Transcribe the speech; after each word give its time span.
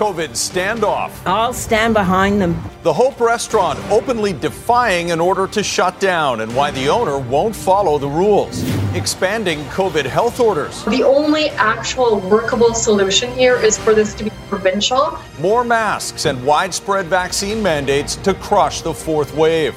COVID 0.00 0.30
standoff. 0.30 1.10
I'll 1.26 1.52
stand 1.52 1.92
behind 1.92 2.40
them. 2.40 2.58
The 2.84 2.92
Hope 2.92 3.20
Restaurant 3.20 3.78
openly 3.90 4.32
defying 4.32 5.10
an 5.10 5.20
order 5.20 5.46
to 5.48 5.62
shut 5.62 6.00
down 6.00 6.40
and 6.40 6.56
why 6.56 6.70
the 6.70 6.88
owner 6.88 7.18
won't 7.18 7.54
follow 7.54 7.98
the 7.98 8.08
rules. 8.08 8.64
Expanding 8.94 9.58
COVID 9.64 10.06
health 10.06 10.40
orders. 10.40 10.82
The 10.86 11.02
only 11.02 11.50
actual 11.50 12.18
workable 12.18 12.72
solution 12.72 13.30
here 13.34 13.56
is 13.56 13.76
for 13.76 13.92
this 13.92 14.14
to 14.14 14.24
be 14.24 14.30
provincial. 14.48 15.18
More 15.38 15.64
masks 15.64 16.24
and 16.24 16.46
widespread 16.46 17.04
vaccine 17.04 17.62
mandates 17.62 18.16
to 18.16 18.32
crush 18.32 18.80
the 18.80 18.94
fourth 18.94 19.34
wave. 19.34 19.76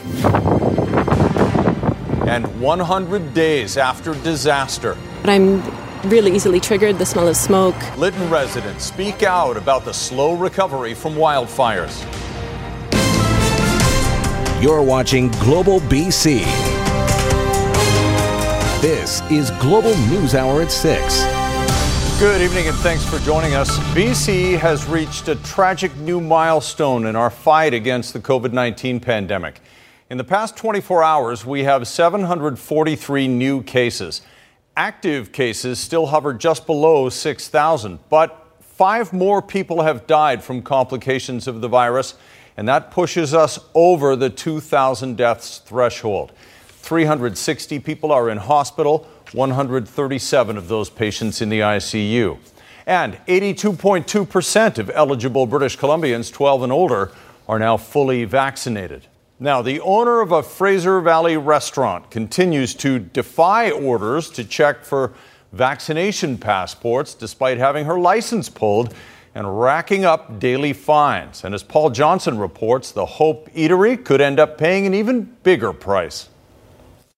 And 2.29 2.61
100 2.61 3.33
days 3.33 3.75
after 3.75 4.13
disaster. 4.23 4.95
But 5.19 5.31
I'm 5.31 5.82
really 6.05 6.35
easily 6.35 6.59
triggered, 6.59 6.97
the 6.97 7.05
smell 7.05 7.27
of 7.27 7.37
smoke. 7.37 7.75
Lytton 7.97 8.29
residents 8.29 8.85
speak 8.85 9.23
out 9.23 9.57
about 9.57 9.85
the 9.85 9.93
slow 9.93 10.35
recovery 10.35 10.93
from 10.93 11.13
wildfires. 11.15 12.03
You're 14.61 14.81
watching 14.81 15.29
Global 15.31 15.79
BC. 15.81 16.43
This 18.81 19.21
is 19.31 19.51
Global 19.51 19.95
News 20.07 20.35
Hour 20.35 20.61
at 20.61 20.71
6. 20.71 21.23
Good 22.19 22.41
evening 22.41 22.67
and 22.67 22.77
thanks 22.77 23.03
for 23.03 23.19
joining 23.19 23.53
us. 23.55 23.77
BC 23.93 24.57
has 24.57 24.85
reached 24.87 25.27
a 25.27 25.35
tragic 25.35 25.93
new 25.97 26.21
milestone 26.21 27.05
in 27.05 27.15
our 27.15 27.29
fight 27.29 27.73
against 27.73 28.13
the 28.13 28.19
COVID 28.19 28.53
19 28.53 28.99
pandemic. 28.99 29.59
In 30.09 30.17
the 30.17 30.23
past 30.23 30.55
24 30.55 31.03
hours, 31.03 31.45
we 31.45 31.63
have 31.63 31.87
743 31.87 33.27
new 33.27 33.63
cases. 33.63 34.21
Active 34.75 35.31
cases 35.31 35.79
still 35.79 36.07
hover 36.07 36.33
just 36.33 36.65
below 36.65 37.07
6,000, 37.07 37.99
but 38.09 38.47
five 38.59 39.13
more 39.13 39.39
people 39.39 39.83
have 39.83 40.07
died 40.07 40.43
from 40.43 40.63
complications 40.63 41.47
of 41.47 41.61
the 41.61 41.67
virus, 41.67 42.15
and 42.57 42.67
that 42.67 42.89
pushes 42.89 43.35
us 43.35 43.59
over 43.75 44.15
the 44.15 44.31
2,000 44.31 45.15
deaths 45.15 45.59
threshold. 45.59 46.31
360 46.65 47.79
people 47.79 48.11
are 48.11 48.31
in 48.31 48.39
hospital, 48.39 49.07
137 49.33 50.57
of 50.57 50.67
those 50.67 50.89
patients 50.89 51.39
in 51.39 51.49
the 51.49 51.59
ICU. 51.59 52.39
And 52.87 53.19
82.2% 53.27 54.79
of 54.79 54.89
eligible 54.89 55.45
British 55.45 55.77
Columbians 55.77 56.33
12 56.33 56.63
and 56.63 56.71
older 56.71 57.11
are 57.47 57.59
now 57.59 57.77
fully 57.77 58.25
vaccinated. 58.25 59.05
Now, 59.43 59.61
the 59.61 59.81
owner 59.81 60.21
of 60.21 60.31
a 60.31 60.41
Fraser 60.41 61.01
Valley 61.01 61.35
restaurant 61.35 62.09
continues 62.09 62.73
to 62.75 62.97
defy 62.97 63.71
orders 63.71 64.29
to 64.29 64.45
check 64.45 64.85
for 64.85 65.11
vaccination 65.51 66.37
passports 66.37 67.13
despite 67.13 67.57
having 67.57 67.83
her 67.83 67.99
license 67.99 68.47
pulled 68.47 68.93
and 69.35 69.59
racking 69.59 70.05
up 70.05 70.39
daily 70.39 70.71
fines. 70.71 71.43
And 71.43 71.53
as 71.53 71.61
Paul 71.61 71.89
Johnson 71.89 72.37
reports, 72.37 72.93
the 72.93 73.05
Hope 73.05 73.51
Eatery 73.51 74.01
could 74.01 74.21
end 74.21 74.39
up 74.39 74.57
paying 74.57 74.85
an 74.85 74.93
even 74.93 75.35
bigger 75.43 75.73
price. 75.73 76.29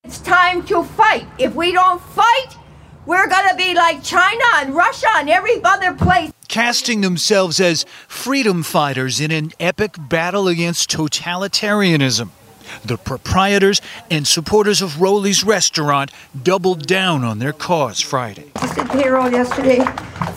It's 0.04 0.18
time 0.18 0.66
to 0.66 0.84
fight. 0.84 1.28
If 1.38 1.54
we 1.54 1.74
don't 1.74 2.02
fight, 2.02 2.58
we're 3.06 3.30
going 3.30 3.50
to 3.50 3.56
be 3.56 3.76
like 3.76 4.04
China 4.04 4.44
and 4.56 4.74
Russia 4.74 5.10
and 5.14 5.30
every 5.30 5.64
other 5.64 5.94
place. 5.94 6.32
Casting 6.48 7.02
themselves 7.02 7.60
as 7.60 7.86
freedom 8.08 8.64
fighters 8.64 9.20
in 9.20 9.32
an 9.32 9.52
epic 9.60 9.96
battle 9.98 10.48
against 10.48 10.90
totalitarianism. 10.90 12.30
The 12.84 12.98
proprietors 12.98 13.82
and 14.10 14.28
supporters 14.28 14.82
of 14.82 15.02
Rolly's 15.02 15.44
restaurant 15.44 16.12
doubled 16.42 16.88
down 16.88 17.24
on 17.24 17.40
their 17.40 17.54
cause 17.54 18.00
Friday. 18.02 18.52
Just 18.60 18.76
did 18.76 18.90
payroll 18.90 19.32
yesterday, 19.32 19.80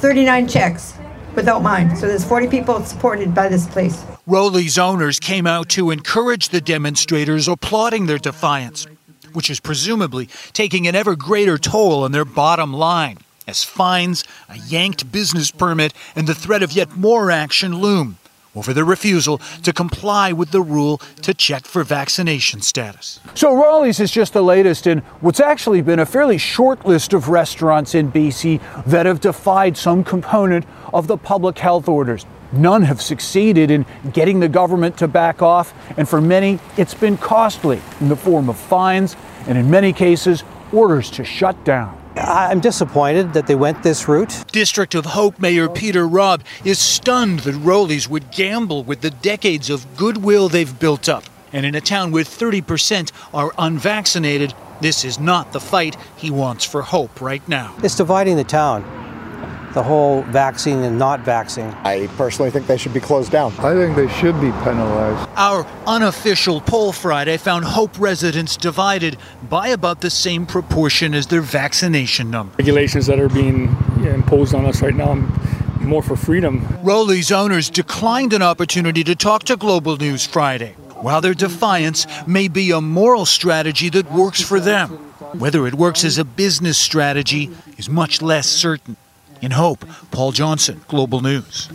39 0.01 0.49
checks 0.49 0.95
without 1.35 1.63
mine. 1.63 1.95
So 1.97 2.07
there's 2.09 2.25
40 2.25 2.49
people 2.49 2.83
supported 2.85 3.35
by 3.35 3.49
this 3.49 3.67
place. 3.67 4.05
Rolly's 4.27 4.79
owners 4.79 5.21
came 5.21 5.47
out 5.47 5.69
to 5.71 5.91
encourage 5.91 6.49
the 6.49 6.61
demonstrators 6.61 7.49
applauding 7.49 8.07
their 8.07 8.19
defiance, 8.19 8.87
which 9.33 9.51
is 9.51 9.61
presumably 9.61 10.29
taking 10.53 10.87
an 10.87 10.95
ever 10.95 11.17
greater 11.17 11.59
toll 11.59 12.03
on 12.05 12.13
their 12.13 12.25
bottom 12.25 12.73
line 12.73 13.19
as 13.49 13.65
fines, 13.65 14.23
a 14.49 14.59
yanked 14.59 15.11
business 15.11 15.51
permit, 15.51 15.93
and 16.15 16.29
the 16.29 16.35
threat 16.35 16.63
of 16.63 16.73
yet 16.73 16.97
more 16.97 17.31
action 17.31 17.79
loom 17.79 18.19
over 18.55 18.73
the 18.73 18.85
refusal 18.85 19.39
to 19.63 19.73
comply 19.73 20.33
with 20.33 20.51
the 20.51 20.61
rule 20.61 20.99
to 21.23 21.33
check 21.33 21.65
for 21.65 21.85
vaccination 21.85 22.61
status. 22.61 23.21
So, 23.35 23.55
Rolly's 23.55 24.01
is 24.01 24.11
just 24.11 24.33
the 24.33 24.43
latest 24.43 24.87
in 24.87 24.99
what's 25.21 25.41
actually 25.41 25.81
been 25.81 25.99
a 25.99 26.07
fairly 26.07 26.39
short 26.39 26.85
list 26.85 27.13
of 27.13 27.29
restaurants 27.29 27.95
in 27.95 28.11
BC 28.11 28.61
that 28.87 29.07
have 29.07 29.21
defied 29.21 29.77
some 29.77 30.03
component 30.03 30.65
of 30.93 31.07
the 31.07 31.17
public 31.17 31.59
health 31.59 31.89
orders. 31.89 32.27
None 32.51 32.83
have 32.83 33.03
succeeded 33.03 33.71
in 33.71 33.85
getting 34.13 34.41
the 34.41 34.49
government 34.49 34.97
to 34.99 35.09
back 35.09 35.43
off, 35.43 35.75
and 35.99 36.09
for 36.09 36.21
many, 36.21 36.59
it's 36.77 36.95
been 36.95 37.19
costly 37.19 37.81
in 38.01 38.09
the 38.09 38.17
form 38.17 38.49
of 38.49 38.59
fines 38.59 39.17
and, 39.47 39.59
in 39.59 39.71
many 39.71 39.93
cases, 39.93 40.43
orders 40.73 41.11
to 41.11 41.25
shut 41.25 41.63
down. 41.65 41.98
I'm 42.21 42.61
disappointed 42.61 43.33
that 43.33 43.47
they 43.47 43.55
went 43.55 43.83
this 43.83 44.09
route. 44.09 44.45
District 44.53 44.95
of 44.95 45.07
Hope 45.07 45.39
Mayor 45.39 45.69
Peter 45.69 46.07
Robb 46.07 46.43
is 46.65 46.79
stunned 46.79 47.41
that 47.41 47.55
Rolly's 47.55 48.09
would 48.09 48.31
gamble 48.31 48.83
with 48.85 49.01
the 49.01 49.11
decades 49.11 49.71
of 49.71 49.97
goodwill 49.97 50.49
they've 50.49 50.79
built 50.79 51.09
up. 51.09 51.25
And 51.53 51.65
in 51.65 51.75
a 51.75 51.81
town 51.81 52.11
where 52.13 52.25
30% 52.25 53.13
are 53.33 53.53
unvaccinated, 53.59 54.55
this 54.81 55.05
is 55.05 55.19
not 55.19 55.53
the 55.53 55.61
fight 55.61 55.97
he 56.17 56.31
wants 56.31 56.65
for 56.65 56.83
Hope 56.83 57.21
right 57.21 57.47
now. 57.49 57.75
It's 57.83 57.97
dividing 57.97 58.37
the 58.37 58.45
town 58.45 59.08
the 59.79 59.85
whole 59.85 60.23
vaccine 60.23 60.79
and 60.79 60.99
not 60.99 61.21
vaccine. 61.21 61.73
I 61.85 62.09
personally 62.17 62.51
think 62.51 62.67
they 62.67 62.77
should 62.77 62.93
be 62.93 62.99
closed 62.99 63.31
down. 63.31 63.53
I 63.61 63.75
think 63.75 63.95
they 63.95 64.09
should 64.09 64.35
be 64.41 64.51
penalized. 64.65 65.31
Our 65.37 65.65
unofficial 65.87 66.61
poll 66.61 66.91
Friday 66.91 67.37
found 67.37 67.65
Hope 67.65 67.97
residents 68.01 68.57
divided 68.57 69.17
by 69.49 69.69
about 69.69 70.01
the 70.01 70.11
same 70.11 70.47
proportion 70.47 71.15
as 71.15 71.29
their 71.29 71.43
vaccination 71.43 72.29
number. 72.29 72.57
Regulations 72.59 73.07
that 73.07 73.21
are 73.21 73.29
being 73.29 73.67
imposed 74.05 74.53
on 74.53 74.67
us 74.67 74.83
right 74.83 74.97
now. 74.97 75.13
I'm 75.13 75.87
more 75.87 76.03
for 76.03 76.17
freedom. 76.17 76.67
Rolly's 76.83 77.31
owners 77.31 77.71
declined 77.71 78.33
an 78.33 78.43
opportunity 78.43 79.05
to 79.05 79.15
talk 79.15 79.45
to 79.45 79.57
Global 79.57 79.97
News 79.97 80.27
Friday. 80.27 80.75
While 80.97 81.21
their 81.21 81.35
defiance 81.35 82.05
may 82.27 82.49
be 82.49 82.73
a 82.73 82.81
moral 82.81 83.27
strategy 83.27 83.91
that 83.91 84.11
works 84.11 84.43
for 84.43 84.59
them, 84.59 84.89
whether 85.39 85.69
it 85.69 85.75
works 85.75 86.03
as 86.03 86.19
a 86.19 86.25
business 86.25 86.77
strategy 86.77 87.49
is 87.77 87.89
much 87.89 88.21
less 88.21 88.49
certain. 88.49 88.97
In 89.41 89.53
Hope, 89.53 89.85
Paul 90.11 90.33
Johnson, 90.33 90.81
Global 90.89 91.21
News. 91.21 91.69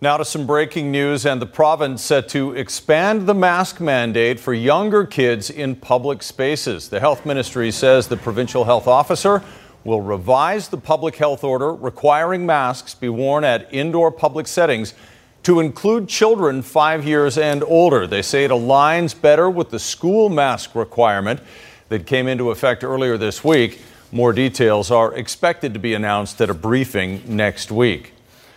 Now 0.00 0.16
to 0.16 0.24
some 0.24 0.46
breaking 0.46 0.90
news, 0.90 1.24
and 1.24 1.40
the 1.40 1.46
province 1.46 2.02
set 2.02 2.28
to 2.30 2.52
expand 2.52 3.26
the 3.26 3.34
mask 3.34 3.80
mandate 3.80 4.40
for 4.40 4.54
younger 4.54 5.04
kids 5.04 5.50
in 5.50 5.76
public 5.76 6.22
spaces. 6.22 6.88
The 6.88 6.98
health 6.98 7.24
ministry 7.24 7.70
says 7.70 8.08
the 8.08 8.16
provincial 8.16 8.64
health 8.64 8.88
officer 8.88 9.42
will 9.84 10.00
revise 10.00 10.68
the 10.68 10.78
public 10.78 11.16
health 11.16 11.44
order 11.44 11.74
requiring 11.74 12.44
masks 12.44 12.94
be 12.94 13.08
worn 13.08 13.44
at 13.44 13.72
indoor 13.72 14.10
public 14.10 14.46
settings 14.46 14.94
to 15.42 15.60
include 15.60 16.08
children 16.08 16.60
five 16.60 17.04
years 17.04 17.38
and 17.38 17.62
older. 17.64 18.06
They 18.06 18.22
say 18.22 18.44
it 18.44 18.50
aligns 18.50 19.18
better 19.18 19.48
with 19.48 19.70
the 19.70 19.78
school 19.78 20.28
mask 20.28 20.74
requirement 20.74 21.40
that 21.88 22.06
came 22.06 22.26
into 22.26 22.50
effect 22.50 22.84
earlier 22.84 23.16
this 23.16 23.44
week. 23.44 23.80
More 24.12 24.32
details 24.32 24.90
are 24.90 25.14
expected 25.14 25.72
to 25.74 25.78
be 25.78 25.94
announced 25.94 26.40
at 26.40 26.50
a 26.50 26.54
briefing 26.54 27.22
next 27.26 27.70
week. 27.70 28.12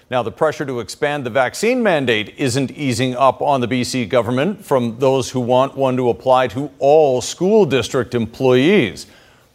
Now, 0.09 0.23
the 0.23 0.31
pressure 0.31 0.65
to 0.65 0.79
expand 0.79 1.25
the 1.25 1.29
vaccine 1.29 1.83
mandate 1.83 2.33
isn't 2.37 2.71
easing 2.71 3.15
up 3.15 3.39
on 3.39 3.61
the 3.61 3.67
BC 3.67 4.09
government 4.09 4.65
from 4.65 4.97
those 4.97 5.29
who 5.29 5.39
want 5.39 5.77
one 5.77 5.95
to 5.97 6.09
apply 6.09 6.47
to 6.49 6.71
all 6.79 7.21
school 7.21 7.65
district 7.65 8.15
employees. 8.15 9.05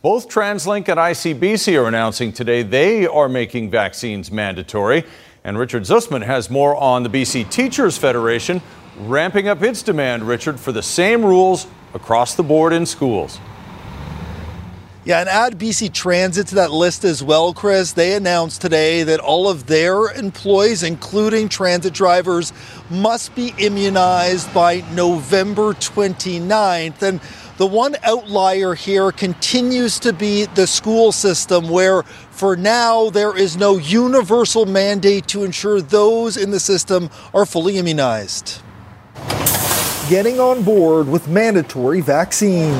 Both 0.00 0.28
TransLink 0.28 0.88
and 0.88 1.00
ICBC 1.00 1.76
are 1.82 1.88
announcing 1.88 2.32
today 2.32 2.62
they 2.62 3.04
are 3.04 3.28
making 3.28 3.70
vaccines 3.70 4.30
mandatory. 4.30 5.04
And 5.42 5.58
Richard 5.58 5.82
Zussman 5.82 6.24
has 6.24 6.48
more 6.48 6.76
on 6.76 7.02
the 7.02 7.10
BC 7.10 7.50
Teachers 7.50 7.98
Federation 7.98 8.62
ramping 9.00 9.48
up 9.48 9.62
its 9.62 9.82
demand, 9.82 10.22
Richard, 10.22 10.60
for 10.60 10.70
the 10.70 10.82
same 10.82 11.24
rules 11.24 11.66
across 11.92 12.36
the 12.36 12.42
board 12.44 12.72
in 12.72 12.86
schools. 12.86 13.40
Yeah, 15.08 15.20
and 15.20 15.28
add 15.30 15.58
BC 15.58 15.94
Transit 15.94 16.48
to 16.48 16.56
that 16.56 16.70
list 16.70 17.02
as 17.02 17.22
well, 17.22 17.54
Chris. 17.54 17.92
They 17.92 18.12
announced 18.12 18.60
today 18.60 19.04
that 19.04 19.20
all 19.20 19.48
of 19.48 19.64
their 19.64 20.10
employees, 20.10 20.82
including 20.82 21.48
transit 21.48 21.94
drivers, 21.94 22.52
must 22.90 23.34
be 23.34 23.54
immunized 23.56 24.52
by 24.52 24.84
November 24.92 25.72
29th. 25.72 27.00
And 27.00 27.22
the 27.56 27.66
one 27.66 27.96
outlier 28.02 28.74
here 28.74 29.10
continues 29.10 29.98
to 30.00 30.12
be 30.12 30.44
the 30.44 30.66
school 30.66 31.10
system, 31.10 31.70
where 31.70 32.02
for 32.02 32.54
now 32.54 33.08
there 33.08 33.34
is 33.34 33.56
no 33.56 33.78
universal 33.78 34.66
mandate 34.66 35.26
to 35.28 35.42
ensure 35.42 35.80
those 35.80 36.36
in 36.36 36.50
the 36.50 36.60
system 36.60 37.08
are 37.32 37.46
fully 37.46 37.78
immunized. 37.78 38.60
Getting 40.08 40.40
on 40.40 40.62
board 40.62 41.06
with 41.06 41.28
mandatory 41.28 42.00
vaccines. 42.00 42.74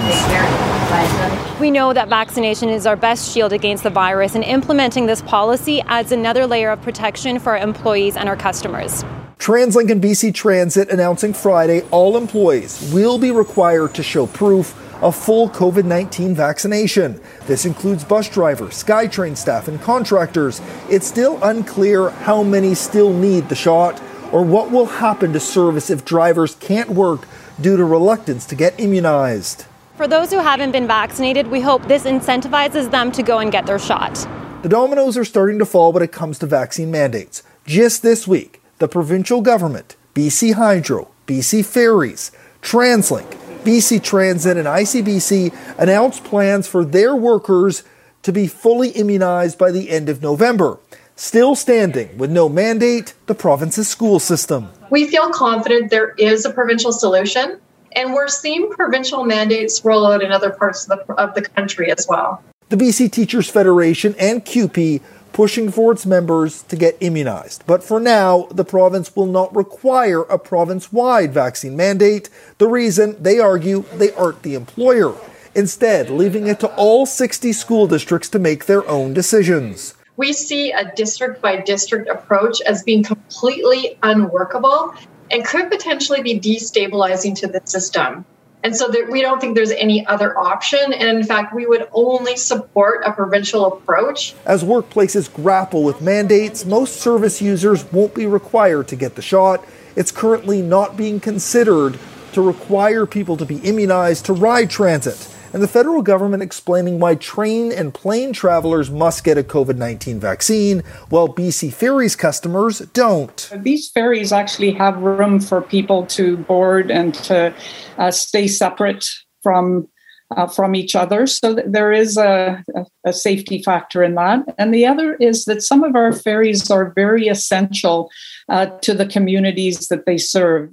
We 1.61 1.71
know 1.71 1.93
that 1.93 2.09
vaccination 2.09 2.71
is 2.71 2.87
our 2.87 2.97
best 2.97 3.31
shield 3.31 3.53
against 3.53 3.83
the 3.83 3.91
virus, 3.91 4.35
and 4.35 4.43
implementing 4.43 5.05
this 5.05 5.21
policy 5.21 5.83
adds 5.83 6.11
another 6.11 6.47
layer 6.47 6.71
of 6.71 6.81
protection 6.81 7.39
for 7.39 7.51
our 7.51 7.59
employees 7.59 8.17
and 8.17 8.31
our 8.31 8.37
customers. 8.37 9.05
TransLink 9.39 9.91
and 9.91 10.03
BC 10.03 10.33
Transit 10.33 10.89
announcing 10.89 11.35
Friday 11.35 11.83
all 11.91 12.17
employees 12.17 12.91
will 12.95 13.19
be 13.19 13.31
required 13.31 13.95
to 13.97 14.03
show 14.03 14.27
proof 14.27 14.75
of 15.03 15.15
full 15.15 15.51
COVID 15.51 15.85
19 15.85 16.35
vaccination. 16.35 17.21
This 17.47 17.67
includes 17.67 18.05
bus 18.05 18.31
drivers, 18.31 18.83
SkyTrain 18.83 19.37
staff, 19.37 19.69
and 19.69 19.79
contractors. 19.83 20.63
It's 20.89 21.07
still 21.07 21.39
unclear 21.43 22.09
how 22.09 22.43
many 22.43 22.75
still 22.75 23.13
need 23.13 23.51
the 23.51 23.55
shot 23.55 24.01
or 24.33 24.43
what 24.43 24.71
will 24.71 24.87
happen 24.87 25.33
to 25.33 25.41
service 25.41 25.91
if 25.91 26.05
drivers 26.05 26.55
can't 26.57 26.91
work 26.91 27.27
due 27.61 27.77
to 27.77 27.85
reluctance 27.85 28.47
to 28.47 28.55
get 28.55 28.79
immunized. 28.79 29.67
For 29.97 30.07
those 30.07 30.31
who 30.31 30.39
haven't 30.39 30.73
been 30.73 30.87
vaccinated, 30.87 31.49
we 31.49 31.61
hope 31.61 31.87
this 31.89 32.05
incentivizes 32.05 32.91
them 32.91 33.11
to 33.13 33.23
go 33.23 33.39
and 33.39 33.51
get 33.51 33.67
their 33.67 33.79
shot. 33.79 34.15
The 34.63 34.69
dominoes 34.69 35.17
are 35.17 35.25
starting 35.25 35.59
to 35.59 35.67
fall 35.67 35.93
when 35.93 36.03
it 36.03 36.13
comes 36.13 36.39
to 36.39 36.47
vaccine 36.47 36.91
mandates. 36.91 37.43
Just 37.67 38.03
this 38.03 38.29
week, 38.29 38.63
the 38.79 38.89
provincial 38.89 39.41
government, 39.41 39.97
BC 40.15 40.55
Hydro, 40.55 41.09
BC 41.27 41.65
Ferries, 41.65 42.31
TransLink, 42.63 43.37
BC 43.65 44.03
Transit, 44.03 44.57
and 44.57 44.67
ICBC 44.67 45.53
announced 45.79 46.25
plans 46.25 46.67
for 46.67 46.85
their 46.85 47.15
workers 47.15 47.83
to 48.23 48.33
be 48.33 48.47
fully 48.47 48.91
immunized 48.91 49.59
by 49.59 49.71
the 49.71 49.91
end 49.91 50.09
of 50.09 50.23
November. 50.23 50.79
Still 51.21 51.57
standing 51.57 52.17
with 52.17 52.31
no 52.31 52.49
mandate, 52.49 53.13
the 53.27 53.35
province's 53.35 53.89
school 53.89 54.21
system. 54.21 54.69
We 54.89 55.09
feel 55.09 55.31
confident 55.31 55.91
there 55.91 56.11
is 56.11 56.45
a 56.45 56.51
provincial 56.51 56.93
solution, 56.93 57.59
and 57.97 58.15
we're 58.15 58.29
seeing 58.29 58.71
provincial 58.71 59.25
mandates 59.25 59.85
roll 59.85 60.07
out 60.07 60.23
in 60.23 60.31
other 60.31 60.51
parts 60.51 60.89
of 60.89 61.05
the, 61.05 61.15
of 61.15 61.35
the 61.35 61.43
country 61.43 61.91
as 61.91 62.07
well. 62.09 62.41
The 62.69 62.77
BC 62.77 63.11
Teachers 63.11 63.51
Federation 63.51 64.15
and 64.17 64.45
CUPE 64.45 65.03
pushing 65.33 65.73
for 65.73 65.91
its 65.91 66.07
members 66.07 66.63
to 66.63 66.77
get 66.77 66.97
immunized. 67.01 67.65
But 67.67 67.83
for 67.83 67.99
now, 67.99 68.47
the 68.53 68.65
province 68.65 69.17
will 69.17 69.27
not 69.27 69.55
require 69.57 70.21
a 70.21 70.39
province 70.39 70.93
wide 70.93 71.35
vaccine 71.35 71.77
mandate. 71.77 72.31
The 72.59 72.69
reason, 72.69 73.21
they 73.21 73.41
argue, 73.41 73.83
they 73.95 74.13
aren't 74.13 74.45
the 74.45 74.55
employer. 74.55 75.17
Instead, 75.53 76.11
leaving 76.11 76.47
it 76.47 76.61
to 76.61 76.73
all 76.77 77.07
60 77.07 77.53
school 77.55 77.89
districts 77.89 78.29
to 78.29 78.39
make 78.39 78.67
their 78.67 78.89
own 78.89 79.15
decisions 79.15 79.95
we 80.19 80.33
see 80.33 80.73
a 80.73 80.93
district 80.95 81.41
by 81.41 81.57
district 81.57 82.09
approach 82.09 82.61
as 82.63 82.83
being 82.83 83.05
completely 83.05 83.97
unworkable 84.03 84.93
and 85.31 85.45
could 85.45 85.71
potentially 85.71 86.23
be 86.23 86.39
destabilizing 86.39 87.35
to 87.37 87.47
the 87.47 87.63
system. 87.65 88.27
And 88.65 88.77
so 88.77 88.89
there, 88.89 89.09
we 89.09 89.23
don't 89.23 89.41
think 89.41 89.55
there's 89.55 89.71
any 89.71 90.05
other 90.07 90.37
option. 90.37 90.93
And 90.93 91.17
in 91.17 91.23
fact, 91.23 91.55
we 91.55 91.67
would 91.67 91.89
only 91.93 92.37
support 92.37 93.03
a 93.07 93.13
provincial 93.13 93.65
approach. 93.67 94.35
As 94.45 94.65
workplaces 94.65 95.33
grapple 95.33 95.85
with 95.85 96.03
mandates, 96.03 96.67
most 96.67 96.97
service 96.97 97.41
users 97.41 97.91
won't 97.93 98.15
be 98.15 98.27
required 98.27 98.89
to 98.89 98.97
get 98.97 99.15
the 99.15 99.23
shot. 99.23 99.65
It's 99.95 100.11
currently 100.11 100.61
not 100.61 100.97
being 100.97 101.21
considered 101.21 101.97
to 102.33 102.43
require 102.43 103.07
people 103.07 103.37
to 103.37 103.45
be 103.45 103.59
immunized 103.59 104.27
to 104.27 104.33
ride 104.33 104.71
transit 104.71 105.33
and 105.59 105.65
the 105.65 105.67
federal 105.67 106.03
government 106.03 106.41
explaining 106.41 107.01
why 107.01 107.17
train 107.17 107.73
and 107.73 107.93
plane 107.93 108.33
travelers 108.33 108.93
must 108.93 109.25
get 109.25 109.37
a 109.37 109.43
COVID 109.43 109.77
19 109.77 110.21
vaccine, 110.21 110.85
while 111.09 111.27
BC 111.29 111.73
Ferries 111.73 112.15
customers 112.15 112.79
don't. 112.93 113.51
These 113.57 113.91
ferries 113.91 114.33
actually 114.33 114.71
have 114.75 114.99
room 114.99 115.41
for 115.41 115.61
people 115.61 116.07
to 116.07 116.37
board 116.37 116.93
and 116.93 117.13
to 117.25 117.53
uh, 117.99 118.13
stay 118.13 118.47
separate 118.47 119.05
from. 119.43 119.89
Uh, 120.37 120.47
from 120.47 120.75
each 120.75 120.95
other. 120.95 121.27
So 121.27 121.55
there 121.55 121.91
is 121.91 122.19
a, 122.19 122.63
a, 123.07 123.15
safety 123.15 123.63
factor 123.63 124.05
in 124.05 124.15
that. 124.17 124.45
And 124.59 124.75
the 124.75 124.85
other 124.85 125.15
is 125.15 125.47
that 125.47 125.63
some 125.63 125.83
of 125.83 125.97
our 125.97 126.13
ferries 126.13 126.71
are 126.71 126.93
very 126.95 127.29
essential 127.29 128.11
uh, 128.51 128.67
to 128.83 128.93
the 128.93 129.07
communities 129.07 129.89
that 129.89 130.05
they 130.05 130.19
serve. 130.19 130.69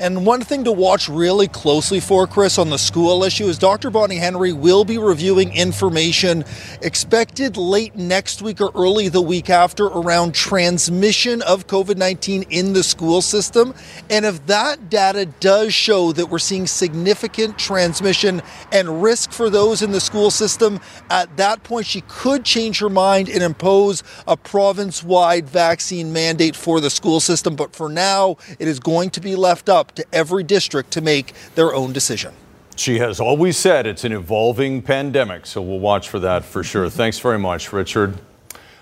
And 0.00 0.24
one 0.24 0.40
thing 0.40 0.64
to 0.64 0.72
watch 0.72 1.10
really 1.10 1.46
closely 1.46 2.00
for, 2.00 2.26
Chris, 2.26 2.56
on 2.56 2.70
the 2.70 2.78
school 2.78 3.22
issue 3.22 3.44
is 3.48 3.58
Dr. 3.58 3.90
Bonnie 3.90 4.16
Henry 4.16 4.50
will 4.50 4.82
be 4.82 4.96
reviewing 4.96 5.52
information 5.52 6.42
expected 6.80 7.58
late 7.58 7.94
next 7.96 8.40
week 8.40 8.62
or 8.62 8.72
early 8.74 9.10
the 9.10 9.20
week 9.20 9.50
after 9.50 9.84
around 9.84 10.34
transmission 10.34 11.42
of 11.42 11.66
COVID 11.66 11.98
19 11.98 12.44
in 12.48 12.72
the 12.72 12.82
school 12.82 13.20
system. 13.20 13.74
And 14.08 14.24
if 14.24 14.46
that 14.46 14.88
data 14.88 15.26
does 15.26 15.74
show 15.74 16.12
that 16.12 16.30
we're 16.30 16.38
seeing 16.38 16.66
significant 16.66 17.58
transmission 17.58 18.40
and 18.72 19.02
risk 19.02 19.32
for 19.32 19.50
those 19.50 19.82
in 19.82 19.90
the 19.90 20.00
school 20.00 20.30
system, 20.30 20.80
at 21.10 21.36
that 21.36 21.62
point 21.62 21.84
she 21.84 22.00
could 22.08 22.46
change 22.46 22.78
her 22.78 22.88
mind 22.88 23.28
and 23.28 23.42
impose 23.42 24.02
a 24.26 24.38
province 24.38 25.04
wide 25.04 25.46
vaccine 25.46 26.10
mandate 26.10 26.56
for 26.56 26.80
the 26.80 26.88
school 26.88 27.20
system. 27.20 27.54
But 27.54 27.76
for 27.76 27.90
now, 27.90 28.38
it 28.58 28.66
is 28.66 28.80
going 28.80 29.10
to 29.10 29.20
be 29.20 29.36
left 29.36 29.68
up 29.68 29.89
to 29.94 30.04
every 30.12 30.42
district 30.42 30.90
to 30.92 31.00
make 31.00 31.32
their 31.54 31.74
own 31.74 31.92
decision. 31.92 32.32
She 32.76 32.98
has 32.98 33.20
always 33.20 33.56
said 33.58 33.86
it's 33.86 34.04
an 34.04 34.12
evolving 34.12 34.80
pandemic, 34.80 35.44
so 35.44 35.60
we'll 35.60 35.80
watch 35.80 36.08
for 36.08 36.18
that 36.20 36.44
for 36.44 36.62
sure. 36.62 36.86
Mm-hmm. 36.86 36.96
Thanks 36.96 37.18
very 37.18 37.38
much, 37.38 37.72
Richard. 37.72 38.18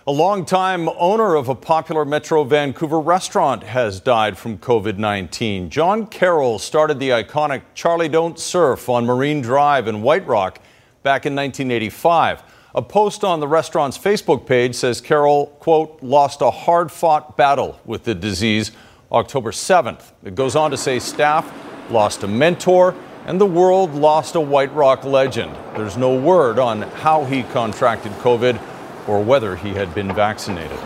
A 0.07 0.13
longtime 0.13 0.89
owner 0.97 1.35
of 1.35 1.51
a 1.51 1.55
popular 1.55 2.05
Metro 2.07 2.43
Vancouver 2.43 2.99
restaurant 2.99 3.63
has 3.63 4.01
died 4.01 4.39
from 4.39 4.57
COVID 4.57 4.97
19. 4.97 5.69
John 5.69 6.07
Carroll 6.07 6.59
started 6.59 6.99
the 6.99 7.11
iconic 7.11 7.61
Charlie 7.75 8.09
Don't 8.09 8.39
Surf 8.39 8.89
on 8.89 9.05
Marine 9.05 9.43
Drive 9.43 9.87
in 9.87 10.01
White 10.01 10.27
Rock 10.27 10.61
back 11.03 11.27
in 11.27 11.35
1985. 11.35 12.43
A 12.75 12.81
post 12.81 13.25
on 13.25 13.41
the 13.41 13.49
restaurant's 13.49 13.99
Facebook 13.99 14.47
page 14.47 14.75
says 14.77 15.01
Carroll, 15.01 15.47
quote, 15.59 15.99
lost 16.03 16.41
a 16.41 16.51
hard 16.51 16.93
fought 16.93 17.37
battle 17.37 17.79
with 17.85 18.05
the 18.05 18.15
disease 18.15 18.73
October 19.11 19.51
7th. 19.51 20.13
It 20.23 20.35
goes 20.35 20.55
on 20.55 20.71
to 20.71 20.77
say 20.77 20.99
staff 20.99 21.53
lost 21.91 22.23
a 22.23 22.29
mentor 22.29 22.95
and 23.27 23.41
the 23.41 23.47
world 23.47 23.95
lost 23.95 24.35
a 24.35 24.41
White 24.41 24.73
Rock 24.75 25.05
legend. 25.05 25.55
There's 25.75 25.97
no 25.97 26.19
word 26.19 26.59
on 26.59 26.83
how 26.83 27.25
he 27.25 27.43
contracted 27.43 28.13
COVID 28.13 28.61
or 29.09 29.23
whether 29.23 29.57
he 29.57 29.71
had 29.71 29.95
been 29.95 30.15
vaccinated. 30.15 30.79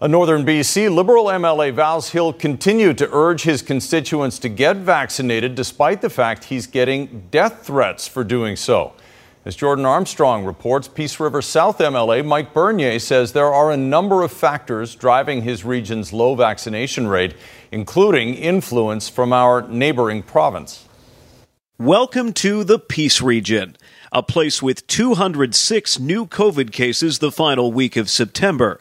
A 0.00 0.08
northern 0.08 0.44
BC 0.44 0.92
Liberal 0.92 1.26
MLA 1.26 1.72
vows 1.72 2.10
he'll 2.10 2.32
continue 2.32 2.92
to 2.94 3.08
urge 3.12 3.42
his 3.42 3.62
constituents 3.62 4.40
to 4.40 4.48
get 4.48 4.78
vaccinated 4.78 5.54
despite 5.54 6.00
the 6.00 6.10
fact 6.10 6.44
he's 6.44 6.66
getting 6.66 7.28
death 7.30 7.64
threats 7.64 8.08
for 8.08 8.24
doing 8.24 8.56
so. 8.56 8.94
As 9.44 9.56
Jordan 9.56 9.84
Armstrong 9.84 10.44
reports, 10.44 10.86
Peace 10.86 11.18
River 11.18 11.42
South 11.42 11.78
MLA 11.78 12.24
Mike 12.24 12.54
Bernier 12.54 13.00
says 13.00 13.32
there 13.32 13.52
are 13.52 13.72
a 13.72 13.76
number 13.76 14.22
of 14.22 14.30
factors 14.30 14.94
driving 14.94 15.42
his 15.42 15.64
region's 15.64 16.12
low 16.12 16.36
vaccination 16.36 17.08
rate, 17.08 17.34
including 17.72 18.34
influence 18.34 19.08
from 19.08 19.32
our 19.32 19.66
neighboring 19.66 20.22
province. 20.22 20.86
Welcome 21.76 22.32
to 22.34 22.62
the 22.62 22.78
Peace 22.78 23.20
Region, 23.20 23.76
a 24.12 24.22
place 24.22 24.62
with 24.62 24.86
206 24.86 25.98
new 25.98 26.24
COVID 26.24 26.70
cases 26.70 27.18
the 27.18 27.32
final 27.32 27.72
week 27.72 27.96
of 27.96 28.08
September, 28.08 28.80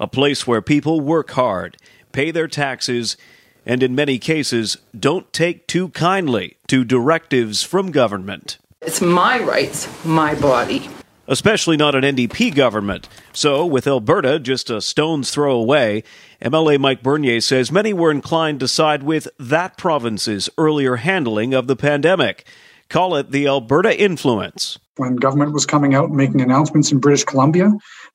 a 0.00 0.08
place 0.08 0.44
where 0.44 0.60
people 0.60 1.00
work 1.00 1.30
hard, 1.30 1.76
pay 2.10 2.32
their 2.32 2.48
taxes, 2.48 3.16
and 3.64 3.80
in 3.80 3.94
many 3.94 4.18
cases 4.18 4.76
don't 4.98 5.32
take 5.32 5.68
too 5.68 5.90
kindly 5.90 6.56
to 6.66 6.82
directives 6.84 7.62
from 7.62 7.92
government. 7.92 8.58
It's 8.82 9.02
my 9.02 9.42
rights, 9.42 9.86
my 10.06 10.34
body. 10.36 10.88
Especially 11.28 11.76
not 11.76 11.94
an 11.94 12.02
NDP 12.02 12.54
government. 12.54 13.10
So, 13.30 13.66
with 13.66 13.86
Alberta 13.86 14.38
just 14.40 14.70
a 14.70 14.80
stone's 14.80 15.30
throw 15.30 15.54
away, 15.54 16.02
MLA 16.40 16.80
Mike 16.80 17.02
Bernier 17.02 17.42
says 17.42 17.70
many 17.70 17.92
were 17.92 18.10
inclined 18.10 18.58
to 18.60 18.68
side 18.68 19.02
with 19.02 19.28
that 19.38 19.76
province's 19.76 20.48
earlier 20.56 20.96
handling 20.96 21.52
of 21.52 21.66
the 21.66 21.76
pandemic. 21.76 22.46
Call 22.88 23.16
it 23.16 23.32
the 23.32 23.46
Alberta 23.46 24.00
influence. 24.00 24.78
When 24.96 25.16
government 25.16 25.52
was 25.52 25.66
coming 25.66 25.94
out 25.94 26.10
making 26.10 26.40
announcements 26.40 26.90
in 26.90 27.00
British 27.00 27.24
Columbia 27.24 27.70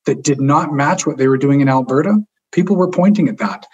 that 0.07 0.23
did 0.23 0.41
not 0.41 0.73
match 0.73 1.05
what 1.05 1.17
they 1.17 1.27
were 1.27 1.37
doing 1.37 1.61
in 1.61 1.69
Alberta, 1.69 2.17
people 2.51 2.75
were 2.75 2.89
pointing 2.89 3.29
at 3.29 3.37
that 3.37 3.67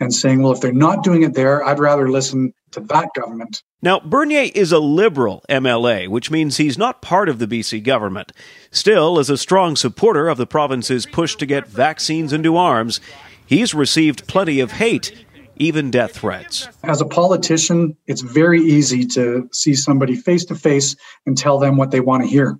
and 0.00 0.12
saying, 0.12 0.42
well, 0.42 0.52
if 0.52 0.60
they're 0.60 0.72
not 0.72 1.02
doing 1.02 1.22
it 1.22 1.34
there, 1.34 1.64
I'd 1.64 1.78
rather 1.78 2.08
listen 2.08 2.52
to 2.72 2.80
that 2.80 3.10
government. 3.14 3.62
Now, 3.82 4.00
Bernier 4.00 4.50
is 4.54 4.72
a 4.72 4.78
Liberal 4.78 5.44
MLA, 5.48 6.08
which 6.08 6.30
means 6.30 6.56
he's 6.56 6.78
not 6.78 7.02
part 7.02 7.28
of 7.28 7.38
the 7.38 7.46
BC 7.46 7.82
government. 7.82 8.32
Still, 8.70 9.18
as 9.18 9.30
a 9.30 9.38
strong 9.38 9.76
supporter 9.76 10.28
of 10.28 10.38
the 10.38 10.46
province's 10.46 11.06
push 11.06 11.36
to 11.36 11.46
get 11.46 11.68
vaccines 11.68 12.32
into 12.32 12.56
arms, 12.56 13.00
he's 13.46 13.74
received 13.74 14.26
plenty 14.26 14.60
of 14.60 14.72
hate, 14.72 15.24
even 15.56 15.90
death 15.90 16.16
threats. 16.16 16.68
As 16.82 17.00
a 17.00 17.06
politician, 17.06 17.96
it's 18.06 18.20
very 18.20 18.60
easy 18.60 19.04
to 19.06 19.48
see 19.52 19.74
somebody 19.74 20.16
face 20.16 20.44
to 20.46 20.54
face 20.54 20.96
and 21.26 21.36
tell 21.36 21.58
them 21.58 21.76
what 21.76 21.90
they 21.90 22.00
want 22.00 22.22
to 22.22 22.28
hear. 22.28 22.58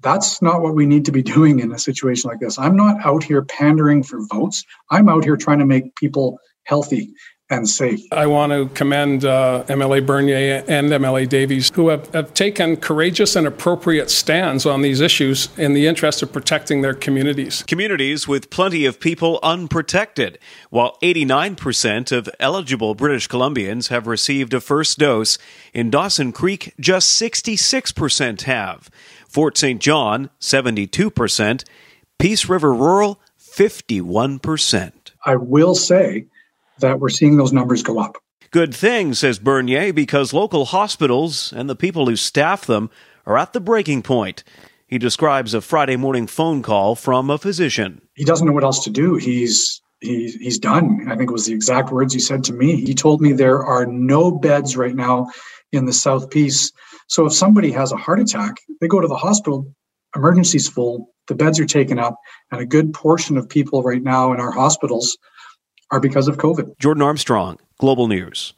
That's 0.00 0.40
not 0.40 0.62
what 0.62 0.76
we 0.76 0.86
need 0.86 1.06
to 1.06 1.12
be 1.12 1.22
doing 1.22 1.58
in 1.58 1.72
a 1.72 1.78
situation 1.78 2.30
like 2.30 2.38
this. 2.38 2.58
I'm 2.58 2.76
not 2.76 3.04
out 3.04 3.24
here 3.24 3.42
pandering 3.42 4.04
for 4.04 4.24
votes. 4.24 4.64
I'm 4.88 5.08
out 5.08 5.24
here 5.24 5.36
trying 5.36 5.58
to 5.58 5.66
make 5.66 5.96
people 5.96 6.38
healthy 6.68 7.14
and 7.50 7.66
safe. 7.66 8.00
I 8.12 8.26
want 8.26 8.52
to 8.52 8.68
commend 8.74 9.24
uh, 9.24 9.64
MLA 9.68 10.04
Bernier 10.04 10.62
and 10.68 10.90
MLA 10.90 11.26
Davies, 11.26 11.70
who 11.74 11.88
have, 11.88 12.06
have 12.12 12.34
taken 12.34 12.76
courageous 12.76 13.36
and 13.36 13.46
appropriate 13.46 14.10
stands 14.10 14.66
on 14.66 14.82
these 14.82 15.00
issues 15.00 15.48
in 15.56 15.72
the 15.72 15.86
interest 15.86 16.22
of 16.22 16.30
protecting 16.30 16.82
their 16.82 16.92
communities. 16.92 17.64
Communities 17.66 18.28
with 18.28 18.50
plenty 18.50 18.84
of 18.84 19.00
people 19.00 19.40
unprotected, 19.42 20.38
while 20.68 20.98
89% 21.02 22.12
of 22.12 22.28
eligible 22.38 22.94
British 22.94 23.28
Columbians 23.28 23.88
have 23.88 24.06
received 24.06 24.52
a 24.52 24.60
first 24.60 24.98
dose. 24.98 25.38
In 25.72 25.88
Dawson 25.88 26.32
Creek, 26.32 26.74
just 26.78 27.20
66% 27.20 28.42
have. 28.42 28.90
Fort 29.26 29.56
St. 29.56 29.80
John, 29.80 30.28
72%. 30.38 31.64
Peace 32.18 32.46
River 32.46 32.74
Rural, 32.74 33.20
51%. 33.40 34.92
I 35.24 35.36
will 35.36 35.74
say 35.74 36.26
that 36.80 37.00
we're 37.00 37.08
seeing 37.08 37.36
those 37.36 37.52
numbers 37.52 37.82
go 37.82 37.98
up. 37.98 38.16
Good 38.50 38.74
thing, 38.74 39.12
says 39.12 39.38
Bernier, 39.38 39.92
because 39.92 40.32
local 40.32 40.64
hospitals 40.66 41.52
and 41.52 41.68
the 41.68 41.76
people 41.76 42.06
who 42.06 42.16
staff 42.16 42.64
them 42.64 42.90
are 43.26 43.36
at 43.36 43.52
the 43.52 43.60
breaking 43.60 44.02
point. 44.02 44.42
He 44.86 44.96
describes 44.96 45.52
a 45.52 45.60
Friday 45.60 45.96
morning 45.96 46.26
phone 46.26 46.62
call 46.62 46.94
from 46.94 47.28
a 47.28 47.36
physician. 47.36 48.00
He 48.14 48.24
doesn't 48.24 48.46
know 48.46 48.54
what 48.54 48.64
else 48.64 48.84
to 48.84 48.90
do. 48.90 49.16
He's 49.16 49.82
he, 50.00 50.30
he's 50.40 50.58
done. 50.58 51.06
I 51.08 51.16
think 51.16 51.28
it 51.28 51.32
was 51.32 51.46
the 51.46 51.52
exact 51.52 51.90
words 51.90 52.14
he 52.14 52.20
said 52.20 52.44
to 52.44 52.52
me. 52.52 52.76
He 52.76 52.94
told 52.94 53.20
me 53.20 53.32
there 53.32 53.64
are 53.64 53.84
no 53.84 54.30
beds 54.30 54.76
right 54.76 54.94
now 54.94 55.26
in 55.72 55.84
the 55.84 55.92
South 55.92 56.30
Peace. 56.30 56.72
So 57.08 57.26
if 57.26 57.32
somebody 57.32 57.72
has 57.72 57.92
a 57.92 57.96
heart 57.96 58.20
attack, 58.20 58.58
they 58.80 58.88
go 58.88 59.00
to 59.00 59.08
the 59.08 59.16
hospital, 59.16 59.74
emergency's 60.14 60.68
full, 60.68 61.10
the 61.26 61.34
beds 61.34 61.60
are 61.60 61.66
taken 61.66 61.98
up, 61.98 62.16
and 62.50 62.60
a 62.60 62.66
good 62.66 62.94
portion 62.94 63.36
of 63.36 63.48
people 63.48 63.82
right 63.82 64.02
now 64.02 64.32
in 64.32 64.40
our 64.40 64.52
hospitals 64.52 65.18
are 65.90 66.00
because 66.00 66.28
of 66.28 66.36
COVID. 66.36 66.78
Jordan 66.78 67.02
Armstrong, 67.02 67.58
Global 67.78 68.08
News. 68.08 68.54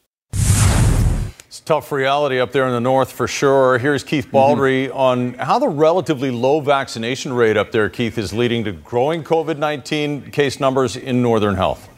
It's 1.50 1.58
tough 1.58 1.90
reality 1.90 2.38
up 2.38 2.52
there 2.52 2.64
in 2.66 2.72
the 2.72 2.80
north 2.80 3.10
for 3.10 3.26
sure. 3.26 3.78
Here's 3.78 4.04
Keith 4.04 4.30
Baldry 4.30 4.86
mm-hmm. 4.86 4.96
on 4.96 5.34
how 5.34 5.58
the 5.58 5.68
relatively 5.68 6.30
low 6.30 6.60
vaccination 6.60 7.32
rate 7.32 7.56
up 7.56 7.72
there, 7.72 7.88
Keith, 7.88 8.16
is 8.18 8.32
leading 8.32 8.62
to 8.64 8.72
growing 8.72 9.24
COVID 9.24 9.58
19 9.58 10.30
case 10.30 10.60
numbers 10.60 10.94
in 10.94 11.22
Northern 11.22 11.56
Health. 11.56 11.88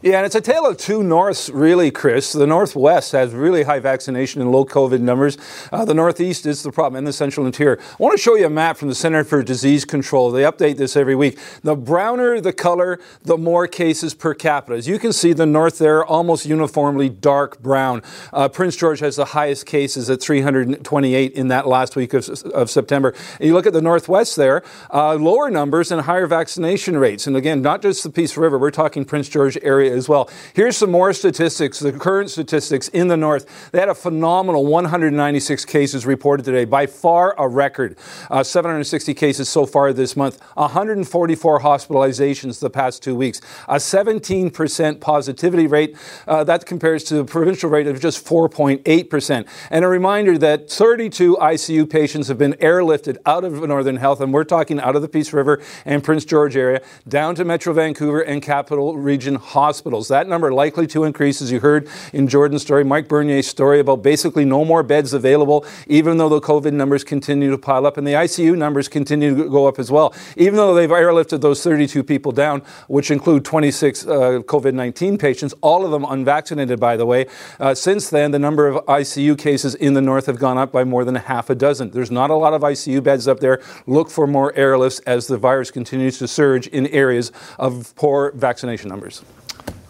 Yeah, 0.00 0.18
and 0.18 0.26
it's 0.26 0.36
a 0.36 0.40
tale 0.40 0.64
of 0.64 0.76
two 0.76 1.02
norths, 1.02 1.50
really, 1.50 1.90
Chris. 1.90 2.32
The 2.32 2.46
northwest 2.46 3.10
has 3.10 3.34
really 3.34 3.64
high 3.64 3.80
vaccination 3.80 4.40
and 4.40 4.52
low 4.52 4.64
COVID 4.64 5.00
numbers. 5.00 5.36
Uh, 5.72 5.84
the 5.84 5.92
northeast 5.92 6.46
is 6.46 6.62
the 6.62 6.70
problem, 6.70 6.98
and 6.98 7.04
the 7.04 7.12
central 7.12 7.44
interior. 7.44 7.80
I 7.80 7.96
want 7.98 8.16
to 8.16 8.22
show 8.22 8.36
you 8.36 8.46
a 8.46 8.50
map 8.50 8.76
from 8.76 8.86
the 8.86 8.94
Center 8.94 9.24
for 9.24 9.42
Disease 9.42 9.84
Control. 9.84 10.30
They 10.30 10.42
update 10.42 10.76
this 10.76 10.96
every 10.96 11.16
week. 11.16 11.36
The 11.64 11.74
browner 11.74 12.40
the 12.40 12.52
color, 12.52 13.00
the 13.22 13.36
more 13.36 13.66
cases 13.66 14.14
per 14.14 14.34
capita. 14.34 14.76
As 14.76 14.86
you 14.86 15.00
can 15.00 15.12
see, 15.12 15.32
the 15.32 15.46
north 15.46 15.78
there 15.78 16.04
almost 16.04 16.46
uniformly 16.46 17.08
dark 17.08 17.60
brown. 17.60 18.02
Uh, 18.32 18.48
Prince 18.48 18.76
George 18.76 19.00
has 19.00 19.16
the 19.16 19.24
highest 19.24 19.66
cases 19.66 20.08
at 20.08 20.22
328 20.22 21.32
in 21.32 21.48
that 21.48 21.66
last 21.66 21.96
week 21.96 22.14
of, 22.14 22.28
of 22.54 22.70
September. 22.70 23.14
And 23.40 23.48
you 23.48 23.52
look 23.52 23.66
at 23.66 23.72
the 23.72 23.82
northwest 23.82 24.36
there, 24.36 24.62
uh, 24.94 25.14
lower 25.16 25.50
numbers 25.50 25.90
and 25.90 26.02
higher 26.02 26.28
vaccination 26.28 26.98
rates. 26.98 27.26
And 27.26 27.36
again, 27.36 27.62
not 27.62 27.82
just 27.82 28.04
the 28.04 28.10
Peace 28.10 28.36
River, 28.36 28.60
we're 28.60 28.70
talking 28.70 29.04
Prince 29.04 29.28
George 29.28 29.58
area 29.60 29.87
area 29.88 29.98
as 29.98 30.08
well. 30.08 30.30
Here's 30.54 30.76
some 30.76 30.90
more 30.90 31.12
statistics, 31.12 31.78
the 31.78 31.92
current 31.92 32.30
statistics 32.30 32.88
in 32.88 33.08
the 33.08 33.16
north. 33.16 33.70
They 33.72 33.80
had 33.80 33.88
a 33.88 33.94
phenomenal 33.94 34.66
196 34.66 35.64
cases 35.64 36.06
reported 36.06 36.44
today, 36.44 36.64
by 36.64 36.86
far 36.86 37.34
a 37.38 37.48
record. 37.48 37.96
Uh, 38.30 38.42
760 38.42 39.14
cases 39.14 39.48
so 39.48 39.66
far 39.66 39.92
this 39.92 40.16
month, 40.16 40.40
144 40.54 41.60
hospitalizations 41.60 42.60
the 42.60 42.70
past 42.70 43.02
two 43.02 43.14
weeks, 43.14 43.40
a 43.68 43.76
17% 43.76 45.00
positivity 45.00 45.66
rate. 45.66 45.96
Uh, 46.26 46.44
that 46.44 46.66
compares 46.66 47.04
to 47.04 47.14
the 47.14 47.24
provincial 47.24 47.70
rate 47.70 47.86
of 47.86 48.00
just 48.00 48.24
4.8%. 48.24 49.46
And 49.70 49.84
a 49.84 49.88
reminder 49.88 50.38
that 50.38 50.70
32 50.70 51.36
ICU 51.40 51.88
patients 51.88 52.28
have 52.28 52.38
been 52.38 52.54
airlifted 52.54 53.16
out 53.26 53.44
of 53.44 53.52
Northern 53.62 53.96
Health, 53.96 54.20
and 54.20 54.32
we're 54.32 54.44
talking 54.44 54.80
out 54.80 54.96
of 54.96 55.02
the 55.02 55.08
Peace 55.08 55.32
River 55.32 55.60
and 55.84 56.02
Prince 56.02 56.24
George 56.24 56.56
area, 56.56 56.80
down 57.06 57.34
to 57.34 57.44
Metro 57.44 57.72
Vancouver 57.72 58.20
and 58.20 58.42
Capital 58.42 58.96
Region 58.96 59.36
Hospital 59.36 59.77
hospitals. 59.78 60.08
That 60.08 60.26
number 60.26 60.52
likely 60.52 60.88
to 60.88 61.04
increase, 61.04 61.40
as 61.40 61.52
you 61.52 61.60
heard 61.60 61.88
in 62.12 62.26
Jordan's 62.26 62.62
story, 62.62 62.82
Mike 62.82 63.06
Bernier's 63.06 63.46
story 63.46 63.78
about 63.78 64.02
basically 64.02 64.44
no 64.44 64.64
more 64.64 64.82
beds 64.82 65.12
available, 65.12 65.64
even 65.86 66.18
though 66.18 66.28
the 66.28 66.40
COVID 66.40 66.72
numbers 66.72 67.04
continue 67.04 67.48
to 67.52 67.58
pile 67.58 67.86
up 67.86 67.96
and 67.96 68.04
the 68.04 68.14
ICU 68.14 68.58
numbers 68.58 68.88
continue 68.88 69.36
to 69.36 69.48
go 69.48 69.68
up 69.68 69.78
as 69.78 69.88
well. 69.88 70.12
Even 70.36 70.56
though 70.56 70.74
they've 70.74 70.90
airlifted 70.90 71.42
those 71.42 71.62
32 71.62 72.02
people 72.02 72.32
down, 72.32 72.60
which 72.88 73.12
include 73.12 73.44
26 73.44 74.04
uh, 74.04 74.10
COVID 74.46 74.74
19 74.74 75.16
patients, 75.16 75.54
all 75.60 75.84
of 75.84 75.92
them 75.92 76.04
unvaccinated, 76.04 76.80
by 76.80 76.96
the 76.96 77.06
way. 77.06 77.26
Uh, 77.60 77.72
since 77.72 78.10
then, 78.10 78.32
the 78.32 78.38
number 78.40 78.66
of 78.66 78.84
ICU 78.86 79.38
cases 79.38 79.76
in 79.76 79.94
the 79.94 80.02
north 80.02 80.26
have 80.26 80.40
gone 80.40 80.58
up 80.58 80.72
by 80.72 80.82
more 80.82 81.04
than 81.04 81.14
a 81.14 81.20
half 81.20 81.50
a 81.50 81.54
dozen. 81.54 81.92
There's 81.92 82.10
not 82.10 82.30
a 82.30 82.34
lot 82.34 82.52
of 82.52 82.62
ICU 82.62 83.00
beds 83.00 83.28
up 83.28 83.38
there. 83.38 83.62
Look 83.86 84.10
for 84.10 84.26
more 84.26 84.52
airlifts 84.54 85.00
as 85.06 85.28
the 85.28 85.38
virus 85.38 85.70
continues 85.70 86.18
to 86.18 86.26
surge 86.26 86.66
in 86.66 86.88
areas 86.88 87.30
of 87.60 87.94
poor 87.94 88.32
vaccination 88.32 88.88
numbers. 88.88 89.22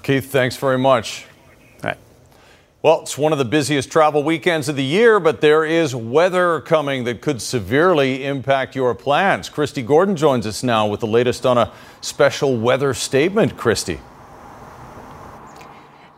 Keith, 0.08 0.32
thanks 0.32 0.56
very 0.56 0.78
much. 0.78 1.26
Well, 2.80 3.02
it's 3.02 3.18
one 3.18 3.32
of 3.32 3.38
the 3.38 3.44
busiest 3.44 3.92
travel 3.92 4.22
weekends 4.24 4.70
of 4.70 4.76
the 4.76 4.82
year, 4.82 5.20
but 5.20 5.42
there 5.42 5.66
is 5.66 5.94
weather 5.94 6.62
coming 6.62 7.04
that 7.04 7.20
could 7.20 7.42
severely 7.42 8.24
impact 8.24 8.74
your 8.74 8.94
plans. 8.94 9.50
Kristi 9.50 9.84
Gordon 9.84 10.16
joins 10.16 10.46
us 10.46 10.62
now 10.62 10.86
with 10.86 11.00
the 11.00 11.06
latest 11.06 11.44
on 11.44 11.58
a 11.58 11.70
special 12.00 12.56
weather 12.56 12.94
statement. 12.94 13.58
Kristi. 13.58 14.00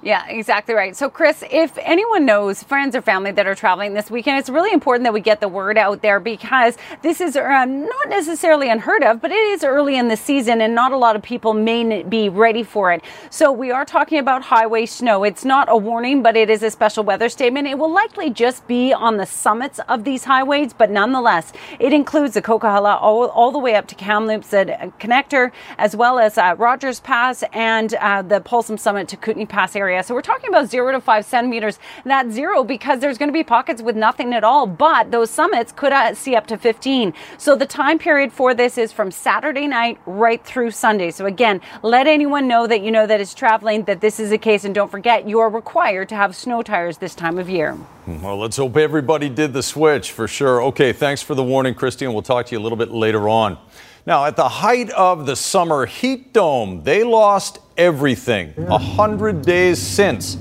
Yeah, 0.03 0.27
exactly 0.29 0.75
right. 0.75 0.97
So, 0.97 1.11
Chris, 1.11 1.45
if 1.51 1.77
anyone 1.77 2.25
knows 2.25 2.63
friends 2.63 2.97
or 2.97 3.03
family 3.03 3.33
that 3.33 3.47
are 3.47 3.55
traveling 3.55 3.93
this 3.93 4.11
weekend, 4.11 4.39
it's 4.39 4.49
really 4.49 4.73
important 4.73 5.05
that 5.05 5.13
we 5.13 5.21
get 5.21 5.41
the 5.41 5.49
word 5.49 5.77
out 5.77 6.01
there 6.01 6.19
because 6.19 6.79
this 7.03 7.21
is 7.21 7.37
uh, 7.37 7.67
not 7.67 8.09
necessarily 8.09 8.71
unheard 8.71 9.05
of, 9.05 9.21
but 9.21 9.31
it 9.31 9.35
is 9.35 9.63
early 9.63 9.97
in 9.97 10.09
the 10.09 10.17
season 10.17 10.63
and 10.63 10.75
not 10.75 10.93
a 10.93 10.97
lot 10.97 11.17
of 11.17 11.23
people 11.23 11.53
may 11.53 12.03
be 12.03 12.31
ready 12.31 12.63
for 12.63 12.93
it. 12.93 13.05
So, 13.29 13.53
we 13.53 13.71
are 13.71 13.85
talking 13.85 14.19
about 14.19 14.41
highway 14.41 14.87
snow. 14.87 15.23
It's 15.23 15.45
not 15.45 15.69
a 15.69 15.77
warning, 15.77 16.23
but 16.23 16.35
it 16.35 16.49
is 16.49 16.63
a 16.63 16.71
special 16.71 17.05
weather 17.05 17.29
statement. 17.29 17.69
It 17.69 17.77
will 17.77 17.93
likely 17.93 18.31
just 18.31 18.67
be 18.67 18.95
on 18.95 19.19
the 19.19 19.27
summits 19.27 19.81
of 19.87 20.05
these 20.05 20.25
highways, 20.25 20.73
but 20.73 20.91
nonetheless, 20.91 21.53
it 21.79 21.93
includes 21.93 22.33
the 22.33 22.41
Coquihalla 22.41 22.97
all, 23.03 23.29
all 23.29 23.53
the 23.53 23.59
way 23.59 23.75
up 23.75 23.87
to 23.89 23.95
Kamloops 23.95 24.55
uh, 24.55 24.65
connector, 24.99 25.53
as 25.77 25.95
well 25.95 26.19
as 26.19 26.39
uh, 26.39 26.55
Rogers 26.57 27.01
Pass 27.01 27.45
and 27.53 27.93
uh, 27.97 28.23
the 28.23 28.41
Paulson 28.41 28.79
Summit 28.79 29.07
to 29.09 29.19
Kootenay 29.19 29.45
Pass 29.45 29.77
area 29.77 29.90
area. 29.91 30.05
So 30.05 30.15
we're 30.15 30.23
talking 30.23 30.49
about 30.49 30.71
zero 30.71 30.93
to 30.93 31.01
five 31.01 31.25
centimeters. 31.25 31.79
That 32.05 32.31
zero 32.31 32.63
because 32.63 33.01
there's 33.01 33.19
going 33.19 33.29
to 33.29 33.33
be 33.33 33.43
pockets 33.43 33.83
with 33.83 33.97
nothing 33.97 34.33
at 34.33 34.45
all, 34.45 34.67
but 34.67 35.11
those 35.11 35.31
summits 35.31 35.73
could 35.73 35.93
uh, 35.93 36.15
see 36.15 36.37
up 36.37 36.47
to 36.47 36.57
15. 36.57 37.13
So 37.39 37.57
the 37.57 37.67
time 37.67 37.99
period 37.99 38.33
for 38.33 38.55
this 38.55 38.79
is 38.79 38.93
from 38.93 39.11
Saturday 39.11 39.67
night 39.67 39.99
right 40.07 40.43
through 40.45 40.71
Sunday. 40.71 41.11
So 41.11 41.27
again, 41.27 41.61
let 41.83 42.07
anyone 42.07 42.47
know 42.47 42.67
that 42.67 42.83
you 42.83 42.91
know 42.91 43.07
that 43.07 43.21
is 43.21 43.35
traveling 43.35 43.85
that 43.85 44.01
this 44.01 44.21
is 44.21 44.31
the 44.31 44.39
case. 44.39 44.65
And 44.65 44.75
don't 44.75 44.91
forget, 44.91 45.29
you 45.29 45.41
are 45.41 45.51
required 45.51 46.09
to 46.11 46.15
have 46.15 46.37
snow 46.37 46.63
tires 46.63 46.99
this 46.99 47.15
time 47.15 47.39
of 47.39 47.51
year. 47.51 47.77
Well, 48.07 48.39
let's 48.39 48.57
hope 48.57 48.77
everybody 48.77 49.29
did 49.29 49.53
the 49.53 49.63
switch 49.63 50.13
for 50.13 50.29
sure. 50.29 50.63
Okay, 50.63 50.93
thanks 50.93 51.21
for 51.23 51.35
the 51.35 51.45
warning, 51.45 51.75
Kristi, 51.75 52.03
and 52.03 52.13
we'll 52.13 52.23
talk 52.23 52.47
to 52.47 52.53
you 52.53 52.61
a 52.61 52.63
little 52.63 52.79
bit 52.79 52.91
later 52.91 53.29
on. 53.29 53.59
Now, 54.07 54.25
at 54.25 54.35
the 54.35 54.49
height 54.49 54.89
of 54.91 55.27
the 55.27 55.37
summer 55.37 55.85
heat 55.85 56.33
dome, 56.33 56.83
they 56.85 57.05
lost 57.05 57.59
everything. 57.77 58.55
A 58.69 58.79
hundred 58.79 59.43
days 59.43 59.79
since 59.79 60.39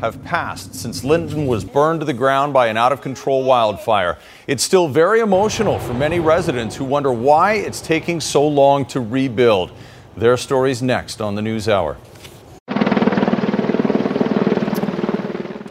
have 0.00 0.22
passed 0.22 0.74
since 0.74 1.02
Lytton 1.02 1.46
was 1.46 1.64
burned 1.64 2.00
to 2.00 2.06
the 2.06 2.14
ground 2.14 2.52
by 2.52 2.68
an 2.68 2.76
out 2.76 2.92
of 2.92 3.02
control 3.02 3.42
wildfire. 3.44 4.16
It's 4.46 4.62
still 4.62 4.88
very 4.88 5.20
emotional 5.20 5.78
for 5.78 5.92
many 5.92 6.20
residents 6.20 6.76
who 6.76 6.84
wonder 6.84 7.12
why 7.12 7.54
it's 7.54 7.80
taking 7.80 8.20
so 8.20 8.46
long 8.46 8.86
to 8.86 9.00
rebuild. 9.00 9.72
Their 10.16 10.36
stories 10.36 10.80
next 10.80 11.20
on 11.20 11.34
the 11.34 11.42
News 11.42 11.68
Hour. 11.68 11.96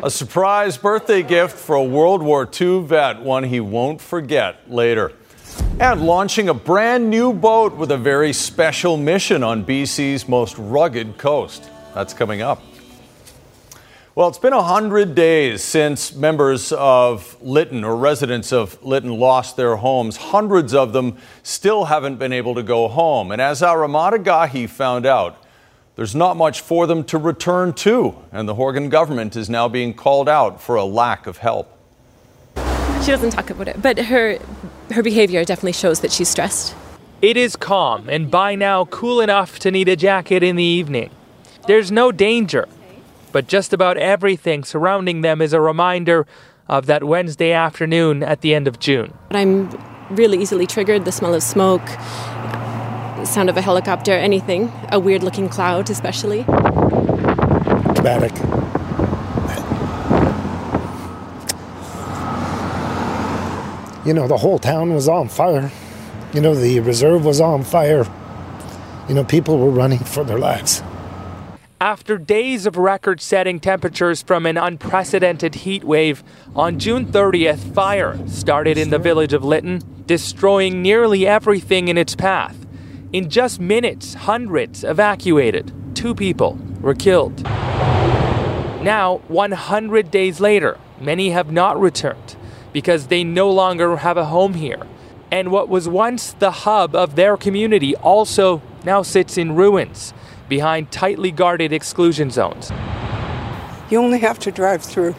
A 0.04 0.12
surprise 0.12 0.78
birthday 0.78 1.24
gift 1.24 1.58
for 1.58 1.76
a 1.76 1.84
World 1.84 2.22
War 2.22 2.48
II 2.60 2.84
vet, 2.84 3.22
one 3.22 3.46
he 3.46 3.60
won't 3.60 4.00
forget 4.02 4.70
later 4.70 5.14
and 5.80 6.02
launching 6.02 6.50
a 6.50 6.54
brand 6.54 7.10
new 7.10 7.34
boat 7.34 7.76
with 7.76 7.92
a 7.92 7.98
very 7.98 8.34
special 8.34 8.98
mission 8.98 9.44
on 9.44 9.66
BC's 9.66 10.28
most 10.28 10.58
rugged 10.58 11.18
coast. 11.18 11.70
That's 11.94 12.14
coming 12.14 12.42
up. 12.42 12.62
Well, 14.16 14.28
it's 14.28 14.38
been 14.38 14.54
100 14.54 15.16
days 15.16 15.64
since 15.64 16.14
members 16.14 16.74
of 16.74 17.38
Lytton 17.42 17.86
or 17.86 17.96
residents 17.96 18.52
of 18.52 18.84
Lytton 18.84 19.18
lost 19.18 19.56
their 19.56 19.78
homes. 19.78 20.18
Hundreds 20.18 20.74
of 20.74 20.92
them 20.92 21.18
still 21.42 21.86
haven't 21.86 22.18
been 22.18 22.34
able 22.34 22.56
to 22.56 22.64
go 22.64 22.90
home. 22.90 23.32
And 23.32 23.42
as 23.42 23.64
our 23.64 23.88
Emad 23.88 24.12
Agahi 24.12 24.68
found 24.68 25.06
out, 25.06 25.42
there's 25.96 26.16
not 26.16 26.36
much 26.36 26.62
for 26.62 26.86
them 26.88 27.04
to 27.06 27.18
return 27.18 27.72
to. 27.74 28.16
And 28.32 28.48
the 28.48 28.56
Horgan 28.56 28.90
government 28.90 29.36
is 29.36 29.50
now 29.50 29.70
being 29.70 29.94
called 29.94 30.28
out 30.28 30.62
for 30.62 30.76
a 30.76 30.84
lack 30.84 31.26
of 31.28 31.38
help. 31.38 31.78
She 33.02 33.12
doesn't 33.12 33.32
talk 33.32 33.50
about 33.50 33.70
it, 33.70 33.82
but 33.82 33.98
her 33.98 34.38
her 34.92 35.04
behavior 35.04 35.44
definitely 35.46 35.74
shows 35.74 36.00
that 36.02 36.12
she's 36.12 36.30
stressed. 36.30 36.76
It 37.22 37.36
is 37.38 37.56
calm 37.56 38.10
and 38.10 38.32
by 38.32 38.56
now 38.56 38.86
cool 38.86 39.20
enough 39.22 39.60
to 39.60 39.72
need 39.72 39.90
a 39.90 39.96
jacket 39.96 40.42
in 40.44 40.56
the 40.56 40.64
evening. 40.64 41.10
There's 41.68 41.92
no 41.92 42.12
danger. 42.12 42.68
but 43.32 43.48
just 43.48 43.74
about 43.74 43.98
everything 43.98 44.64
surrounding 44.64 45.22
them 45.22 45.42
is 45.42 45.54
a 45.54 45.62
reminder 45.62 46.26
of 46.68 46.86
that 46.88 47.04
Wednesday 47.04 47.52
afternoon 47.52 48.24
at 48.24 48.42
the 48.42 48.56
end 48.56 48.68
of 48.68 48.80
June. 48.80 49.14
I'm 49.32 49.70
really 50.10 50.42
easily 50.42 50.66
triggered 50.66 51.06
the 51.06 51.12
smell 51.12 51.34
of 51.36 51.44
smoke, 51.44 51.88
sound 53.26 53.50
of 53.50 53.58
a 53.58 53.62
helicopter, 53.62 54.14
anything, 54.14 54.72
a 54.92 55.00
weird 55.00 55.24
looking 55.24 55.50
cloud, 55.50 55.90
especially. 55.90 56.44
Dramatic. 57.94 58.34
You 64.10 64.16
know, 64.16 64.28
the 64.28 64.38
whole 64.38 64.58
town 64.58 64.92
was 64.92 65.08
on 65.08 65.30
fire. 65.30 65.72
You 66.34 66.42
know, 66.42 66.56
the 66.56 66.80
reserve 66.80 67.24
was 67.24 67.40
on 67.40 67.64
fire. 67.64 68.08
You 69.08 69.14
know, 69.14 69.24
people 69.24 69.60
were 69.60 69.70
running 69.70 70.00
for 70.00 70.24
their 70.24 70.40
lives. 70.40 70.82
After 71.80 72.18
days 72.18 72.66
of 72.66 72.76
record 72.76 73.22
setting 73.22 73.60
temperatures 73.60 74.24
from 74.24 74.48
an 74.48 74.58
unprecedented 74.58 75.54
heat 75.54 75.84
wave, 75.84 76.24
on 76.56 76.80
June 76.80 77.06
30th, 77.06 77.72
fire 77.76 78.18
started 78.28 78.80
in 78.80 78.90
the 78.90 78.98
village 78.98 79.32
of 79.32 79.44
Lytton, 79.44 79.84
destroying 80.08 80.82
nearly 80.82 81.28
everything 81.28 81.88
in 81.88 81.96
its 81.96 82.16
path. 82.16 82.58
In 83.14 83.30
just 83.30 83.60
minutes, 83.60 84.16
hundreds 84.16 84.84
evacuated. 84.84 85.72
Two 85.94 86.16
people 86.16 86.58
were 86.82 86.96
killed. 86.96 87.44
Now, 87.44 89.22
100 89.28 90.10
days 90.10 90.40
later, 90.40 90.80
many 91.00 91.30
have 91.30 91.52
not 91.52 91.80
returned 91.80 92.38
because 92.74 93.08
they 93.08 93.24
no 93.24 93.50
longer 93.50 93.98
have 93.98 94.18
a 94.18 94.26
home 94.26 94.54
here. 94.54 94.86
And 95.32 95.52
what 95.52 95.70
was 95.70 95.88
once 95.88 96.34
the 96.34 96.52
hub 96.52 96.96
of 96.96 97.16
their 97.16 97.38
community 97.38 97.96
also 97.98 98.62
now 98.84 99.02
sits 99.02 99.38
in 99.38 99.56
ruins 99.56 100.14
behind 100.48 100.92
tightly 100.92 101.32
guarded 101.32 101.72
exclusion 101.72 102.32
zones. 102.32 102.72
You 103.90 104.00
only 104.00 104.20
have 104.20 104.40
to 104.40 104.52
drive 104.52 104.84
through. 104.84 105.16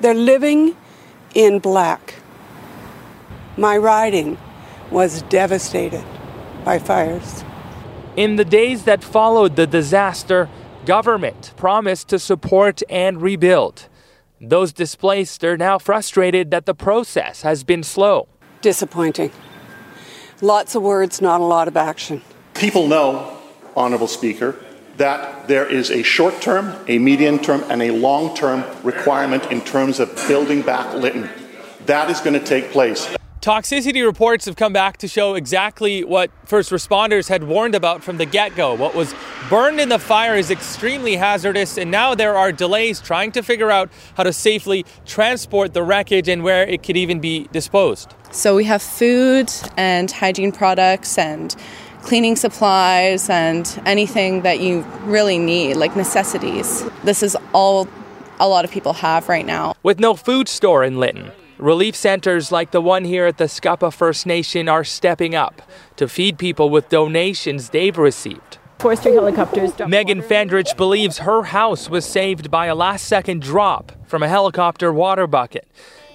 They're 0.00 0.14
living 0.14 0.76
in 1.34 1.58
black. 1.58 2.14
My 3.56 3.76
riding 3.76 4.38
was 4.90 5.22
devastated 5.22 6.04
by 6.64 6.78
fires. 6.78 7.44
In 8.16 8.36
the 8.36 8.44
days 8.44 8.84
that 8.84 9.02
followed 9.02 9.56
the 9.56 9.66
disaster, 9.66 10.48
government 10.84 11.54
promised 11.56 12.08
to 12.08 12.18
support 12.18 12.82
and 12.90 13.22
rebuild. 13.22 13.88
Those 14.44 14.72
displaced 14.72 15.44
are 15.44 15.56
now 15.56 15.78
frustrated 15.78 16.50
that 16.50 16.66
the 16.66 16.74
process 16.74 17.42
has 17.42 17.62
been 17.62 17.84
slow. 17.84 18.26
Disappointing. 18.60 19.30
Lots 20.40 20.74
of 20.74 20.82
words, 20.82 21.20
not 21.20 21.40
a 21.40 21.44
lot 21.44 21.68
of 21.68 21.76
action. 21.76 22.22
People 22.52 22.88
know, 22.88 23.38
Honourable 23.76 24.08
Speaker, 24.08 24.56
that 24.96 25.46
there 25.46 25.64
is 25.64 25.92
a 25.92 26.02
short 26.02 26.40
term, 26.40 26.74
a 26.88 26.98
medium 26.98 27.38
term, 27.38 27.62
and 27.68 27.80
a 27.82 27.92
long 27.92 28.34
term 28.34 28.64
requirement 28.82 29.48
in 29.52 29.60
terms 29.60 30.00
of 30.00 30.12
building 30.26 30.62
back 30.62 30.92
Lytton. 30.92 31.30
That 31.86 32.10
is 32.10 32.18
going 32.20 32.34
to 32.34 32.44
take 32.44 32.72
place. 32.72 33.08
Toxicity 33.42 34.06
reports 34.06 34.44
have 34.44 34.54
come 34.54 34.72
back 34.72 34.98
to 34.98 35.08
show 35.08 35.34
exactly 35.34 36.04
what 36.04 36.30
first 36.44 36.70
responders 36.70 37.28
had 37.28 37.42
warned 37.42 37.74
about 37.74 38.04
from 38.04 38.16
the 38.16 38.24
get 38.24 38.54
go. 38.54 38.72
What 38.72 38.94
was 38.94 39.12
burned 39.50 39.80
in 39.80 39.88
the 39.88 39.98
fire 39.98 40.36
is 40.36 40.48
extremely 40.48 41.16
hazardous, 41.16 41.76
and 41.76 41.90
now 41.90 42.14
there 42.14 42.36
are 42.36 42.52
delays 42.52 43.00
trying 43.00 43.32
to 43.32 43.42
figure 43.42 43.68
out 43.68 43.90
how 44.16 44.22
to 44.22 44.32
safely 44.32 44.86
transport 45.06 45.74
the 45.74 45.82
wreckage 45.82 46.28
and 46.28 46.44
where 46.44 46.62
it 46.62 46.84
could 46.84 46.96
even 46.96 47.18
be 47.18 47.48
disposed. 47.50 48.14
So 48.30 48.54
we 48.54 48.62
have 48.62 48.80
food 48.80 49.50
and 49.76 50.08
hygiene 50.08 50.52
products 50.52 51.18
and 51.18 51.52
cleaning 52.02 52.36
supplies 52.36 53.28
and 53.28 53.66
anything 53.84 54.42
that 54.42 54.60
you 54.60 54.82
really 55.02 55.40
need, 55.40 55.78
like 55.78 55.96
necessities. 55.96 56.84
This 57.02 57.24
is 57.24 57.36
all 57.52 57.88
a 58.38 58.46
lot 58.46 58.64
of 58.64 58.70
people 58.70 58.92
have 58.92 59.28
right 59.28 59.44
now. 59.44 59.74
With 59.82 59.98
no 59.98 60.14
food 60.14 60.46
store 60.48 60.84
in 60.84 60.98
Lytton, 60.98 61.32
relief 61.62 61.94
centers 61.94 62.50
like 62.50 62.72
the 62.72 62.80
one 62.80 63.04
here 63.04 63.26
at 63.26 63.38
the 63.38 63.44
Skuppah 63.44 63.92
First 63.92 64.26
Nation 64.26 64.68
are 64.68 64.82
stepping 64.82 65.34
up 65.34 65.62
to 65.96 66.08
feed 66.08 66.36
people 66.36 66.68
with 66.68 66.88
donations 66.88 67.70
they've 67.70 67.96
received. 67.96 68.58
Forestry 68.80 69.12
helicopters. 69.12 69.70
Megan 69.86 70.22
Fandrich 70.22 70.76
believes 70.76 71.18
her 71.18 71.44
house 71.44 71.88
was 71.88 72.04
saved 72.04 72.50
by 72.50 72.66
a 72.66 72.74
last 72.74 73.06
second 73.06 73.40
drop 73.40 73.92
from 74.06 74.24
a 74.24 74.28
helicopter 74.28 74.92
water 74.92 75.28
bucket. 75.28 75.68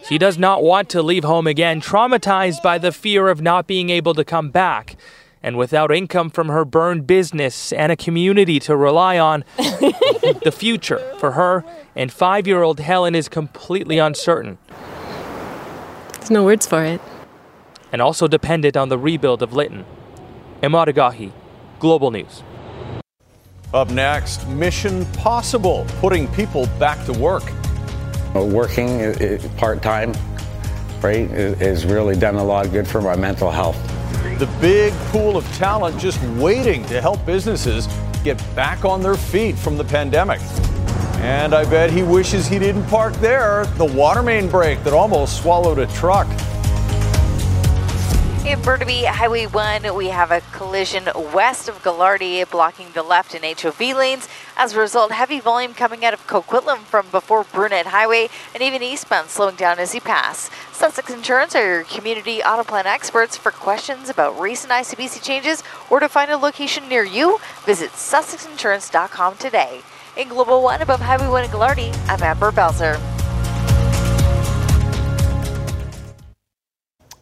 She 0.04 0.18
does 0.18 0.38
not 0.38 0.64
want 0.64 0.90
to 0.90 1.02
leave 1.02 1.24
home 1.24 1.48
again, 1.48 1.80
traumatized 1.80 2.62
by 2.62 2.78
the 2.78 2.92
fear 2.92 3.30
of 3.30 3.42
not 3.42 3.68
being 3.68 3.90
able 3.90 4.14
to 4.16 4.26
come 4.26 4.50
back 4.50 4.98
and 5.42 5.58
without 5.58 5.94
income 5.94 6.30
from 6.30 6.50
her 6.50 6.66
burned 6.66 7.08
business 7.08 7.72
and 7.72 7.90
a 7.90 7.96
community 7.96 8.60
to 8.60 8.76
rely 8.76 9.18
on, 9.18 9.46
the 9.58 10.54
future 10.54 11.00
for 11.20 11.32
her 11.32 11.64
and 11.96 12.12
five 12.12 12.48
year 12.48 12.64
old 12.64 12.82
Helen 12.82 13.16
is 13.16 13.30
completely 13.30 13.98
uncertain. 13.98 14.58
There's 16.28 16.34
no 16.34 16.44
words 16.44 16.68
for 16.68 16.84
it. 16.84 17.00
And 17.94 18.02
also 18.02 18.28
dependent 18.28 18.76
on 18.76 18.90
the 18.90 18.98
rebuild 18.98 19.42
of 19.42 19.54
Lytton. 19.54 19.86
Emad 20.62 20.88
Agahi, 20.88 21.32
Global 21.80 22.12
News. 22.12 22.44
Up 23.74 23.90
next, 23.92 24.46
Mission 24.50 25.06
Possible, 25.14 25.86
putting 26.02 26.28
people 26.34 26.68
back 26.80 27.06
to 27.06 27.14
work. 27.14 27.50
Uh, 28.36 28.44
working 28.44 29.06
uh, 29.06 29.16
uh, 29.22 29.58
part 29.58 29.82
time, 29.82 30.12
right, 31.02 31.30
has 31.30 31.86
really 31.86 32.18
done 32.18 32.36
a 32.36 32.44
lot 32.44 32.66
of 32.66 32.74
good 32.74 32.90
for 32.90 33.00
my 33.00 33.16
mental 33.16 33.50
health. 33.50 33.78
The 34.38 34.50
big 34.62 34.94
pool 35.12 35.38
of 35.38 35.46
talent 35.56 36.00
just 36.00 36.22
waiting 36.40 36.86
to 36.86 37.02
help 37.02 37.26
businesses 37.26 37.88
get 38.24 38.38
back 38.56 38.86
on 38.86 39.02
their 39.02 39.16
feet 39.16 39.58
from 39.58 39.78
the 39.78 39.84
pandemic. 39.84 40.40
And 41.20 41.56
I 41.56 41.68
bet 41.70 41.90
he 41.90 42.04
wishes 42.04 42.48
he 42.48 42.60
didn't 42.60 42.86
park 42.88 43.14
there, 43.16 43.66
the 43.78 43.86
water 43.86 44.22
main 44.22 44.50
break 44.50 44.84
that 44.84 44.94
almost 44.94 45.42
swallowed 45.42 45.80
a 45.80 45.88
truck. 45.88 46.28
In 48.48 48.62
Burnaby 48.62 49.04
Highway 49.04 49.46
1, 49.46 49.94
we 49.94 50.08
have 50.08 50.32
a 50.32 50.40
collision 50.54 51.10
west 51.34 51.68
of 51.68 51.84
Gaglardi 51.84 52.50
blocking 52.50 52.88
the 52.94 53.04
left 53.04 53.36
and 53.36 53.44
HOV 53.44 53.78
lanes. 53.94 54.30
As 54.56 54.72
a 54.72 54.80
result, 54.80 55.12
heavy 55.12 55.42
volume 55.42 55.74
coming 55.74 56.06
out 56.06 56.14
of 56.14 56.26
Coquitlam 56.28 56.78
from 56.78 57.10
before 57.10 57.44
Brunette 57.44 57.88
Highway 57.88 58.30
and 58.54 58.64
even 58.64 58.82
eastbound 58.82 59.32
slowing 59.32 59.58
down 59.58 59.80
as 59.80 59.94
you 59.94 60.00
pass. 60.00 60.50
Sussex 60.72 61.12
Insurance 61.12 61.58
are 61.58 61.76
your 61.76 61.84
community 61.84 62.42
auto 62.42 62.64
plan 62.64 62.88
experts 62.88 63.36
for 63.36 63.52
questions 63.52 64.08
about 64.08 64.40
recent 64.40 64.72
ICBC 64.72 65.22
changes 65.22 65.62
or 65.90 66.00
to 66.00 66.08
find 66.08 66.32
a 66.32 66.38
location 66.38 66.88
near 66.88 67.04
you. 67.04 67.40
Visit 67.66 67.92
sussexinsurance.com 67.92 69.36
today. 69.36 69.82
In 70.16 70.30
Global 70.30 70.64
1 70.64 70.82
above 70.82 71.02
Highway 71.02 71.28
1 71.28 71.44
in 71.44 71.50
Gaglardi, 71.50 71.94
I'm 72.08 72.24
Amber 72.24 72.54
Belzer. 72.54 73.17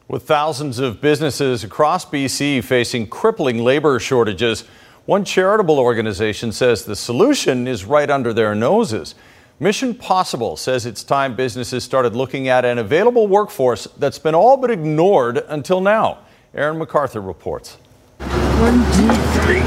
With 0.08 0.22
thousands 0.22 0.78
of 0.78 1.02
businesses 1.02 1.64
across 1.64 2.06
BC 2.06 2.64
facing 2.64 3.08
crippling 3.08 3.64
labor 3.64 4.00
shortages, 4.00 4.64
one 5.06 5.26
charitable 5.26 5.80
organization 5.80 6.52
says 6.52 6.86
the 6.86 6.96
solution 6.96 7.68
is 7.68 7.86
right 7.86 8.08
under 8.08 8.32
their 8.32 8.54
noses. 8.54 9.16
Mission 9.60 9.96
Possible 9.96 10.58
says 10.58 10.86
it's 10.86 11.04
time 11.04 11.36
businesses 11.36 11.84
started 11.84 12.16
looking 12.16 12.48
at 12.50 12.66
an 12.66 12.78
available 12.78 13.26
workforce 13.28 13.88
that's 13.98 14.20
been 14.20 14.36
all 14.36 14.58
but 14.58 14.70
ignored 14.70 15.44
until 15.48 15.82
now. 15.82 16.20
Aaron 16.54 16.78
MacArthur 16.78 17.22
reports. 17.22 17.78
One, 18.20 18.86
two, 18.94 19.12
three. 19.42 19.64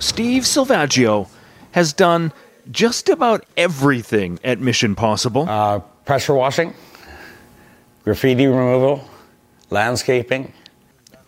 Steve 0.00 0.44
Silvaggio 0.44 1.28
has 1.72 1.92
done 1.92 2.32
just 2.70 3.10
about 3.10 3.44
everything 3.58 4.38
at 4.42 4.58
Mission 4.58 4.94
Possible. 4.94 5.46
Uh, 5.46 5.80
pressure 6.06 6.32
washing 6.34 6.72
graffiti 8.04 8.46
removal, 8.46 9.08
landscaping. 9.70 10.52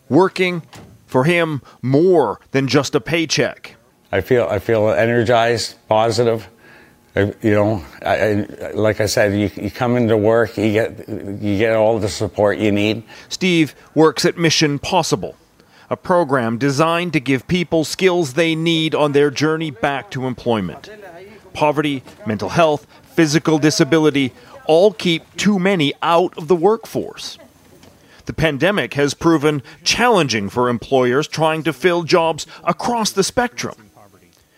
Working 0.09 0.63
for 1.07 1.25
him 1.25 1.63
more 1.81 2.41
than 2.51 2.69
just 2.69 2.95
a 2.95 3.01
paycheck. 3.01 3.77
I 4.13 4.21
feel 4.21 4.47
I 4.51 4.59
feel 4.59 4.91
energized, 4.91 5.77
positive. 5.89 6.49
I, 7.17 7.33
you 7.43 7.53
know, 7.53 7.85
I, 8.05 8.15
I, 8.15 8.71
like 8.73 9.01
I 9.01 9.07
said, 9.07 9.33
you, 9.39 9.51
you 9.63 9.71
come 9.71 9.97
into 9.97 10.17
work, 10.17 10.57
you 10.57 10.73
get 10.73 11.09
you 11.09 11.59
get 11.59 11.75
all 11.75 11.99
the 11.99 12.09
support 12.09 12.59
you 12.59 12.73
need. 12.73 13.05
Steve 13.29 13.75
works 13.95 14.25
at 14.25 14.37
Mission 14.37 14.79
Possible, 14.79 15.37
a 15.89 15.97
program 15.97 16.59
designed 16.59 17.13
to 17.13 17.21
give 17.21 17.47
people 17.47 17.85
skills 17.85 18.35
they 18.35 18.55
need 18.55 18.95
on 18.95 19.13
their 19.13 19.31
journey 19.31 19.71
back 19.71 20.11
to 20.11 20.27
employment. 20.27 20.91
Poverty, 21.53 22.03
mental 22.27 22.49
health, 22.49 22.87
physical 23.03 23.59
disability 23.59 24.33
all 24.67 24.93
keep 24.93 25.37
too 25.37 25.59
many 25.59 25.93
out 26.03 26.37
of 26.37 26.49
the 26.49 26.57
workforce. 26.57 27.39
The 28.27 28.33
pandemic 28.33 28.95
has 28.95 29.13
proven 29.13 29.63
challenging 29.83 30.49
for 30.49 30.69
employers 30.69 31.29
trying 31.29 31.63
to 31.65 31.73
fill 31.73 32.05
jobs 32.05 32.47
across 32.65 33.11
the 33.11 33.23
spectrum. 33.25 33.91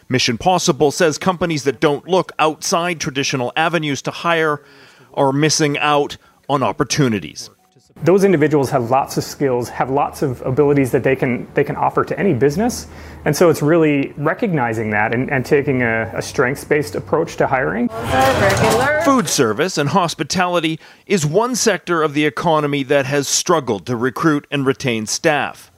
Mission 0.08 0.38
Possible 0.38 0.92
says 0.92 1.18
companies 1.18 1.64
that 1.64 1.80
don't 1.80 2.06
look 2.06 2.30
outside 2.38 3.00
traditional 3.00 3.52
avenues 3.56 4.02
to 4.02 4.12
hire 4.12 4.62
are 5.14 5.32
missing 5.32 5.76
out 5.78 6.16
on 6.48 6.62
opportunities. 6.62 7.50
Those 8.02 8.24
individuals 8.24 8.68
have 8.70 8.90
lots 8.90 9.16
of 9.16 9.24
skills, 9.24 9.70
have 9.70 9.90
lots 9.90 10.20
of 10.20 10.42
abilities 10.42 10.90
that 10.92 11.02
they 11.02 11.16
can 11.16 11.48
they 11.54 11.64
can 11.64 11.76
offer 11.76 12.04
to 12.04 12.18
any 12.18 12.34
business, 12.34 12.88
and 13.24 13.34
so 13.34 13.48
it's 13.48 13.62
really 13.62 14.12
recognizing 14.18 14.90
that 14.90 15.14
and, 15.14 15.30
and 15.30 15.46
taking 15.46 15.82
a, 15.82 16.12
a 16.14 16.20
strengths 16.20 16.62
based 16.62 16.94
approach 16.94 17.36
to 17.36 17.46
hiring. 17.46 17.88
Food 19.02 19.30
service 19.30 19.78
and 19.78 19.88
hospitality 19.88 20.78
is 21.06 21.24
one 21.24 21.54
sector 21.56 22.02
of 22.02 22.12
the 22.12 22.26
economy 22.26 22.82
that 22.82 23.06
has 23.06 23.28
struggled 23.28 23.86
to 23.86 23.96
recruit 23.96 24.46
and 24.50 24.66
retain 24.66 25.06
staff. 25.06 25.72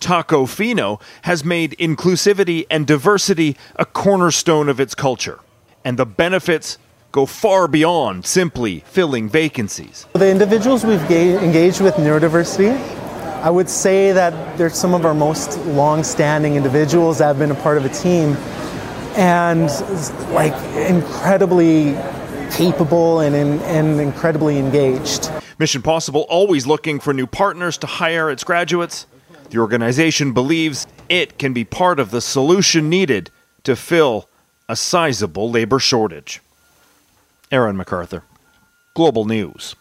Tacofino 0.00 1.02
has 1.22 1.44
made 1.44 1.72
inclusivity 1.78 2.66
and 2.70 2.86
diversity 2.86 3.58
a 3.76 3.84
cornerstone 3.84 4.70
of 4.70 4.80
its 4.80 4.94
culture, 4.94 5.38
and 5.84 5.98
the 5.98 6.06
benefits 6.06 6.78
go 7.12 7.26
far 7.26 7.68
beyond 7.68 8.26
simply 8.26 8.80
filling 8.80 9.28
vacancies. 9.28 10.06
The 10.14 10.30
individuals 10.30 10.84
we've 10.84 11.06
ga- 11.08 11.36
engaged 11.38 11.80
with 11.80 11.94
neurodiversity, 11.94 12.72
I 13.42 13.50
would 13.50 13.68
say 13.68 14.12
that 14.12 14.56
they're 14.56 14.70
some 14.70 14.94
of 14.94 15.04
our 15.04 15.14
most 15.14 15.58
long-standing 15.66 16.56
individuals 16.56 17.18
that 17.18 17.26
have 17.26 17.38
been 17.38 17.50
a 17.50 17.56
part 17.56 17.76
of 17.76 17.84
a 17.84 17.90
team 17.90 18.36
and 19.14 19.68
like 20.32 20.54
incredibly 20.88 21.94
capable 22.50 23.20
and, 23.20 23.34
and 23.34 24.00
incredibly 24.00 24.58
engaged. 24.58 25.30
Mission 25.58 25.82
Possible 25.82 26.26
always 26.28 26.66
looking 26.66 26.98
for 26.98 27.12
new 27.12 27.26
partners 27.26 27.76
to 27.78 27.86
hire 27.86 28.30
its 28.30 28.42
graduates. 28.42 29.06
The 29.50 29.58
organization 29.58 30.32
believes 30.32 30.86
it 31.10 31.38
can 31.38 31.52
be 31.52 31.64
part 31.64 32.00
of 32.00 32.10
the 32.10 32.22
solution 32.22 32.88
needed 32.88 33.30
to 33.64 33.76
fill 33.76 34.28
a 34.68 34.76
sizable 34.76 35.50
labor 35.50 35.78
shortage. 35.78 36.40
Aaron 37.52 37.76
MacArthur, 37.76 38.24
Global 38.94 39.26
News. 39.26 39.76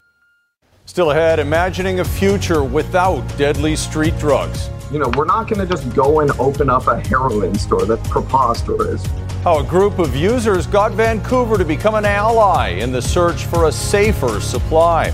Still 0.83 1.11
ahead, 1.11 1.39
imagining 1.39 2.01
a 2.01 2.03
future 2.03 2.65
without 2.65 3.21
deadly 3.37 3.77
street 3.77 4.17
drugs. 4.19 4.69
You 4.91 4.99
know, 4.99 5.09
we're 5.15 5.23
not 5.23 5.47
going 5.47 5.65
to 5.65 5.65
just 5.65 5.95
go 5.95 6.19
and 6.19 6.29
open 6.31 6.69
up 6.69 6.87
a 6.87 6.99
heroin 6.99 7.55
store. 7.57 7.85
That's 7.85 8.05
preposterous. 8.09 9.05
How 9.45 9.59
a 9.59 9.63
group 9.63 9.99
of 9.99 10.13
users 10.13 10.67
got 10.67 10.91
Vancouver 10.91 11.57
to 11.57 11.63
become 11.63 11.95
an 11.95 12.03
ally 12.03 12.71
in 12.71 12.91
the 12.91 13.01
search 13.01 13.45
for 13.45 13.69
a 13.69 13.71
safer 13.71 14.41
supply. 14.41 15.11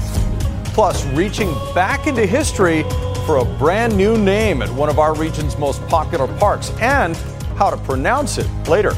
Plus, 0.73 1.05
reaching 1.13 1.53
back 1.75 2.07
into 2.07 2.25
history 2.25 2.81
for 3.27 3.37
a 3.37 3.45
brand 3.59 3.95
new 3.95 4.17
name 4.17 4.63
at 4.63 4.69
one 4.71 4.89
of 4.89 4.97
our 4.97 5.13
region's 5.13 5.55
most 5.59 5.79
popular 5.87 6.25
parks 6.39 6.71
and 6.79 7.15
how 7.55 7.69
to 7.69 7.77
pronounce 7.77 8.39
it 8.39 8.47
later. 8.67 8.93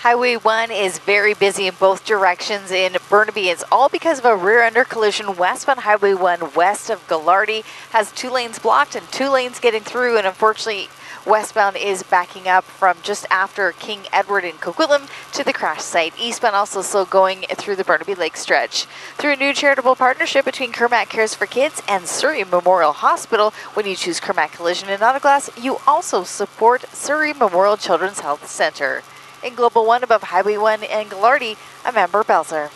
Highway 0.00 0.36
1 0.36 0.70
is 0.70 0.98
very 0.98 1.34
busy 1.34 1.66
in 1.66 1.74
both 1.78 2.06
directions 2.06 2.70
in 2.70 2.96
Burnaby. 3.10 3.50
It's 3.50 3.64
all 3.70 3.90
because 3.90 4.18
of 4.18 4.24
a 4.24 4.34
rear 4.34 4.62
ender 4.62 4.82
collision. 4.82 5.36
Westbound 5.36 5.80
Highway 5.80 6.14
1 6.14 6.54
west 6.54 6.88
of 6.88 7.06
Gaglardi 7.06 7.64
has 7.90 8.10
two 8.12 8.30
lanes 8.30 8.58
blocked 8.58 8.94
and 8.94 9.06
two 9.12 9.28
lanes 9.28 9.60
getting 9.60 9.82
through. 9.82 10.16
And 10.16 10.26
unfortunately, 10.26 10.88
westbound 11.26 11.76
is 11.76 12.02
backing 12.02 12.48
up 12.48 12.64
from 12.64 12.96
just 13.02 13.26
after 13.30 13.72
King 13.72 14.04
Edward 14.10 14.42
in 14.42 14.54
Coquitlam 14.54 15.06
to 15.34 15.44
the 15.44 15.52
crash 15.52 15.82
site. 15.82 16.18
Eastbound 16.18 16.56
also 16.56 16.80
still 16.80 17.04
going 17.04 17.42
through 17.56 17.76
the 17.76 17.84
Burnaby 17.84 18.14
Lake 18.14 18.38
stretch. 18.38 18.86
Through 19.18 19.34
a 19.34 19.36
new 19.36 19.52
charitable 19.52 19.96
partnership 19.96 20.46
between 20.46 20.72
Kirmac 20.72 21.10
Cares 21.10 21.34
for 21.34 21.44
Kids 21.44 21.82
and 21.86 22.06
Surrey 22.06 22.42
Memorial 22.42 22.94
Hospital, 22.94 23.52
when 23.74 23.84
you 23.84 23.96
choose 23.96 24.18
Kirmac 24.18 24.52
Collision 24.52 24.88
and 24.88 25.02
Auto 25.02 25.18
Glass, 25.18 25.50
you 25.62 25.76
also 25.86 26.24
support 26.24 26.88
Surrey 26.88 27.34
Memorial 27.34 27.76
Children's 27.76 28.20
Health 28.20 28.48
Center. 28.48 29.02
In 29.42 29.54
Global 29.54 29.86
One 29.86 30.04
above 30.04 30.22
Highway 30.22 30.58
1 30.58 30.84
and 30.84 31.10
Gaglardi, 31.10 31.56
I'm 31.86 31.96
Amber 31.96 32.22
Belzer. 32.24 32.70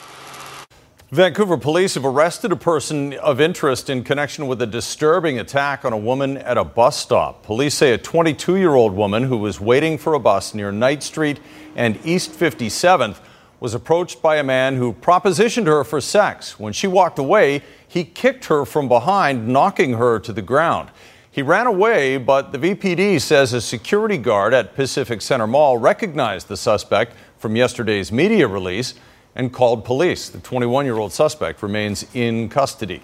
Vancouver 1.10 1.58
police 1.58 1.92
have 1.92 2.06
arrested 2.06 2.52
a 2.52 2.56
person 2.56 3.12
of 3.14 3.38
interest 3.38 3.90
in 3.90 4.02
connection 4.02 4.46
with 4.46 4.62
a 4.62 4.66
disturbing 4.66 5.38
attack 5.38 5.84
on 5.84 5.92
a 5.92 5.98
woman 5.98 6.38
at 6.38 6.56
a 6.56 6.64
bus 6.64 6.96
stop. 6.96 7.42
Police 7.42 7.74
say 7.74 7.92
a 7.92 7.98
22 7.98 8.56
year 8.56 8.74
old 8.74 8.94
woman 8.94 9.24
who 9.24 9.36
was 9.36 9.60
waiting 9.60 9.98
for 9.98 10.14
a 10.14 10.18
bus 10.18 10.54
near 10.54 10.72
Knight 10.72 11.02
Street 11.02 11.38
and 11.76 11.98
East 12.02 12.32
57th 12.32 13.18
was 13.60 13.74
approached 13.74 14.22
by 14.22 14.36
a 14.36 14.42
man 14.42 14.76
who 14.76 14.94
propositioned 14.94 15.66
her 15.66 15.84
for 15.84 16.00
sex. 16.00 16.58
When 16.58 16.72
she 16.72 16.86
walked 16.86 17.18
away, 17.18 17.62
he 17.86 18.04
kicked 18.04 18.46
her 18.46 18.64
from 18.64 18.88
behind, 18.88 19.48
knocking 19.48 19.94
her 19.94 20.18
to 20.18 20.32
the 20.32 20.42
ground. 20.42 20.90
He 21.34 21.42
ran 21.42 21.66
away, 21.66 22.16
but 22.16 22.52
the 22.52 22.58
VPD 22.58 23.20
says 23.20 23.52
a 23.52 23.60
security 23.60 24.18
guard 24.18 24.54
at 24.54 24.76
Pacific 24.76 25.20
Center 25.20 25.48
Mall 25.48 25.78
recognized 25.78 26.46
the 26.46 26.56
suspect 26.56 27.16
from 27.38 27.56
yesterday's 27.56 28.12
media 28.12 28.46
release 28.46 28.94
and 29.34 29.52
called 29.52 29.84
police. 29.84 30.28
The 30.28 30.38
21 30.38 30.84
year 30.84 30.96
old 30.96 31.12
suspect 31.12 31.60
remains 31.60 32.06
in 32.14 32.48
custody. 32.48 33.02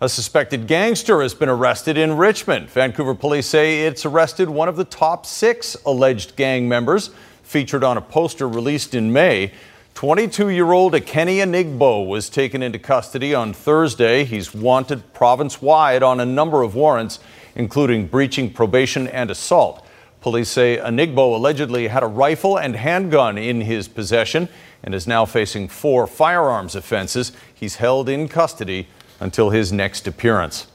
A 0.00 0.08
suspected 0.08 0.68
gangster 0.68 1.20
has 1.20 1.34
been 1.34 1.50
arrested 1.50 1.98
in 1.98 2.16
Richmond. 2.16 2.70
Vancouver 2.70 3.14
police 3.14 3.46
say 3.46 3.84
it's 3.84 4.06
arrested 4.06 4.48
one 4.48 4.70
of 4.70 4.76
the 4.76 4.86
top 4.86 5.26
six 5.26 5.76
alleged 5.84 6.36
gang 6.36 6.66
members 6.66 7.10
featured 7.42 7.84
on 7.84 7.98
a 7.98 8.00
poster 8.00 8.48
released 8.48 8.94
in 8.94 9.12
May. 9.12 9.52
22 9.92 10.48
year 10.48 10.72
old 10.72 10.94
Akeni 10.94 11.44
Enigbo 11.44 12.06
was 12.06 12.30
taken 12.30 12.62
into 12.62 12.78
custody 12.78 13.34
on 13.34 13.52
Thursday. 13.52 14.24
He's 14.24 14.54
wanted 14.54 15.12
province 15.12 15.60
wide 15.60 16.02
on 16.02 16.20
a 16.20 16.24
number 16.24 16.62
of 16.62 16.74
warrants 16.74 17.18
including 17.54 18.06
breaching 18.06 18.52
probation 18.52 19.08
and 19.08 19.30
assault. 19.30 19.86
Police 20.20 20.50
say 20.50 20.76
Enigbo 20.76 21.34
allegedly 21.34 21.88
had 21.88 22.02
a 22.02 22.06
rifle 22.06 22.58
and 22.58 22.76
handgun 22.76 23.38
in 23.38 23.62
his 23.62 23.88
possession 23.88 24.48
and 24.82 24.94
is 24.94 25.06
now 25.06 25.24
facing 25.24 25.68
four 25.68 26.06
firearms 26.06 26.74
offenses. 26.74 27.32
He's 27.54 27.76
held 27.76 28.08
in 28.08 28.28
custody 28.28 28.88
until 29.18 29.50
his 29.50 29.72
next 29.72 30.06
appearance. 30.06 30.66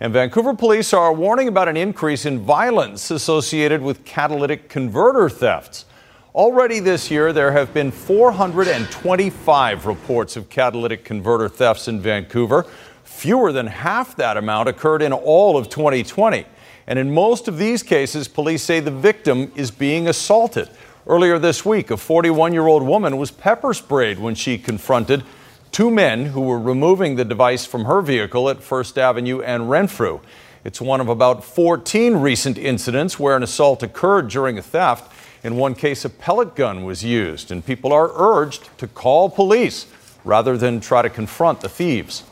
And 0.00 0.12
Vancouver 0.12 0.54
police 0.54 0.92
are 0.92 1.12
warning 1.12 1.48
about 1.48 1.68
an 1.68 1.76
increase 1.76 2.24
in 2.24 2.38
violence 2.38 3.10
associated 3.10 3.82
with 3.82 4.04
catalytic 4.04 4.68
converter 4.68 5.28
thefts. 5.28 5.86
Already 6.34 6.78
this 6.78 7.10
year, 7.10 7.32
there 7.32 7.50
have 7.50 7.74
been 7.74 7.90
425 7.90 9.86
reports 9.86 10.36
of 10.36 10.48
catalytic 10.48 11.04
converter 11.04 11.48
thefts 11.48 11.88
in 11.88 12.00
Vancouver. 12.00 12.64
Fewer 13.08 13.50
than 13.50 13.66
half 13.66 14.14
that 14.16 14.36
amount 14.36 14.68
occurred 14.68 15.02
in 15.02 15.12
all 15.12 15.56
of 15.56 15.68
2020. 15.68 16.46
And 16.86 16.98
in 17.00 17.12
most 17.12 17.48
of 17.48 17.58
these 17.58 17.82
cases, 17.82 18.28
police 18.28 18.62
say 18.62 18.78
the 18.78 18.92
victim 18.92 19.50
is 19.56 19.72
being 19.72 20.06
assaulted. 20.06 20.68
Earlier 21.04 21.38
this 21.38 21.64
week, 21.64 21.90
a 21.90 21.96
41 21.96 22.52
year 22.52 22.68
old 22.68 22.84
woman 22.84 23.16
was 23.16 23.32
pepper 23.32 23.74
sprayed 23.74 24.20
when 24.20 24.36
she 24.36 24.56
confronted 24.56 25.24
two 25.72 25.90
men 25.90 26.26
who 26.26 26.42
were 26.42 26.60
removing 26.60 27.16
the 27.16 27.24
device 27.24 27.66
from 27.66 27.86
her 27.86 28.02
vehicle 28.02 28.48
at 28.48 28.62
First 28.62 28.96
Avenue 28.96 29.40
and 29.40 29.68
Renfrew. 29.68 30.20
It's 30.64 30.80
one 30.80 31.00
of 31.00 31.08
about 31.08 31.42
14 31.42 32.16
recent 32.16 32.56
incidents 32.56 33.18
where 33.18 33.36
an 33.36 33.42
assault 33.42 33.82
occurred 33.82 34.28
during 34.28 34.58
a 34.58 34.62
theft. 34.62 35.12
In 35.42 35.56
one 35.56 35.74
case, 35.74 36.04
a 36.04 36.10
pellet 36.10 36.54
gun 36.54 36.84
was 36.84 37.02
used, 37.02 37.50
and 37.50 37.66
people 37.66 37.92
are 37.92 38.12
urged 38.14 38.68
to 38.78 38.86
call 38.86 39.28
police 39.28 39.86
rather 40.24 40.56
than 40.56 40.78
try 40.78 41.02
to 41.02 41.10
confront 41.10 41.62
the 41.62 41.68
thieves. 41.68 42.22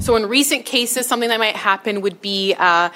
So, 0.00 0.14
in 0.14 0.26
recent 0.26 0.66
cases, 0.66 1.06
something 1.06 1.28
that 1.30 1.40
might 1.40 1.56
happen 1.56 2.00
would 2.00 2.20
be 2.20 2.54
uh, 2.58 2.90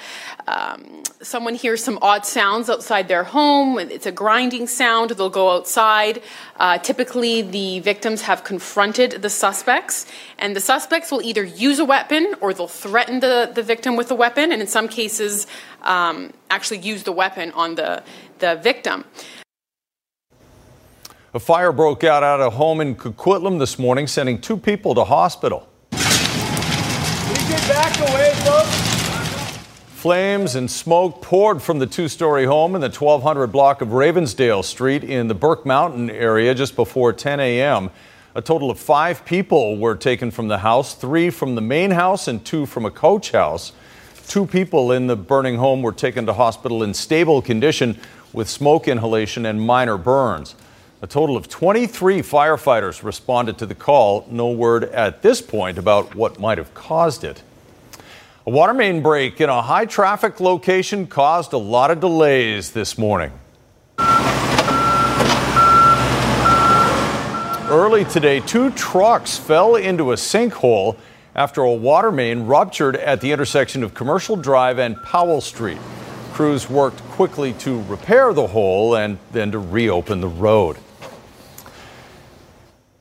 um, 0.47 1.03
someone 1.21 1.55
hears 1.55 1.83
some 1.83 1.99
odd 2.01 2.25
sounds 2.25 2.69
outside 2.69 3.07
their 3.07 3.23
home. 3.23 3.79
It's 3.79 4.05
a 4.05 4.11
grinding 4.11 4.67
sound. 4.67 5.11
They'll 5.11 5.29
go 5.29 5.51
outside. 5.51 6.21
Uh, 6.57 6.77
typically, 6.77 7.41
the 7.41 7.79
victims 7.79 8.21
have 8.23 8.43
confronted 8.43 9.21
the 9.21 9.29
suspects, 9.29 10.05
and 10.39 10.55
the 10.55 10.61
suspects 10.61 11.11
will 11.11 11.21
either 11.21 11.43
use 11.43 11.79
a 11.79 11.85
weapon 11.85 12.35
or 12.41 12.53
they'll 12.53 12.67
threaten 12.67 13.19
the, 13.19 13.51
the 13.53 13.63
victim 13.63 13.95
with 13.95 14.09
a 14.11 14.15
weapon, 14.15 14.51
and 14.51 14.61
in 14.61 14.67
some 14.67 14.87
cases, 14.87 15.47
um, 15.83 16.31
actually 16.49 16.79
use 16.79 17.03
the 17.03 17.11
weapon 17.11 17.51
on 17.51 17.75
the, 17.75 18.03
the 18.39 18.55
victim. 18.55 19.05
A 21.33 21.39
fire 21.39 21.71
broke 21.71 22.03
out 22.03 22.23
at 22.23 22.41
a 22.41 22.49
home 22.49 22.81
in 22.81 22.95
Coquitlam 22.95 23.59
this 23.59 23.79
morning, 23.79 24.05
sending 24.07 24.41
two 24.41 24.57
people 24.57 24.93
to 24.95 25.03
hospital. 25.05 25.70
Get 27.51 27.67
back 27.67 27.99
away, 28.09 28.31
folks. 28.45 29.57
Flames 29.99 30.55
and 30.55 30.71
smoke 30.71 31.21
poured 31.21 31.61
from 31.61 31.79
the 31.79 31.85
two 31.85 32.07
story 32.07 32.45
home 32.45 32.75
in 32.75 32.81
the 32.81 32.89
1200 32.89 33.47
block 33.47 33.81
of 33.81 33.89
Ravensdale 33.89 34.63
Street 34.63 35.03
in 35.03 35.27
the 35.27 35.33
Burke 35.33 35.65
Mountain 35.65 36.09
area 36.09 36.55
just 36.55 36.77
before 36.77 37.11
10 37.11 37.41
a.m. 37.41 37.89
A 38.35 38.41
total 38.41 38.71
of 38.71 38.79
five 38.79 39.25
people 39.25 39.77
were 39.77 39.95
taken 39.95 40.31
from 40.31 40.47
the 40.47 40.59
house 40.59 40.95
three 40.95 41.29
from 41.29 41.55
the 41.55 41.61
main 41.61 41.91
house 41.91 42.29
and 42.29 42.45
two 42.45 42.65
from 42.65 42.85
a 42.85 42.89
coach 42.89 43.31
house. 43.31 43.73
Two 44.29 44.45
people 44.45 44.93
in 44.93 45.07
the 45.07 45.17
burning 45.17 45.57
home 45.57 45.81
were 45.81 45.91
taken 45.91 46.25
to 46.27 46.33
hospital 46.33 46.81
in 46.83 46.93
stable 46.93 47.41
condition 47.41 47.99
with 48.31 48.49
smoke 48.49 48.87
inhalation 48.87 49.45
and 49.45 49.59
minor 49.59 49.97
burns. 49.97 50.55
A 51.03 51.07
total 51.07 51.35
of 51.35 51.49
23 51.49 52.19
firefighters 52.19 53.01
responded 53.01 53.57
to 53.57 53.65
the 53.65 53.73
call. 53.73 54.27
No 54.29 54.51
word 54.51 54.83
at 54.83 55.23
this 55.23 55.41
point 55.41 55.79
about 55.79 56.13
what 56.13 56.39
might 56.39 56.59
have 56.59 56.75
caused 56.75 57.23
it. 57.23 57.41
A 58.45 58.51
water 58.51 58.75
main 58.75 59.01
break 59.01 59.41
in 59.41 59.49
a 59.49 59.63
high 59.63 59.85
traffic 59.85 60.39
location 60.39 61.07
caused 61.07 61.53
a 61.53 61.57
lot 61.57 61.89
of 61.89 62.01
delays 62.01 62.73
this 62.73 62.99
morning. 62.99 63.31
Early 67.67 68.05
today, 68.05 68.39
two 68.39 68.69
trucks 68.69 69.39
fell 69.39 69.77
into 69.77 70.11
a 70.11 70.15
sinkhole 70.15 70.97
after 71.33 71.63
a 71.63 71.73
water 71.73 72.11
main 72.11 72.45
ruptured 72.45 72.95
at 72.95 73.21
the 73.21 73.31
intersection 73.31 73.81
of 73.81 73.95
Commercial 73.95 74.35
Drive 74.35 74.77
and 74.77 75.01
Powell 75.01 75.41
Street. 75.41 75.79
Crews 76.33 76.69
worked 76.69 76.99
quickly 77.09 77.53
to 77.53 77.81
repair 77.85 78.33
the 78.33 78.45
hole 78.45 78.95
and 78.95 79.17
then 79.31 79.51
to 79.51 79.57
reopen 79.57 80.21
the 80.21 80.27
road. 80.27 80.77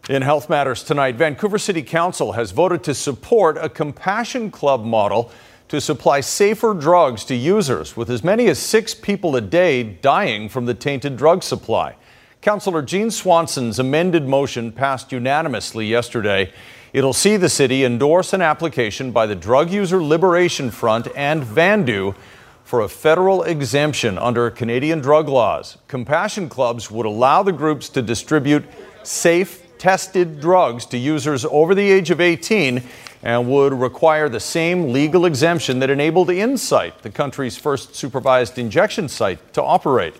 In 0.09 0.23
Health 0.23 0.49
Matters 0.49 0.83
tonight, 0.83 1.17
Vancouver 1.17 1.59
City 1.59 1.83
Council 1.83 2.33
has 2.33 2.53
voted 2.53 2.83
to 2.85 2.95
support 2.95 3.59
a 3.59 3.69
Compassion 3.69 4.51
Club 4.51 4.83
model 4.83 5.31
to 5.69 5.81
supply 5.81 6.21
safer 6.21 6.73
drugs 6.73 7.23
to 7.27 7.35
users, 7.35 7.97
with 7.97 8.11
as 8.11 8.25
many 8.25 8.49
as 8.49 8.59
six 8.59 8.95
people 8.95 9.37
a 9.37 9.41
day 9.41 9.83
dying 9.83 10.49
from 10.49 10.65
the 10.65 10.75
tainted 10.75 11.17
drug 11.17 11.43
supply. 11.43 11.95
Councillor 12.41 12.81
Jean 12.83 13.11
Swanson's 13.11 13.79
amended 13.79 14.27
motion 14.27 14.73
passed 14.73 15.13
unanimously 15.13 15.87
yesterday. 15.87 16.51
It'll 16.95 17.13
see 17.13 17.37
the 17.37 17.51
city 17.51 17.85
endorse 17.85 18.33
an 18.33 18.41
application 18.41 19.13
by 19.13 19.27
the 19.27 19.37
Drug 19.37 19.71
User 19.71 20.03
Liberation 20.03 20.71
Front 20.71 21.09
and 21.15 21.45
Vandu 21.45 22.17
for 22.65 22.81
a 22.81 22.89
federal 22.89 23.43
exemption 23.43 24.17
under 24.17 24.51
Canadian 24.51 25.01
drug 25.01 25.29
laws. 25.29 25.77
Compassion 25.89 26.49
clubs 26.49 26.91
would 26.91 27.07
allow 27.07 27.43
the 27.43 27.53
groups 27.53 27.89
to 27.91 28.01
distribute 28.01 28.65
safe, 29.03 29.60
tested 29.81 30.41
drugs 30.41 30.85
to 30.85 30.99
users 30.99 31.45
over 31.47 31.75
the 31.75 31.91
age 31.91 32.11
of 32.11 32.21
18 32.21 32.83
and 33.23 33.51
would 33.51 33.73
require 33.73 34.29
the 34.29 34.39
same 34.39 34.93
legal 34.93 35.25
exemption 35.25 35.79
that 35.79 35.89
enabled 35.89 36.29
Insite, 36.29 37.03
the 37.03 37.11
country's 37.11 37.57
first 37.57 37.95
supervised 37.95 38.59
injection 38.59 39.09
site, 39.09 39.55
to 39.55 39.63
operate. 39.63 40.15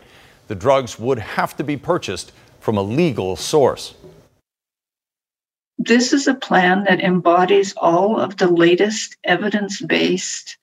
The 0.49 0.55
drugs 0.55 0.99
would 0.99 1.19
have 1.19 1.57
to 1.59 1.63
be 1.63 1.77
purchased 1.77 2.33
from 2.59 2.79
a 2.79 2.83
legal 2.83 3.37
source. 3.37 3.95
This 5.79 6.13
is 6.13 6.27
a 6.27 6.35
plan 6.35 6.85
that 6.85 7.01
embodies 7.01 7.75
all 7.77 8.19
of 8.19 8.39
the 8.39 8.51
latest 8.51 9.17
evidence 9.25 9.81
based 9.81 10.57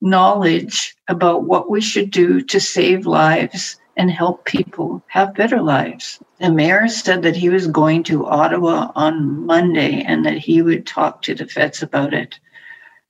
knowledge 0.00 0.96
about 1.08 1.44
what 1.44 1.68
we 1.68 1.80
should 1.80 2.10
do 2.10 2.40
to 2.42 2.60
save 2.60 3.06
lives 3.06 3.76
and 3.96 4.10
help 4.10 4.44
people 4.44 5.02
have 5.08 5.34
better 5.34 5.60
lives. 5.62 6.18
The 6.38 6.52
mayor 6.52 6.86
said 6.88 7.22
that 7.22 7.36
he 7.36 7.48
was 7.48 7.66
going 7.66 8.02
to 8.04 8.26
Ottawa 8.26 8.92
on 8.94 9.46
Monday 9.46 10.02
and 10.02 10.24
that 10.26 10.38
he 10.38 10.62
would 10.62 10.86
talk 10.86 11.22
to 11.22 11.34
the 11.34 11.46
feds 11.46 11.82
about 11.82 12.12
it. 12.12 12.38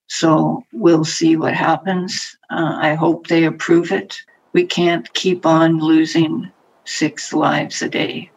So 0.07 0.65
we'll 0.73 1.05
see 1.05 1.37
what 1.37 1.55
happens. 1.55 2.37
Uh, 2.51 2.79
I 2.81 2.95
hope 2.95 3.27
they 3.27 3.45
approve 3.45 3.91
it. 3.91 4.17
We 4.53 4.65
can't 4.65 5.13
keep 5.15 5.45
on 5.45 5.79
losing 5.79 6.53
six 6.85 7.33
lives 7.33 7.83
a 7.83 7.89
day. 7.89 8.31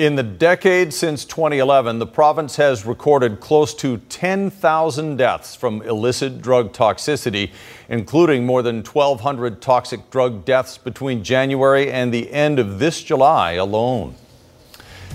In 0.00 0.14
the 0.16 0.22
decade 0.22 0.94
since 0.94 1.26
2011, 1.26 1.98
the 1.98 2.06
province 2.06 2.56
has 2.56 2.86
recorded 2.86 3.38
close 3.38 3.74
to 3.74 3.98
10,000 3.98 5.16
deaths 5.16 5.54
from 5.54 5.82
illicit 5.82 6.40
drug 6.40 6.72
toxicity, 6.72 7.50
including 7.90 8.46
more 8.46 8.62
than 8.62 8.76
1,200 8.76 9.60
toxic 9.60 10.08
drug 10.08 10.46
deaths 10.46 10.78
between 10.78 11.22
January 11.22 11.92
and 11.92 12.14
the 12.14 12.32
end 12.32 12.58
of 12.58 12.78
this 12.78 13.02
July 13.02 13.52
alone. 13.52 14.14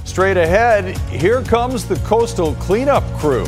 Straight 0.03 0.37
ahead, 0.37 0.95
here 1.09 1.41
comes 1.41 1.87
the 1.87 1.95
coastal 2.05 2.53
cleanup 2.53 3.03
crew. 3.17 3.47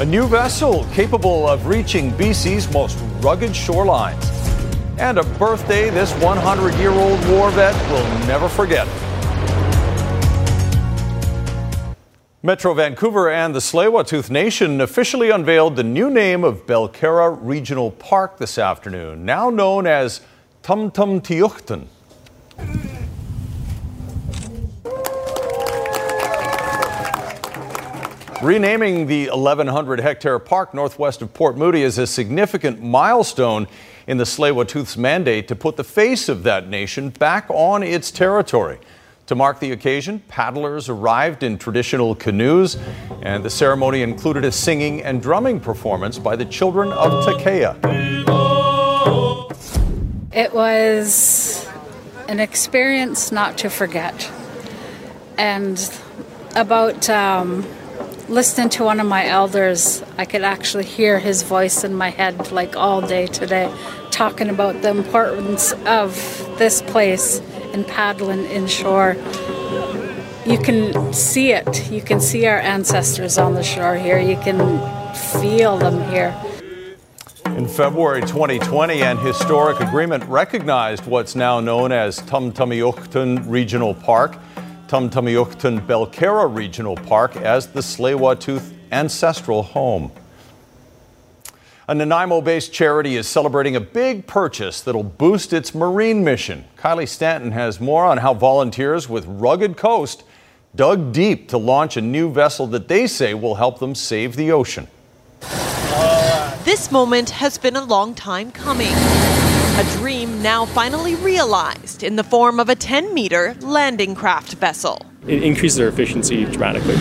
A 0.00 0.04
new 0.04 0.26
vessel 0.28 0.84
capable 0.92 1.48
of 1.48 1.66
reaching 1.66 2.10
BC's 2.10 2.70
most 2.74 2.98
rugged 3.22 3.52
shorelines 3.52 4.41
and 5.02 5.18
a 5.18 5.24
birthday 5.36 5.90
this 5.90 6.12
100 6.22 6.74
year 6.74 6.92
old 6.92 7.18
war 7.28 7.50
vet 7.50 7.74
will 7.90 8.26
never 8.28 8.48
forget. 8.48 8.86
Metro 12.44 12.72
Vancouver 12.72 13.28
and 13.28 13.52
the 13.52 13.58
Tsleil-Waututh 13.58 14.30
Nation 14.30 14.80
officially 14.80 15.30
unveiled 15.30 15.74
the 15.74 15.82
new 15.82 16.08
name 16.08 16.44
of 16.44 16.66
Belcarra 16.66 17.36
Regional 17.40 17.90
Park 17.90 18.38
this 18.38 18.58
afternoon, 18.58 19.24
now 19.24 19.50
known 19.50 19.88
as 19.88 20.20
Tumtumtiuchtan. 20.62 21.86
Renaming 28.40 29.06
the 29.06 29.28
1,100 29.30 30.00
hectare 30.00 30.38
park 30.38 30.74
northwest 30.74 31.22
of 31.22 31.34
Port 31.34 31.56
Moody 31.56 31.82
is 31.82 31.98
a 31.98 32.06
significant 32.06 32.80
milestone 32.80 33.66
in 34.06 34.18
the 34.18 34.24
Tsleil-Waututh's 34.24 34.96
mandate 34.96 35.48
to 35.48 35.56
put 35.56 35.76
the 35.76 35.84
face 35.84 36.28
of 36.28 36.42
that 36.42 36.68
nation 36.68 37.10
back 37.10 37.46
on 37.48 37.82
its 37.82 38.10
territory. 38.10 38.78
To 39.26 39.34
mark 39.34 39.60
the 39.60 39.70
occasion, 39.72 40.20
paddlers 40.28 40.88
arrived 40.88 41.42
in 41.42 41.56
traditional 41.56 42.14
canoes, 42.14 42.76
and 43.22 43.44
the 43.44 43.50
ceremony 43.50 44.02
included 44.02 44.44
a 44.44 44.52
singing 44.52 45.02
and 45.02 45.22
drumming 45.22 45.60
performance 45.60 46.18
by 46.18 46.36
the 46.36 46.44
children 46.44 46.92
of 46.92 47.24
Takea. 47.24 47.78
It 50.32 50.52
was 50.52 51.68
an 52.28 52.40
experience 52.40 53.30
not 53.30 53.58
to 53.58 53.70
forget. 53.70 54.30
And 55.38 55.78
about 56.56 57.08
um, 57.08 57.64
listening 58.28 58.68
to 58.70 58.84
one 58.84 59.00
of 59.00 59.06
my 59.06 59.26
elders, 59.26 60.02
I 60.16 60.24
could 60.24 60.42
actually 60.42 60.84
hear 60.84 61.18
his 61.18 61.42
voice 61.42 61.84
in 61.84 61.94
my 61.94 62.10
head 62.10 62.52
like 62.52 62.76
all 62.76 63.00
day 63.00 63.26
today, 63.26 63.72
talking 64.10 64.48
about 64.48 64.82
the 64.82 64.90
importance 64.90 65.72
of 65.86 66.14
this 66.58 66.82
place 66.82 67.40
and 67.72 67.86
paddling 67.86 68.44
inshore. 68.44 69.16
You 70.46 70.58
can 70.58 71.12
see 71.12 71.52
it. 71.52 71.90
You 71.90 72.02
can 72.02 72.20
see 72.20 72.46
our 72.46 72.58
ancestors 72.58 73.38
on 73.38 73.54
the 73.54 73.62
shore 73.62 73.96
here. 73.96 74.18
You 74.18 74.36
can 74.36 74.58
feel 75.40 75.78
them 75.78 76.08
here. 76.10 76.34
In 77.56 77.68
February 77.68 78.22
2020, 78.22 79.02
an 79.02 79.18
historic 79.18 79.80
agreement 79.80 80.24
recognized 80.24 81.06
what's 81.06 81.36
now 81.36 81.60
known 81.60 81.92
as 81.92 82.20
Tumtumtiuchtan 82.20 83.44
Regional 83.46 83.94
Park. 83.94 84.36
Tumtumtiuchtan 84.92 85.86
Belcarra 85.86 86.54
Regional 86.54 86.96
Park 86.96 87.34
as 87.36 87.68
the 87.68 87.80
Tsleil-Waututh 87.80 88.74
ancestral 88.90 89.62
home. 89.62 90.12
A 91.88 91.94
Nanaimo 91.94 92.42
based 92.42 92.74
charity 92.74 93.16
is 93.16 93.26
celebrating 93.26 93.74
a 93.74 93.80
big 93.80 94.26
purchase 94.26 94.82
that'll 94.82 95.02
boost 95.02 95.54
its 95.54 95.74
marine 95.74 96.22
mission. 96.22 96.66
Kylie 96.76 97.08
Stanton 97.08 97.52
has 97.52 97.80
more 97.80 98.04
on 98.04 98.18
how 98.18 98.34
volunteers 98.34 99.08
with 99.08 99.24
Rugged 99.24 99.78
Coast 99.78 100.24
dug 100.74 101.10
deep 101.10 101.48
to 101.48 101.56
launch 101.56 101.96
a 101.96 102.02
new 102.02 102.30
vessel 102.30 102.66
that 102.66 102.88
they 102.88 103.06
say 103.06 103.32
will 103.32 103.54
help 103.54 103.78
them 103.78 103.94
save 103.94 104.36
the 104.36 104.52
ocean. 104.52 104.88
This 106.64 106.92
moment 106.92 107.30
has 107.30 107.56
been 107.56 107.76
a 107.76 107.84
long 107.84 108.14
time 108.14 108.52
coming. 108.52 108.92
A 108.92 109.96
dream 109.96 110.21
now 110.42 110.66
finally 110.66 111.14
realized 111.14 112.02
in 112.02 112.16
the 112.16 112.24
form 112.24 112.58
of 112.58 112.68
a 112.68 112.74
10 112.74 113.14
meter 113.14 113.54
landing 113.60 114.14
craft 114.14 114.54
vessel. 114.54 115.06
It 115.26 115.42
increases 115.44 115.78
our 115.78 115.86
efficiency 115.86 116.44
dramatically. 116.44 116.96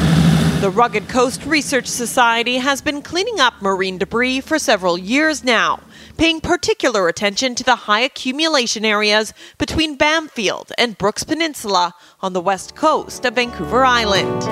The 0.61 0.69
Rugged 0.69 1.09
Coast 1.09 1.43
Research 1.45 1.87
Society 1.87 2.57
has 2.57 2.83
been 2.83 3.01
cleaning 3.01 3.39
up 3.39 3.59
marine 3.59 3.97
debris 3.97 4.41
for 4.41 4.59
several 4.59 4.95
years 4.95 5.43
now, 5.43 5.79
paying 6.17 6.39
particular 6.39 7.07
attention 7.07 7.55
to 7.55 7.63
the 7.63 7.75
high 7.75 8.01
accumulation 8.01 8.85
areas 8.85 9.33
between 9.57 9.97
Bamfield 9.97 10.71
and 10.77 10.99
Brooks 10.99 11.23
Peninsula 11.23 11.95
on 12.19 12.33
the 12.33 12.41
west 12.41 12.75
coast 12.75 13.25
of 13.25 13.33
Vancouver 13.33 13.83
Island. 13.83 14.43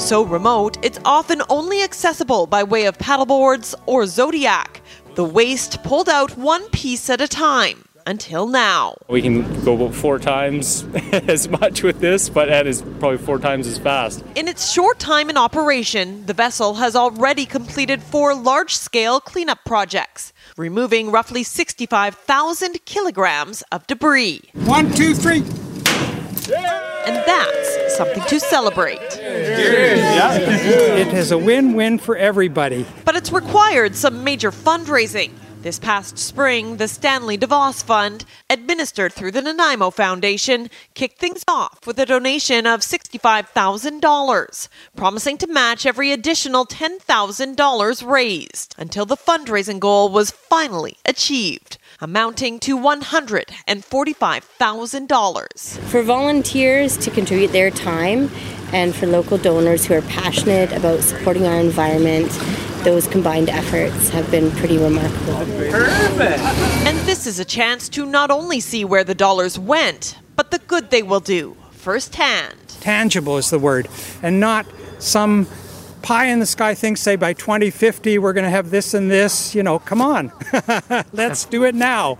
So 0.00 0.24
remote, 0.24 0.84
it's 0.84 0.98
often 1.04 1.40
only 1.48 1.82
accessible 1.82 2.48
by 2.48 2.64
way 2.64 2.86
of 2.86 2.98
paddleboards 2.98 3.76
or 3.86 4.04
Zodiac, 4.06 4.80
the 5.14 5.24
waste 5.24 5.82
pulled 5.84 6.08
out 6.08 6.36
one 6.36 6.68
piece 6.70 7.08
at 7.08 7.20
a 7.20 7.28
time 7.28 7.84
until 8.06 8.46
now. 8.46 8.96
We 9.08 9.22
can 9.22 9.64
go 9.64 9.74
about 9.74 9.94
four 9.94 10.18
times 10.18 10.84
as 11.12 11.48
much 11.48 11.82
with 11.82 12.00
this, 12.00 12.28
but 12.28 12.48
that 12.48 12.66
is 12.66 12.82
probably 12.82 13.18
four 13.18 13.38
times 13.38 13.66
as 13.66 13.78
fast. 13.78 14.24
In 14.34 14.48
its 14.48 14.72
short 14.72 14.98
time 14.98 15.30
in 15.30 15.36
operation, 15.36 16.26
the 16.26 16.34
vessel 16.34 16.74
has 16.74 16.96
already 16.96 17.46
completed 17.46 18.02
four 18.02 18.34
large 18.34 18.74
scale 18.74 19.20
cleanup 19.20 19.64
projects, 19.64 20.32
removing 20.56 21.10
roughly 21.10 21.42
65,000 21.42 22.84
kilograms 22.84 23.62
of 23.72 23.86
debris. 23.86 24.42
One, 24.52 24.92
two, 24.92 25.14
three. 25.14 25.44
And 26.50 27.16
that's 27.26 27.96
something 27.96 28.22
to 28.24 28.40
celebrate. 28.40 29.00
It 29.00 31.12
is 31.12 31.32
a 31.32 31.38
win 31.38 31.74
win 31.74 31.98
for 31.98 32.16
everybody. 32.16 32.86
But 33.04 33.16
it's 33.16 33.32
required 33.32 33.96
some 33.96 34.24
major 34.24 34.50
fundraising. 34.50 35.32
This 35.62 35.78
past 35.78 36.18
spring, 36.18 36.76
the 36.76 36.88
Stanley 36.88 37.38
DeVos 37.38 37.82
Fund, 37.82 38.26
administered 38.50 39.14
through 39.14 39.30
the 39.30 39.40
Nanaimo 39.40 39.88
Foundation, 39.88 40.68
kicked 40.92 41.18
things 41.18 41.42
off 41.48 41.86
with 41.86 41.98
a 41.98 42.04
donation 42.04 42.66
of 42.66 42.80
$65,000, 42.80 44.68
promising 44.94 45.38
to 45.38 45.46
match 45.46 45.86
every 45.86 46.12
additional 46.12 46.66
$10,000 46.66 48.06
raised 48.06 48.74
until 48.76 49.06
the 49.06 49.16
fundraising 49.16 49.80
goal 49.80 50.10
was 50.10 50.30
finally 50.30 50.98
achieved, 51.06 51.78
amounting 52.00 52.58
to 52.60 52.78
$145,000. 52.78 55.78
For 55.78 56.02
volunteers 56.02 56.96
to 56.98 57.10
contribute 57.10 57.52
their 57.52 57.70
time 57.70 58.30
and 58.72 58.94
for 58.94 59.06
local 59.06 59.38
donors 59.38 59.86
who 59.86 59.94
are 59.94 60.02
passionate 60.02 60.72
about 60.72 61.00
supporting 61.00 61.46
our 61.46 61.58
environment, 61.60 62.30
those 62.84 63.06
combined 63.06 63.48
efforts 63.48 64.10
have 64.10 64.30
been 64.30 64.50
pretty 64.52 64.78
remarkable. 64.78 65.34
Perfect. 65.70 66.42
And 66.86 66.98
this 67.06 67.26
is 67.26 67.38
a 67.38 67.44
chance 67.44 67.88
to 67.90 68.04
not 68.04 68.30
only 68.30 68.60
see 68.60 68.84
where 68.84 69.04
the 69.04 69.14
dollars 69.14 69.58
went, 69.58 70.18
but 70.36 70.50
the 70.50 70.58
good 70.58 70.90
they 70.90 71.02
will 71.02 71.20
do 71.20 71.56
firsthand. 71.70 72.58
Tangible 72.80 73.38
is 73.38 73.50
the 73.50 73.58
word, 73.58 73.88
and 74.22 74.40
not 74.40 74.66
some 74.98 75.46
pie 76.04 76.26
in 76.26 76.38
the 76.38 76.46
sky 76.46 76.74
thing, 76.74 76.96
say 76.96 77.16
by 77.16 77.32
2050 77.32 78.18
we're 78.18 78.34
going 78.34 78.44
to 78.44 78.50
have 78.50 78.70
this 78.70 78.94
and 78.94 79.10
this. 79.10 79.54
You 79.54 79.62
know, 79.62 79.78
come 79.78 80.00
on, 80.02 80.30
let's 81.12 81.46
do 81.46 81.64
it 81.64 81.74
now. 81.74 82.18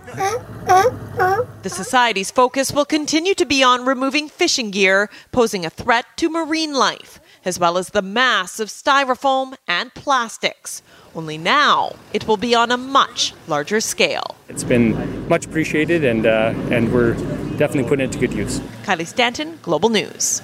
The 0.65 1.69
Society's 1.69 2.31
focus 2.31 2.71
will 2.71 2.85
continue 2.85 3.35
to 3.35 3.45
be 3.45 3.63
on 3.63 3.85
removing 3.85 4.27
fishing 4.27 4.71
gear 4.71 5.09
posing 5.31 5.65
a 5.65 5.69
threat 5.69 6.05
to 6.17 6.29
marine 6.29 6.73
life 6.73 7.19
as 7.45 7.59
well 7.59 7.77
as 7.77 7.89
the 7.89 8.01
mass 8.01 8.59
of 8.59 8.69
styrofoam 8.69 9.55
and 9.67 9.93
plastics. 9.93 10.81
Only 11.13 11.37
now 11.37 11.95
it 12.11 12.27
will 12.27 12.37
be 12.37 12.55
on 12.55 12.71
a 12.71 12.77
much 12.77 13.33
larger 13.47 13.79
scale. 13.79 14.35
It's 14.49 14.63
been 14.63 15.29
much 15.29 15.45
appreciated, 15.45 16.03
and 16.03 16.25
uh, 16.25 16.53
and 16.71 16.91
we're 16.91 17.13
definitely 17.57 17.83
putting 17.83 18.09
it 18.09 18.11
to 18.13 18.19
good 18.19 18.33
use. 18.33 18.59
Kylie 18.83 19.07
Stanton, 19.07 19.59
Global 19.61 19.89
News. 19.89 20.41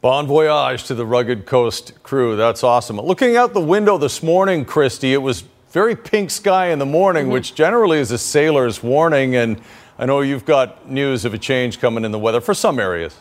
Bon 0.00 0.28
voyage 0.28 0.84
to 0.84 0.94
the 0.94 1.04
Rugged 1.04 1.44
Coast 1.44 1.92
crew. 2.04 2.36
That's 2.36 2.62
awesome. 2.62 3.00
Looking 3.00 3.36
out 3.36 3.52
the 3.52 3.60
window 3.60 3.98
this 3.98 4.22
morning, 4.22 4.64
Christy, 4.64 5.12
it 5.12 5.16
was 5.16 5.42
very 5.72 5.96
pink 5.96 6.30
sky 6.30 6.68
in 6.68 6.78
the 6.78 6.86
morning, 6.86 7.24
mm-hmm. 7.24 7.32
which 7.32 7.56
generally 7.56 7.98
is 7.98 8.12
a 8.12 8.18
sailor's 8.18 8.80
warning. 8.80 9.34
And 9.34 9.60
I 9.98 10.06
know 10.06 10.20
you've 10.20 10.44
got 10.44 10.88
news 10.88 11.24
of 11.24 11.34
a 11.34 11.38
change 11.38 11.80
coming 11.80 12.04
in 12.04 12.12
the 12.12 12.18
weather 12.18 12.40
for 12.40 12.54
some 12.54 12.78
areas. 12.78 13.16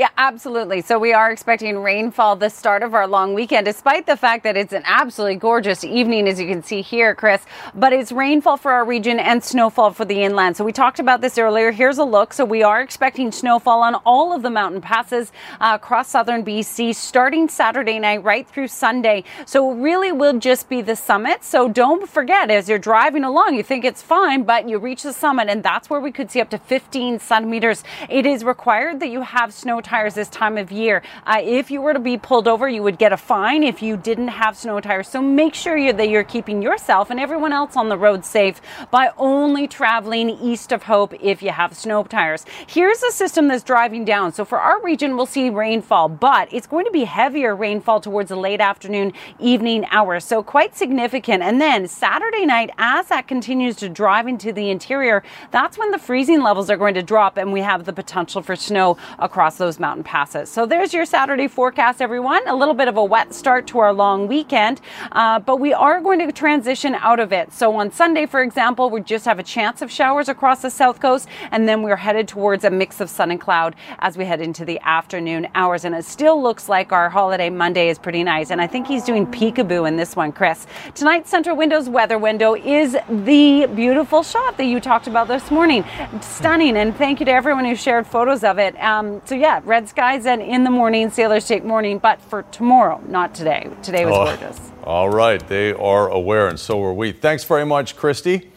Yeah, 0.00 0.08
absolutely. 0.16 0.80
So 0.80 0.98
we 0.98 1.12
are 1.12 1.30
expecting 1.30 1.76
rainfall 1.76 2.34
the 2.36 2.48
start 2.48 2.82
of 2.82 2.94
our 2.94 3.06
long 3.06 3.34
weekend, 3.34 3.66
despite 3.66 4.06
the 4.06 4.16
fact 4.16 4.44
that 4.44 4.56
it's 4.56 4.72
an 4.72 4.82
absolutely 4.86 5.36
gorgeous 5.36 5.84
evening, 5.84 6.26
as 6.26 6.40
you 6.40 6.46
can 6.46 6.62
see 6.62 6.80
here, 6.80 7.14
Chris. 7.14 7.44
But 7.74 7.92
it's 7.92 8.10
rainfall 8.10 8.56
for 8.56 8.72
our 8.72 8.86
region 8.86 9.20
and 9.20 9.44
snowfall 9.44 9.92
for 9.92 10.06
the 10.06 10.22
inland. 10.22 10.56
So 10.56 10.64
we 10.64 10.72
talked 10.72 11.00
about 11.00 11.20
this 11.20 11.36
earlier. 11.36 11.70
Here's 11.70 11.98
a 11.98 12.04
look. 12.04 12.32
So 12.32 12.46
we 12.46 12.62
are 12.62 12.80
expecting 12.80 13.30
snowfall 13.30 13.82
on 13.82 13.94
all 14.06 14.32
of 14.32 14.40
the 14.40 14.48
mountain 14.48 14.80
passes 14.80 15.32
uh, 15.60 15.72
across 15.78 16.08
southern 16.08 16.46
BC, 16.46 16.94
starting 16.94 17.46
Saturday 17.50 17.98
night 17.98 18.24
right 18.24 18.48
through 18.48 18.68
Sunday. 18.68 19.22
So 19.44 19.70
it 19.70 19.82
really 19.82 20.12
will 20.12 20.38
just 20.38 20.70
be 20.70 20.80
the 20.80 20.96
summit. 20.96 21.44
So 21.44 21.68
don't 21.68 22.08
forget, 22.08 22.50
as 22.50 22.70
you're 22.70 22.78
driving 22.78 23.22
along, 23.24 23.54
you 23.54 23.62
think 23.62 23.84
it's 23.84 24.00
fine, 24.00 24.44
but 24.44 24.66
you 24.66 24.78
reach 24.78 25.02
the 25.02 25.12
summit, 25.12 25.50
and 25.50 25.62
that's 25.62 25.90
where 25.90 26.00
we 26.00 26.10
could 26.10 26.30
see 26.30 26.40
up 26.40 26.48
to 26.48 26.58
15 26.58 27.18
centimeters. 27.18 27.84
It 28.08 28.24
is 28.24 28.44
required 28.44 29.00
that 29.00 29.10
you 29.10 29.20
have 29.20 29.52
snow 29.52 29.82
tires 29.90 30.14
this 30.14 30.28
time 30.28 30.56
of 30.56 30.70
year. 30.70 31.02
Uh, 31.26 31.40
if 31.42 31.68
you 31.68 31.82
were 31.82 31.92
to 31.92 31.98
be 31.98 32.16
pulled 32.16 32.46
over, 32.46 32.68
you 32.68 32.80
would 32.80 32.96
get 32.96 33.12
a 33.12 33.16
fine 33.16 33.64
if 33.64 33.82
you 33.82 33.96
didn't 33.96 34.28
have 34.28 34.56
snow 34.56 34.78
tires. 34.80 35.08
So 35.08 35.20
make 35.20 35.52
sure 35.52 35.76
you, 35.76 35.92
that 35.92 36.08
you're 36.08 36.22
keeping 36.22 36.62
yourself 36.62 37.10
and 37.10 37.18
everyone 37.18 37.52
else 37.52 37.76
on 37.76 37.88
the 37.88 37.98
road 37.98 38.24
safe 38.24 38.60
by 38.92 39.10
only 39.18 39.66
traveling 39.66 40.30
east 40.30 40.70
of 40.70 40.84
Hope 40.84 41.12
if 41.20 41.42
you 41.42 41.50
have 41.50 41.76
snow 41.76 42.04
tires. 42.04 42.46
Here's 42.68 43.02
a 43.02 43.10
system 43.10 43.48
that's 43.48 43.64
driving 43.64 44.04
down. 44.04 44.32
So 44.32 44.44
for 44.44 44.60
our 44.60 44.80
region, 44.80 45.16
we'll 45.16 45.26
see 45.26 45.50
rainfall, 45.50 46.08
but 46.08 46.52
it's 46.52 46.68
going 46.68 46.84
to 46.84 46.92
be 46.92 47.02
heavier 47.02 47.56
rainfall 47.56 48.00
towards 48.00 48.28
the 48.28 48.36
late 48.36 48.60
afternoon, 48.60 49.12
evening 49.40 49.86
hours. 49.90 50.24
So 50.24 50.40
quite 50.40 50.76
significant. 50.76 51.42
And 51.42 51.60
then 51.60 51.88
Saturday 51.88 52.46
night, 52.46 52.70
as 52.78 53.08
that 53.08 53.26
continues 53.26 53.74
to 53.76 53.88
drive 53.88 54.28
into 54.28 54.52
the 54.52 54.70
interior, 54.70 55.24
that's 55.50 55.76
when 55.76 55.90
the 55.90 55.98
freezing 55.98 56.42
levels 56.42 56.70
are 56.70 56.76
going 56.76 56.94
to 56.94 57.02
drop 57.02 57.36
and 57.36 57.52
we 57.52 57.60
have 57.62 57.86
the 57.86 57.92
potential 57.92 58.40
for 58.40 58.54
snow 58.54 58.96
across 59.18 59.58
those 59.58 59.79
mountain 59.80 60.04
passes. 60.04 60.48
So 60.48 60.66
there's 60.66 60.92
your 60.92 61.04
Saturday 61.04 61.48
forecast, 61.48 62.00
everyone. 62.00 62.46
A 62.46 62.54
little 62.54 62.74
bit 62.74 62.88
of 62.88 62.96
a 62.96 63.04
wet 63.04 63.34
start 63.34 63.66
to 63.68 63.78
our 63.78 63.92
long 63.92 64.28
weekend, 64.28 64.80
uh, 65.12 65.40
but 65.40 65.56
we 65.56 65.72
are 65.72 66.00
going 66.00 66.18
to 66.20 66.30
transition 66.30 66.94
out 66.94 67.18
of 67.18 67.32
it. 67.32 67.52
So 67.52 67.74
on 67.76 67.90
Sunday, 67.90 68.26
for 68.26 68.42
example, 68.42 68.90
we 68.90 69.00
just 69.00 69.24
have 69.24 69.38
a 69.38 69.42
chance 69.42 69.82
of 69.82 69.90
showers 69.90 70.28
across 70.28 70.62
the 70.62 70.70
south 70.70 71.00
coast, 71.00 71.28
and 71.50 71.68
then 71.68 71.82
we're 71.82 71.96
headed 71.96 72.28
towards 72.28 72.64
a 72.64 72.70
mix 72.70 73.00
of 73.00 73.10
sun 73.10 73.30
and 73.30 73.40
cloud 73.40 73.74
as 74.00 74.16
we 74.16 74.24
head 74.24 74.40
into 74.40 74.64
the 74.64 74.78
afternoon 74.80 75.48
hours. 75.54 75.84
And 75.84 75.94
it 75.94 76.04
still 76.04 76.40
looks 76.42 76.68
like 76.68 76.92
our 76.92 77.08
holiday 77.08 77.50
Monday 77.50 77.88
is 77.88 77.98
pretty 77.98 78.22
nice. 78.22 78.50
And 78.50 78.60
I 78.60 78.66
think 78.66 78.86
he's 78.86 79.04
doing 79.04 79.26
peekaboo 79.26 79.88
in 79.88 79.96
this 79.96 80.14
one, 80.14 80.32
Chris. 80.32 80.66
Tonight's 80.94 81.32
Centra 81.32 81.56
Windows 81.56 81.88
weather 81.88 82.18
window 82.18 82.54
is 82.54 82.96
the 83.08 83.66
beautiful 83.74 84.22
shot 84.22 84.56
that 84.56 84.64
you 84.64 84.80
talked 84.80 85.06
about 85.06 85.28
this 85.28 85.50
morning. 85.50 85.84
Stunning. 86.20 86.76
And 86.76 86.94
thank 86.96 87.20
you 87.20 87.26
to 87.26 87.32
everyone 87.32 87.64
who 87.64 87.74
shared 87.74 88.06
photos 88.06 88.44
of 88.44 88.58
it. 88.58 88.78
Um, 88.82 89.22
so 89.24 89.34
yeah, 89.34 89.60
red 89.70 89.88
skies 89.88 90.26
and 90.26 90.42
in 90.42 90.64
the 90.64 90.70
morning, 90.70 91.10
Sailors 91.10 91.46
Take 91.46 91.62
morning, 91.62 91.98
but 92.00 92.20
for 92.20 92.42
tomorrow, 92.50 93.00
not 93.06 93.36
today. 93.36 93.70
Today 93.84 94.04
was 94.04 94.16
oh, 94.16 94.24
gorgeous. 94.24 94.72
All 94.82 95.08
right, 95.08 95.40
they 95.48 95.72
are 95.72 96.08
aware, 96.08 96.48
and 96.48 96.58
so 96.58 96.82
are 96.82 96.92
we. 96.92 97.12
Thanks 97.12 97.44
very 97.44 97.64
much, 97.64 97.94
Christy. 97.94 98.50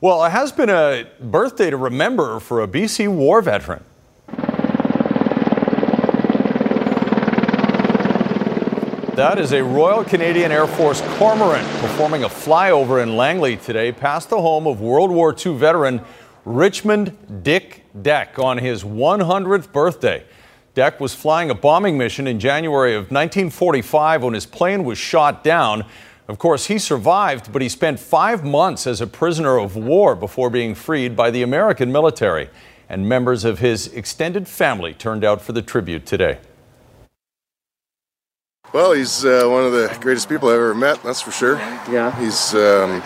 Well, 0.00 0.24
it 0.24 0.30
has 0.30 0.52
been 0.52 0.70
a 0.70 1.08
birthday 1.20 1.68
to 1.68 1.76
remember 1.76 2.38
for 2.38 2.62
a 2.62 2.68
BC 2.68 3.08
war 3.08 3.42
veteran. 3.42 3.82
That 9.16 9.40
is 9.40 9.52
a 9.52 9.64
Royal 9.64 10.04
Canadian 10.04 10.52
Air 10.52 10.68
Force 10.68 11.00
cormorant 11.18 11.66
performing 11.80 12.22
a 12.22 12.28
flyover 12.28 13.02
in 13.02 13.16
Langley 13.16 13.56
today 13.56 13.90
past 13.90 14.30
the 14.30 14.40
home 14.40 14.68
of 14.68 14.80
World 14.80 15.10
War 15.10 15.34
II 15.34 15.56
veteran 15.56 16.02
Richmond 16.44 17.42
Dick 17.42 17.84
Deck 18.00 18.38
on 18.38 18.58
his 18.58 18.84
100th 18.84 19.72
birthday. 19.72 20.24
Deck 20.74 21.00
was 21.00 21.14
flying 21.14 21.50
a 21.50 21.54
bombing 21.54 21.98
mission 21.98 22.26
in 22.26 22.40
January 22.40 22.94
of 22.94 23.10
1945 23.10 24.22
when 24.22 24.32
his 24.32 24.46
plane 24.46 24.84
was 24.84 24.96
shot 24.96 25.44
down. 25.44 25.84
Of 26.28 26.38
course, 26.38 26.66
he 26.66 26.78
survived, 26.78 27.52
but 27.52 27.60
he 27.60 27.68
spent 27.68 28.00
five 28.00 28.42
months 28.42 28.86
as 28.86 29.02
a 29.02 29.06
prisoner 29.06 29.58
of 29.58 29.76
war 29.76 30.16
before 30.16 30.48
being 30.48 30.74
freed 30.74 31.14
by 31.14 31.30
the 31.30 31.42
American 31.42 31.92
military. 31.92 32.48
And 32.88 33.06
members 33.06 33.44
of 33.44 33.58
his 33.58 33.88
extended 33.88 34.48
family 34.48 34.94
turned 34.94 35.24
out 35.24 35.42
for 35.42 35.52
the 35.52 35.60
tribute 35.60 36.06
today. 36.06 36.38
Well, 38.72 38.92
he's 38.92 39.26
uh, 39.26 39.44
one 39.48 39.64
of 39.64 39.72
the 39.72 39.94
greatest 40.00 40.30
people 40.30 40.48
I've 40.48 40.54
ever 40.54 40.74
met, 40.74 41.02
that's 41.02 41.20
for 41.20 41.32
sure. 41.32 41.56
Yeah. 41.90 42.18
He's 42.18 42.54
um, 42.54 43.02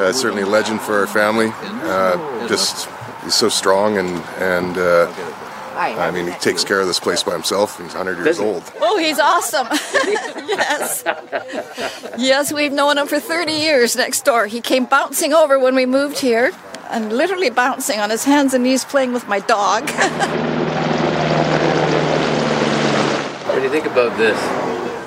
uh, 0.00 0.12
certainly 0.12 0.42
a 0.42 0.46
legend 0.46 0.80
for 0.80 0.98
our 0.98 1.06
family. 1.06 1.52
Uh, 1.54 2.48
just, 2.48 2.88
he's 3.22 3.34
so 3.34 3.50
strong 3.50 3.98
and, 3.98 4.08
and 4.38 4.78
uh, 4.78 5.12
I 5.80 6.10
mean, 6.10 6.26
he 6.26 6.34
takes 6.38 6.62
care 6.64 6.80
of 6.80 6.86
this 6.86 7.00
place 7.00 7.22
by 7.22 7.32
himself. 7.32 7.78
He's 7.78 7.94
100 7.94 8.24
years 8.24 8.38
old. 8.38 8.62
Oh, 8.80 8.98
he's 8.98 9.18
awesome. 9.18 9.66
yes. 10.46 11.04
Yes, 12.18 12.52
we've 12.52 12.72
known 12.72 12.98
him 12.98 13.06
for 13.06 13.18
30 13.18 13.52
years 13.52 13.96
next 13.96 14.24
door. 14.24 14.46
He 14.46 14.60
came 14.60 14.84
bouncing 14.84 15.32
over 15.32 15.58
when 15.58 15.74
we 15.74 15.86
moved 15.86 16.18
here 16.18 16.52
and 16.90 17.12
literally 17.12 17.50
bouncing 17.50 17.98
on 17.98 18.10
his 18.10 18.24
hands 18.24 18.52
and 18.52 18.64
knees 18.64 18.84
playing 18.84 19.12
with 19.12 19.26
my 19.26 19.40
dog. 19.40 19.88
what 23.46 23.54
do 23.54 23.62
you 23.62 23.70
think 23.70 23.86
about 23.86 24.18
this? 24.18 24.38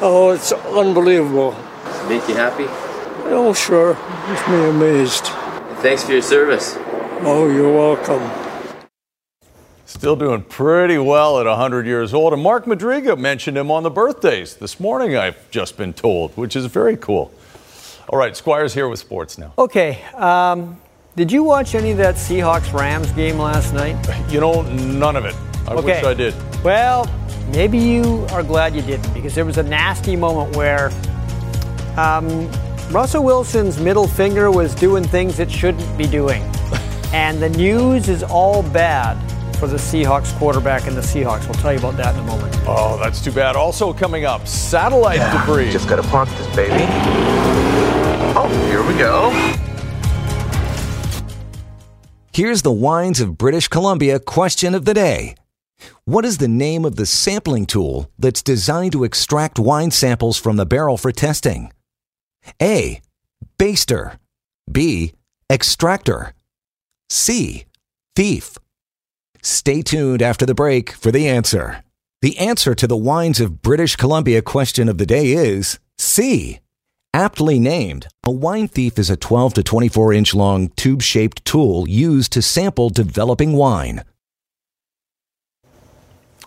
Oh, 0.02 0.32
it's 0.32 0.52
unbelievable. 0.52 1.52
Does 1.52 2.06
it 2.06 2.10
make 2.10 2.28
you 2.28 2.36
happy? 2.36 2.66
Oh, 3.26 3.54
sure. 3.54 3.94
Makes 4.28 4.48
me 4.48 4.70
amazed. 4.70 5.26
Thanks 5.82 6.04
for 6.04 6.14
your 6.14 6.22
service. 6.22 6.76
Oh, 7.26 7.50
you're 7.50 7.72
welcome. 7.72 8.43
Still 9.94 10.16
doing 10.16 10.42
pretty 10.42 10.98
well 10.98 11.40
at 11.40 11.46
100 11.46 11.86
years 11.86 12.16
old. 12.16 12.34
And 12.34 12.42
Mark 12.42 12.66
Madryga 12.66 13.16
mentioned 13.16 13.56
him 13.56 13.70
on 13.70 13.84
the 13.84 13.92
birthdays 13.92 14.56
this 14.56 14.80
morning, 14.80 15.16
I've 15.16 15.52
just 15.52 15.78
been 15.78 15.94
told, 15.94 16.36
which 16.36 16.56
is 16.56 16.66
very 16.66 16.98
cool. 16.98 17.32
All 18.10 18.18
right, 18.18 18.36
Squire's 18.36 18.74
here 18.74 18.90
with 18.90 18.98
sports 18.98 19.38
now. 19.38 19.54
Okay. 19.56 20.02
Um, 20.16 20.82
did 21.16 21.32
you 21.32 21.44
watch 21.44 21.76
any 21.76 21.92
of 21.92 21.98
that 22.00 22.16
Seahawks 22.16 22.74
Rams 22.74 23.12
game 23.12 23.38
last 23.38 23.72
night? 23.72 23.96
You 24.34 24.40
know, 24.40 24.64
none 24.64 25.16
of 25.16 25.26
it. 25.26 25.36
I 25.68 25.76
okay. 25.76 25.86
wish 25.86 26.04
I 26.04 26.16
did. 26.16 26.34
Well, 26.64 27.08
maybe 27.52 27.78
you 27.78 28.26
are 28.32 28.42
glad 28.42 28.76
you 28.76 28.82
didn't 28.82 29.14
because 29.14 29.36
there 29.36 29.46
was 29.46 29.60
a 29.60 29.64
nasty 29.64 30.16
moment 30.16 30.56
where 30.56 30.90
um, 31.98 32.52
Russell 32.90 33.24
Wilson's 33.24 33.80
middle 33.80 34.08
finger 34.08 34.50
was 34.50 34.74
doing 34.74 35.04
things 35.04 35.40
it 35.40 35.52
shouldn't 35.52 35.96
be 36.00 36.08
doing. 36.08 36.42
and 37.14 37.40
the 37.40 37.50
news 37.50 38.10
is 38.10 38.24
all 38.24 38.64
bad 38.64 39.16
for 39.64 39.68
the 39.68 39.78
Seahawks 39.78 40.38
quarterback 40.38 40.88
and 40.88 40.98
the 40.98 41.02
Seahawks. 41.02 41.46
We'll 41.46 41.54
tell 41.54 41.72
you 41.72 41.80
about 41.80 41.96
that 41.96 42.14
in 42.16 42.20
a 42.20 42.24
moment. 42.26 42.54
Oh, 42.68 43.00
that's 43.02 43.24
too 43.24 43.32
bad. 43.32 43.56
Also 43.56 43.94
coming 43.94 44.26
up, 44.26 44.46
satellite 44.46 45.20
yeah, 45.20 45.40
debris. 45.40 45.72
Just 45.72 45.88
got 45.88 45.96
to 45.96 46.04
park 46.10 46.28
this 46.28 46.54
baby. 46.54 46.84
Oh, 48.36 48.50
here 48.68 48.86
we 48.86 48.94
go. 48.98 49.32
Here's 52.34 52.64
the 52.64 52.74
Wines 52.74 53.22
of 53.22 53.38
British 53.38 53.70
Columbia 53.70 54.20
question 54.20 54.76
of 54.76 54.84
the 54.84 54.94
day. 54.94 55.36
What 56.04 56.26
is 56.26 56.40
the 56.40 56.50
name 56.50 56.84
of 56.84 56.98
the 56.98 57.06
sampling 57.06 57.66
tool 57.66 58.12
that's 58.20 58.42
designed 58.42 58.92
to 58.92 59.06
extract 59.06 59.58
wine 59.58 59.92
samples 59.92 60.38
from 60.38 60.58
the 60.58 60.66
barrel 60.66 60.98
for 60.98 61.14
testing? 61.14 61.72
A. 62.62 63.00
Baster. 63.58 64.18
B. 64.70 65.14
Extractor. 65.50 66.34
C. 67.10 67.64
Thief. 68.18 68.58
Stay 69.46 69.82
tuned 69.82 70.22
after 70.22 70.46
the 70.46 70.56
break 70.56 70.94
for 70.94 71.12
the 71.12 71.28
answer. 71.28 71.84
The 72.22 72.38
answer 72.38 72.74
to 72.76 72.88
the 72.88 72.96
Wines 72.96 73.42
of 73.42 73.62
British 73.62 73.98
Columbia 73.98 74.42
question 74.42 74.88
of 74.88 74.98
the 74.98 75.06
day 75.06 75.34
is 75.34 75.80
C. 75.98 76.62
Aptly 77.14 77.60
named, 77.60 78.08
a 78.26 78.32
wine 78.32 78.70
thief 78.70 78.98
is 78.98 79.10
a 79.10 79.18
12 79.18 79.56
to 79.56 79.64
24 79.64 80.14
inch 80.14 80.34
long 80.34 80.70
tube 80.70 81.02
shaped 81.02 81.44
tool 81.44 81.88
used 81.90 82.32
to 82.32 82.42
sample 82.42 82.90
developing 82.90 83.52
wine. 83.52 84.06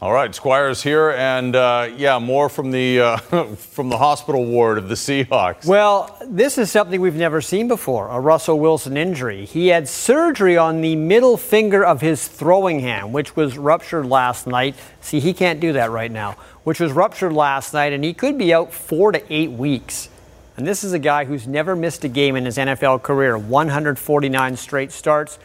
All 0.02 0.12
right, 0.12 0.34
Squires 0.34 0.82
here, 0.82 1.12
and 1.12 1.56
uh, 1.56 1.88
yeah, 1.96 2.18
more 2.18 2.50
from 2.50 2.70
the 2.70 3.00
uh, 3.00 3.16
from 3.56 3.88
the 3.88 3.96
hospital 3.96 4.44
ward 4.44 4.76
of 4.76 4.90
the 4.90 4.94
Seahawks. 4.94 5.64
Well, 5.64 6.18
this 6.28 6.58
is 6.58 6.70
something 6.70 7.00
we've 7.00 7.14
never 7.14 7.40
seen 7.40 7.66
before 7.66 8.08
a 8.08 8.20
Russell 8.20 8.60
Wilson 8.60 8.98
injury. 8.98 9.46
He 9.46 9.68
had 9.68 9.88
surgery 9.88 10.58
on 10.58 10.82
the 10.82 10.96
middle 10.96 11.38
finger 11.38 11.82
of 11.82 12.02
his 12.02 12.28
throwing 12.28 12.80
hand, 12.80 13.14
which 13.14 13.36
was 13.36 13.56
ruptured 13.56 14.04
last 14.04 14.46
night. 14.46 14.74
See, 15.00 15.18
he 15.18 15.32
can't 15.32 15.60
do 15.60 15.72
that 15.72 15.90
right 15.90 16.12
now, 16.12 16.32
which 16.64 16.78
was 16.78 16.92
ruptured 16.92 17.32
last 17.32 17.72
night, 17.72 17.94
and 17.94 18.04
he 18.04 18.12
could 18.12 18.36
be 18.36 18.52
out 18.52 18.74
four 18.74 19.12
to 19.12 19.32
eight 19.32 19.52
weeks. 19.52 20.10
And 20.58 20.66
this 20.66 20.84
is 20.84 20.92
a 20.92 20.98
guy 20.98 21.24
who's 21.24 21.46
never 21.46 21.74
missed 21.74 22.04
a 22.04 22.08
game 22.08 22.36
in 22.36 22.44
his 22.44 22.58
NFL 22.58 23.02
career 23.02 23.38
149 23.38 24.56
straight 24.58 24.92
starts. 24.92 25.38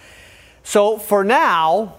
So 0.63 0.97
for 0.97 1.23
now, 1.23 1.95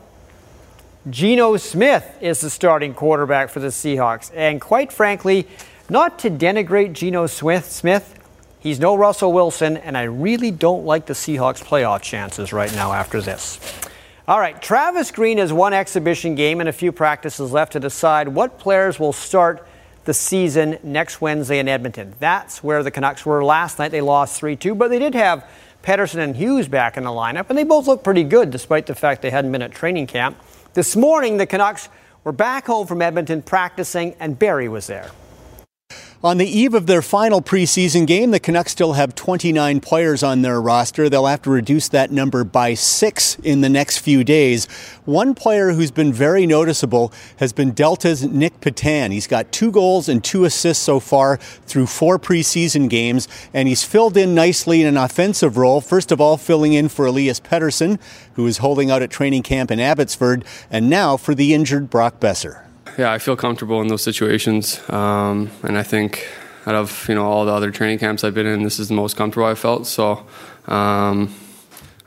Geno 1.11 1.57
Smith 1.57 2.17
is 2.21 2.41
the 2.41 2.51
starting 2.51 2.95
quarterback 2.95 3.51
for 3.51 3.59
the 3.59 3.69
Seahawks. 3.69 4.31
And 4.37 4.61
quite 4.61 4.93
frankly, 4.93 5.49
not 5.91 6.21
to 6.21 6.31
denigrate 6.31 6.93
Geno 6.93 7.27
Smith, 7.27 7.73
Smith, 7.73 8.15
he's 8.61 8.79
no 8.79 8.95
Russell 8.95 9.33
Wilson, 9.33 9.77
and 9.79 9.99
I 9.99 10.05
really 10.05 10.53
don't 10.53 10.85
like 10.85 11.07
the 11.07 11.15
Seahawks 11.15 11.61
playoff 11.61 12.03
chances 12.03 12.53
right 12.53 12.73
now 12.73 12.93
after 12.93 13.21
this. 13.21 13.59
All 14.29 14.39
right, 14.39 14.63
Travis 14.63 15.11
Green 15.11 15.39
has 15.39 15.53
one 15.53 15.73
exhibition 15.73 16.37
game 16.37 16.61
and 16.61 16.69
a 16.69 16.73
few 16.73 16.93
practices 16.93 17.51
left 17.51 17.73
to 17.73 17.81
decide 17.81 18.29
what 18.29 18.61
players 18.61 19.01
will 19.01 19.13
start 19.13 19.67
the 20.05 20.15
season 20.15 20.79
next 20.85 21.21
Wednesday 21.21 21.59
in 21.59 21.67
Edmonton. 21.67 22.15
That's 22.21 22.63
where 22.63 22.85
the 22.85 22.93
Canucks 22.93 23.27
were 23.27 23.45
last 23.45 23.81
night. 23.81 23.91
They 23.91 24.01
lost 24.01 24.39
3 24.39 24.55
2, 24.55 24.77
but 24.77 24.89
they 24.89 25.01
did 25.01 25.15
have 25.15 25.45
Pettersson 25.83 26.19
and 26.19 26.37
Hughes 26.37 26.69
back 26.69 26.97
in 26.97 27.03
the 27.03 27.11
lineup, 27.11 27.47
and 27.49 27.59
they 27.59 27.65
both 27.65 27.89
looked 27.89 28.05
pretty 28.05 28.23
good 28.23 28.53
despite 28.53 28.87
the 28.87 28.95
fact 28.95 29.21
they 29.21 29.31
hadn't 29.31 29.51
been 29.51 29.63
at 29.63 29.73
training 29.73 30.07
camp. 30.07 30.37
This 30.75 30.97
morning, 30.97 31.37
the 31.37 31.47
Canucks 31.47 31.91
were 32.25 32.33
back 32.33 32.67
home 32.67 32.87
from 32.87 33.03
Edmonton 33.03 33.43
practicing, 33.43 34.15
and 34.19 34.39
Barry 34.39 34.69
was 34.69 34.87
there. 34.87 35.11
On 36.25 36.39
the 36.39 36.47
eve 36.47 36.73
of 36.73 36.87
their 36.87 37.03
final 37.03 37.43
preseason 37.43 38.07
game, 38.07 38.31
the 38.31 38.39
Canucks 38.39 38.71
still 38.71 38.93
have 38.93 39.13
29 39.17 39.81
players 39.81 40.23
on 40.23 40.43
their 40.43 40.61
roster. 40.61 41.09
They'll 41.09 41.27
have 41.27 41.43
to 41.43 41.51
reduce 41.51 41.89
that 41.89 42.13
number 42.13 42.45
by 42.45 42.75
six 42.75 43.35
in 43.43 43.61
the 43.61 43.69
next 43.69 43.99
few 43.99 44.23
days. 44.23 44.67
One 45.05 45.35
player 45.35 45.73
who's 45.73 45.91
been 45.91 46.13
very 46.13 46.47
noticeable 46.47 47.13
has 47.39 47.53
been 47.53 47.73
Delta's 47.73 48.23
Nic 48.23 48.61
Petan. 48.61 49.11
He's 49.11 49.27
got 49.27 49.51
two 49.51 49.73
goals 49.73 50.09
and 50.09 50.23
two 50.23 50.45
assists 50.45 50.85
so 50.85 51.01
far 51.01 51.39
through 51.39 51.87
four 51.87 52.21
preseason 52.21 52.89
games, 52.89 53.27
and 53.53 53.67
he's 53.67 53.83
filled 53.83 54.17
in 54.17 54.33
nicely 54.33 54.81
in 54.81 54.87
an 54.87 54.97
offensive 54.97 55.57
role. 55.57 55.81
First 55.81 56.13
of 56.13 56.21
all, 56.21 56.37
filling 56.37 56.73
in 56.73 56.89
for 56.89 57.05
Elias 57.05 57.41
Pettersson, 57.41 57.99
who 58.35 58.47
is 58.47 58.59
holding 58.59 58.93
out 58.93 59.03
at 59.03 59.11
training 59.11 59.43
camp 59.43 59.73
in 59.73 59.81
Abbotsford, 59.81 60.45
and 60.71 60.89
now 60.89 61.17
for 61.17 61.35
the 61.35 61.53
injured 61.53 61.91
Brock 61.91 62.21
Boeser 62.21 62.63
yeah, 62.99 63.13
I 63.13 63.19
feel 63.19 63.37
comfortable 63.37 63.81
in 63.81 63.89
those 63.89 64.03
situations, 64.03 64.81
um, 64.91 65.51
and 65.63 65.79
I 65.79 65.83
think 65.83 66.27
out 66.67 66.75
of 66.75 67.07
you 67.09 67.15
know 67.15 67.25
all 67.25 67.45
the 67.45 67.53
other 67.53 67.71
training 67.71 67.99
camps 67.99 68.25
I've 68.25 68.35
been 68.35 68.47
in, 68.47 68.63
this 68.63 68.79
is 68.79 68.89
the 68.89 68.95
most 68.95 69.17
comfortable 69.17 69.47
I've 69.47 69.59
felt. 69.59 69.87
So 69.87 70.27
um, 70.67 71.35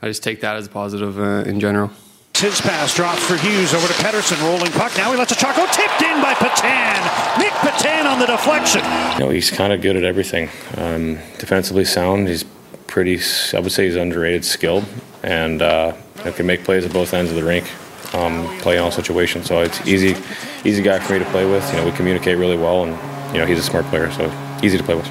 I 0.00 0.08
just 0.08 0.22
take 0.22 0.40
that 0.40 0.56
as 0.56 0.66
a 0.66 0.70
positive 0.70 1.18
uh, 1.18 1.48
in 1.48 1.60
general. 1.60 1.90
His 2.34 2.60
pass 2.60 2.94
drops 2.94 3.24
for 3.24 3.36
Hughes 3.36 3.72
over 3.72 3.86
to 3.86 3.94
Pettersson, 3.94 4.40
rolling 4.42 4.70
puck. 4.72 4.94
Now 4.98 5.10
he 5.10 5.16
lets 5.16 5.32
a 5.32 5.34
shot 5.34 5.56
go 5.56 5.66
tipped 5.72 6.02
in 6.02 6.20
by 6.20 6.34
Petan. 6.34 7.38
Nic 7.38 7.52
Petan 7.52 8.04
on 8.04 8.18
the 8.18 8.26
deflection. 8.26 8.82
You 9.14 9.26
know, 9.26 9.30
he's 9.30 9.50
kind 9.50 9.72
of 9.72 9.80
good 9.80 9.96
at 9.96 10.04
everything. 10.04 10.50
Um, 10.76 11.14
defensively 11.38 11.86
sound. 11.86 12.28
He's 12.28 12.44
pretty. 12.86 13.18
I 13.54 13.60
would 13.60 13.72
say 13.72 13.86
he's 13.86 13.96
underrated, 13.96 14.44
skilled, 14.44 14.84
and 15.22 15.62
uh, 15.62 15.96
can 16.34 16.46
make 16.46 16.64
plays 16.64 16.84
at 16.84 16.92
both 16.92 17.14
ends 17.14 17.30
of 17.30 17.36
the 17.36 17.44
rink 17.44 17.70
um, 18.14 18.46
play 18.60 18.76
in 18.76 18.82
all 18.82 18.90
situations. 18.90 19.46
So 19.46 19.60
it's 19.60 19.86
easy, 19.86 20.16
easy 20.64 20.82
guy 20.82 20.98
for 20.98 21.14
me 21.14 21.18
to 21.18 21.24
play 21.26 21.50
with. 21.50 21.68
You 21.70 21.78
know, 21.78 21.84
we 21.86 21.92
communicate 21.92 22.38
really 22.38 22.56
well, 22.56 22.84
and 22.84 22.92
you 23.32 23.38
know 23.38 23.46
he's 23.46 23.58
a 23.58 23.62
smart 23.62 23.84
player, 23.86 24.10
so 24.12 24.30
easy 24.62 24.78
to 24.78 24.84
play 24.84 24.94
with. 24.94 25.08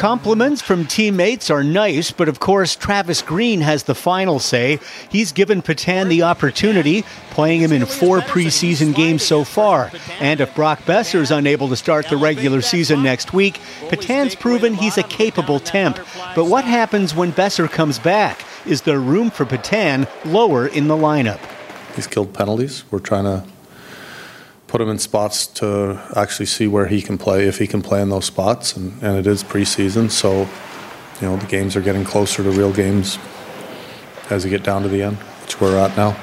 Compliments 0.00 0.62
from 0.62 0.86
teammates 0.86 1.50
are 1.50 1.62
nice, 1.62 2.10
but 2.10 2.26
of 2.26 2.40
course, 2.40 2.74
Travis 2.74 3.20
Green 3.20 3.60
has 3.60 3.82
the 3.82 3.94
final 3.94 4.38
say. 4.38 4.78
He's 5.10 5.30
given 5.30 5.60
Petan 5.60 6.08
the 6.08 6.22
opportunity, 6.22 7.04
playing 7.28 7.60
him 7.60 7.70
in 7.70 7.84
four 7.84 8.20
preseason 8.20 8.94
games 8.94 9.22
so 9.22 9.44
far. 9.44 9.90
And 10.18 10.40
if 10.40 10.54
Brock 10.54 10.80
Boeser 10.84 11.20
is 11.20 11.30
unable 11.30 11.68
to 11.68 11.76
start 11.76 12.08
the 12.08 12.16
regular 12.16 12.62
season 12.62 13.02
next 13.02 13.34
week, 13.34 13.60
Petan's 13.90 14.34
proven 14.34 14.72
he's 14.72 14.96
a 14.96 15.02
capable 15.02 15.60
temp. 15.60 15.98
But 16.34 16.46
what 16.46 16.64
happens 16.64 17.14
when 17.14 17.32
Boeser 17.32 17.70
comes 17.70 17.98
back? 17.98 18.42
Is 18.64 18.80
there 18.80 18.98
room 18.98 19.30
for 19.30 19.44
Petan 19.44 20.08
lower 20.24 20.66
in 20.66 20.88
the 20.88 20.96
lineup? 20.96 21.40
He's 21.96 22.06
killed 22.06 22.32
penalties. 22.32 22.84
We're 22.90 23.00
trying 23.00 23.24
to 23.24 23.44
put 24.66 24.80
him 24.80 24.88
in 24.88 24.98
spots 24.98 25.46
to 25.48 26.00
actually 26.14 26.46
see 26.46 26.68
where 26.68 26.86
he 26.86 27.02
can 27.02 27.18
play, 27.18 27.46
if 27.46 27.58
he 27.58 27.66
can 27.66 27.82
play 27.82 28.00
in 28.00 28.08
those 28.08 28.24
spots. 28.24 28.76
And, 28.76 29.02
and 29.02 29.18
it 29.18 29.26
is 29.26 29.42
preseason, 29.42 30.10
so 30.10 30.48
you 31.20 31.28
know 31.28 31.36
the 31.36 31.46
games 31.46 31.76
are 31.76 31.80
getting 31.80 32.04
closer 32.04 32.42
to 32.42 32.50
real 32.50 32.72
games 32.72 33.18
as 34.30 34.44
you 34.44 34.50
get 34.50 34.62
down 34.62 34.82
to 34.82 34.88
the 34.88 35.02
end, 35.02 35.16
which 35.16 35.60
we're 35.60 35.76
at 35.76 35.96
now. 35.96 36.16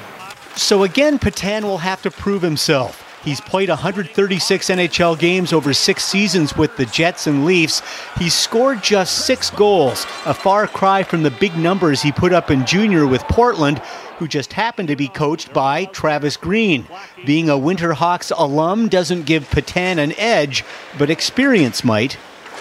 So 0.56 0.82
again, 0.82 1.18
Petan 1.18 1.62
will 1.62 1.78
have 1.78 2.02
to 2.02 2.10
prove 2.10 2.42
himself. 2.42 3.04
He's 3.22 3.40
played 3.40 3.68
136 3.68 4.68
NHL 4.68 5.18
games 5.18 5.52
over 5.52 5.74
six 5.74 6.04
seasons 6.04 6.56
with 6.56 6.76
the 6.76 6.86
Jets 6.86 7.26
and 7.26 7.44
Leafs. 7.44 7.82
He's 8.16 8.34
scored 8.34 8.82
just 8.82 9.26
six 9.26 9.50
goals, 9.50 10.04
a 10.24 10.32
far 10.32 10.66
cry 10.66 11.02
from 11.02 11.22
the 11.22 11.30
big 11.30 11.56
numbers 11.56 12.00
he 12.00 12.12
put 12.12 12.32
up 12.32 12.50
in 12.50 12.64
junior 12.64 13.06
with 13.06 13.22
Portland, 13.24 13.82
who 14.18 14.28
just 14.28 14.52
happened 14.52 14.88
to 14.88 14.96
be 14.96 15.08
coached 15.08 15.52
by 15.52 15.84
Travis 15.86 16.36
Green. 16.36 16.86
Being 17.24 17.48
a 17.48 17.54
Winterhawks 17.54 18.32
alum 18.36 18.88
doesn't 18.88 19.26
give 19.26 19.48
Petan 19.48 19.98
an 19.98 20.12
edge, 20.18 20.64
but 20.98 21.10
experience 21.10 21.84
might. 21.84 22.16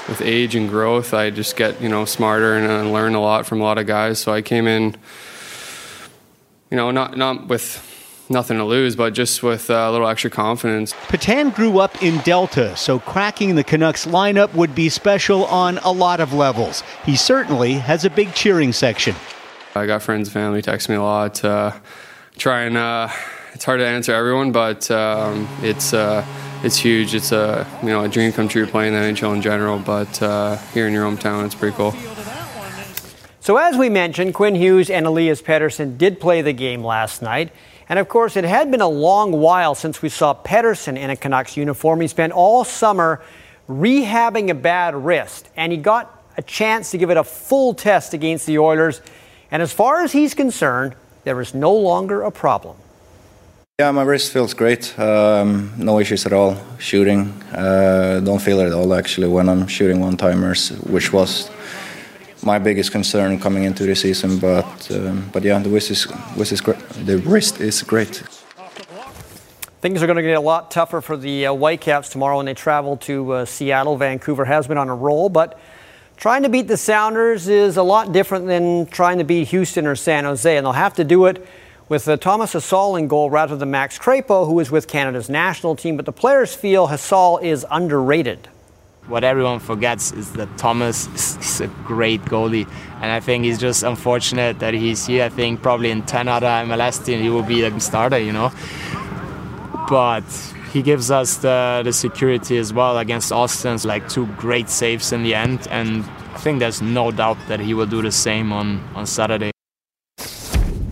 With 0.08 0.22
age 0.22 0.56
and 0.56 0.70
growth, 0.70 1.14
I 1.14 1.32
just 1.32 1.56
get 1.58 1.82
you 1.82 1.90
know 1.90 2.06
smarter 2.06 2.56
and 2.56 2.72
I 2.72 2.82
learn 2.82 3.16
a 3.16 3.22
lot 3.22 3.46
from 3.46 3.60
a 3.60 3.64
lot 3.64 3.78
of 3.78 3.88
guys. 3.88 4.20
So 4.20 4.32
I 4.32 4.42
came 4.42 4.68
in, 4.68 4.96
you 6.72 6.78
know, 6.78 6.92
not 6.92 7.18
not 7.18 7.48
with 7.48 7.84
nothing 8.30 8.58
to 8.58 8.64
lose, 8.64 8.96
but 8.96 9.14
just 9.14 9.44
with 9.44 9.70
uh, 9.70 9.74
a 9.74 9.92
little 9.92 10.08
extra 10.08 10.30
confidence. 10.30 10.94
Petan 11.08 11.54
grew 11.54 11.80
up 11.80 12.02
in 12.04 12.18
Delta, 12.20 12.76
so 12.76 13.00
cracking 13.00 13.56
the 13.56 13.64
Canucks 13.64 14.06
lineup 14.06 14.54
would 14.54 14.76
be 14.76 14.90
special 14.90 15.46
on 15.46 15.78
a 15.80 15.92
lot 15.92 16.20
of 16.20 16.34
levels. 16.34 16.84
He 17.06 17.16
certainly 17.16 17.74
has 17.74 18.06
a 18.06 18.10
big 18.10 18.34
cheering 18.34 18.74
section. 18.74 19.16
I 19.76 19.86
got 19.86 20.02
friends 20.02 20.28
and 20.28 20.34
family 20.34 20.62
text 20.62 20.90
me 20.90 20.96
a 20.96 21.02
lot. 21.02 21.44
Uh, 21.44 21.72
try 22.38 22.62
and 22.64 22.78
uh, 22.78 23.10
it's 23.54 23.66
hard 23.66 23.80
to 23.80 23.88
answer 23.88 24.14
everyone, 24.14 24.52
but 24.52 24.90
um, 24.92 25.48
it's 25.62 25.94
uh, 25.94 26.26
it's 26.64 26.78
huge. 26.78 27.14
It's 27.14 27.32
a 27.32 27.68
you 27.82 27.90
know 27.90 28.04
a 28.04 28.10
dream 28.10 28.32
come 28.32 28.48
true 28.48 28.66
playing 28.66 28.94
the 28.94 29.00
NHL 29.00 29.36
in 29.36 29.42
general, 29.42 29.80
but 29.80 30.22
uh, 30.22 30.58
here 30.74 30.88
in 30.88 30.94
your 30.94 31.06
hometown, 31.06 31.46
it's 31.46 31.56
pretty 31.56 31.76
cool. 31.76 31.94
So 33.40 33.58
as 33.58 33.78
we 33.78 33.90
mentioned, 33.90 34.34
Quinn 34.34 34.56
Hughes 34.56 34.90
and 34.90 35.06
Elias 35.06 35.42
Pettersson 35.42 35.98
did 35.98 36.20
play 36.20 36.42
the 36.42 36.54
game 36.54 36.84
last 36.84 37.22
night. 37.22 37.52
And 37.90 37.98
of 37.98 38.10
course, 38.10 38.36
it 38.36 38.44
had 38.44 38.70
been 38.70 38.82
a 38.82 38.90
long 38.90 39.32
while 39.32 39.74
since 39.74 40.02
we 40.02 40.10
saw 40.10 40.34
Pettersson 40.34 40.98
in 40.98 41.10
a 41.10 41.16
Canucks 41.16 41.56
uniform. 41.56 42.02
He 42.02 42.08
spent 42.08 42.34
all 42.34 42.66
summer 42.66 43.22
rehabbing 43.70 44.50
a 44.50 44.54
bad 44.54 44.96
wrist, 44.96 45.50
and 45.56 45.72
he 45.72 45.78
got 45.78 46.22
a 46.36 46.42
chance 46.42 46.92
to 46.92 46.98
give 46.98 47.10
it 47.10 47.18
a 47.18 47.24
full 47.24 47.74
test 47.74 48.14
against 48.14 48.46
the 48.46 48.60
Oilers. 48.60 49.02
And 49.52 49.62
as 49.62 49.72
far 49.72 50.02
as 50.04 50.12
he's 50.12 50.34
concerned, 50.34 50.96
there 51.24 51.40
is 51.42 51.54
no 51.54 51.74
longer 51.74 52.22
a 52.22 52.32
problem. 52.32 52.76
Yeah, 53.80 53.92
my 53.92 54.04
wrist 54.04 54.34
feels 54.34 54.54
great. 54.54 54.98
Um, 55.00 55.72
no 55.78 56.00
issues 56.00 56.26
at 56.26 56.34
all. 56.34 56.58
Shooting, 56.80 57.32
uh, 57.54 58.22
don't 58.24 58.42
feel 58.42 58.60
it 58.60 58.66
at 58.66 58.74
all 58.74 58.94
actually 58.94 59.28
when 59.28 59.48
I'm 59.48 59.68
shooting 59.68 60.00
one 60.00 60.18
timers, 60.18 60.70
which 60.90 61.14
was 61.14 61.52
my 62.44 62.58
biggest 62.60 62.92
concern 62.92 63.40
coming 63.40 63.66
into 63.66 63.86
the 63.86 63.96
season. 63.96 64.40
But 64.40 64.90
um, 64.92 65.30
but 65.32 65.44
yeah, 65.44 65.60
the 65.60 65.70
wrist 65.70 65.92
is, 65.92 66.08
wrist 66.36 66.52
is 66.54 66.62
great. 66.62 66.80
The 67.06 67.20
wrist 67.20 67.62
is 67.62 67.84
great. 67.84 68.24
Things 69.80 70.02
are 70.02 70.08
going 70.08 70.18
to 70.18 70.24
get 70.24 70.38
a 70.38 70.42
lot 70.42 70.72
tougher 70.72 71.02
for 71.02 71.16
the 71.16 71.46
uh, 71.46 71.54
Whitecaps 71.54 72.10
tomorrow 72.10 72.38
when 72.38 72.48
they 72.48 72.56
travel 72.56 72.98
to 72.98 73.32
uh, 73.32 73.46
Seattle. 73.46 73.96
Vancouver 73.96 74.46
has 74.46 74.68
been 74.68 74.80
on 74.80 74.90
a 74.90 74.96
roll, 74.96 75.30
but 75.30 75.60
trying 76.18 76.42
to 76.44 76.50
beat 76.50 76.68
the 76.68 76.78
Sounders 76.78 77.48
is 77.48 77.78
a 77.78 77.84
lot 77.84 78.12
different 78.12 78.48
than 78.48 78.88
trying 78.88 79.20
to 79.20 79.24
beat 79.24 79.48
Houston 79.50 79.86
or 79.86 79.96
San 79.96 80.26
Jose, 80.26 80.58
and 80.58 80.66
they'll 80.66 80.74
have 80.74 80.96
to 80.96 81.04
do 81.04 81.28
it 81.28 81.46
with 81.90 82.08
uh, 82.08 82.18
Thomas 82.18 82.54
Hasal 82.54 83.00
in 83.00 83.08
goal 83.08 83.30
rather 83.30 83.56
than 83.56 83.72
Max 83.72 83.98
Crepeau, 83.98 84.46
who 84.46 84.60
is 84.60 84.72
with 84.72 84.88
Canada's 84.88 85.30
national 85.30 85.76
team. 85.76 85.96
But 85.96 86.06
the 86.06 86.12
players 86.12 86.54
feel 86.54 86.88
Hasal 86.88 87.42
is 87.42 87.66
underrated. 87.70 88.50
What 89.06 89.24
everyone 89.24 89.60
forgets 89.60 90.12
is 90.12 90.34
that 90.34 90.58
Thomas 90.58 91.08
is 91.38 91.62
a 91.62 91.68
great 91.86 92.22
goalie, 92.24 92.70
and 92.96 93.12
I 93.12 93.20
think 93.20 93.46
he's 93.46 93.60
just 93.60 93.84
unfortunate 93.84 94.60
that 94.60 94.74
he's 94.74 95.06
here. 95.06 95.24
I 95.24 95.30
think 95.30 95.62
probably 95.62 95.92
in 95.92 96.02
10 96.02 96.28
other 96.28 96.48
MLS 96.48 97.06
teams 97.06 97.22
he 97.22 97.30
will 97.30 97.44
be 97.44 97.64
a 97.64 97.80
starter, 97.80 98.18
you 98.18 98.34
know. 98.34 98.52
But 99.88 100.26
he 100.72 100.82
gives 100.82 101.12
us 101.12 101.38
the, 101.38 101.82
the 101.84 101.94
security 101.94 102.58
as 102.58 102.74
well 102.74 102.98
against 102.98 103.32
Austin's 103.32 103.86
like 103.86 104.08
two 104.10 104.26
great 104.38 104.70
saves 104.70 105.12
in 105.12 105.24
the 105.24 105.34
end, 105.34 105.68
and 105.70 106.04
I 106.34 106.38
think 106.40 106.60
there's 106.60 106.82
no 106.82 107.12
doubt 107.12 107.38
that 107.48 107.60
he 107.60 107.74
will 107.74 107.86
do 107.86 108.02
the 108.02 108.12
same 108.12 108.52
on, 108.52 108.84
on 108.96 109.06
Saturday. 109.06 109.52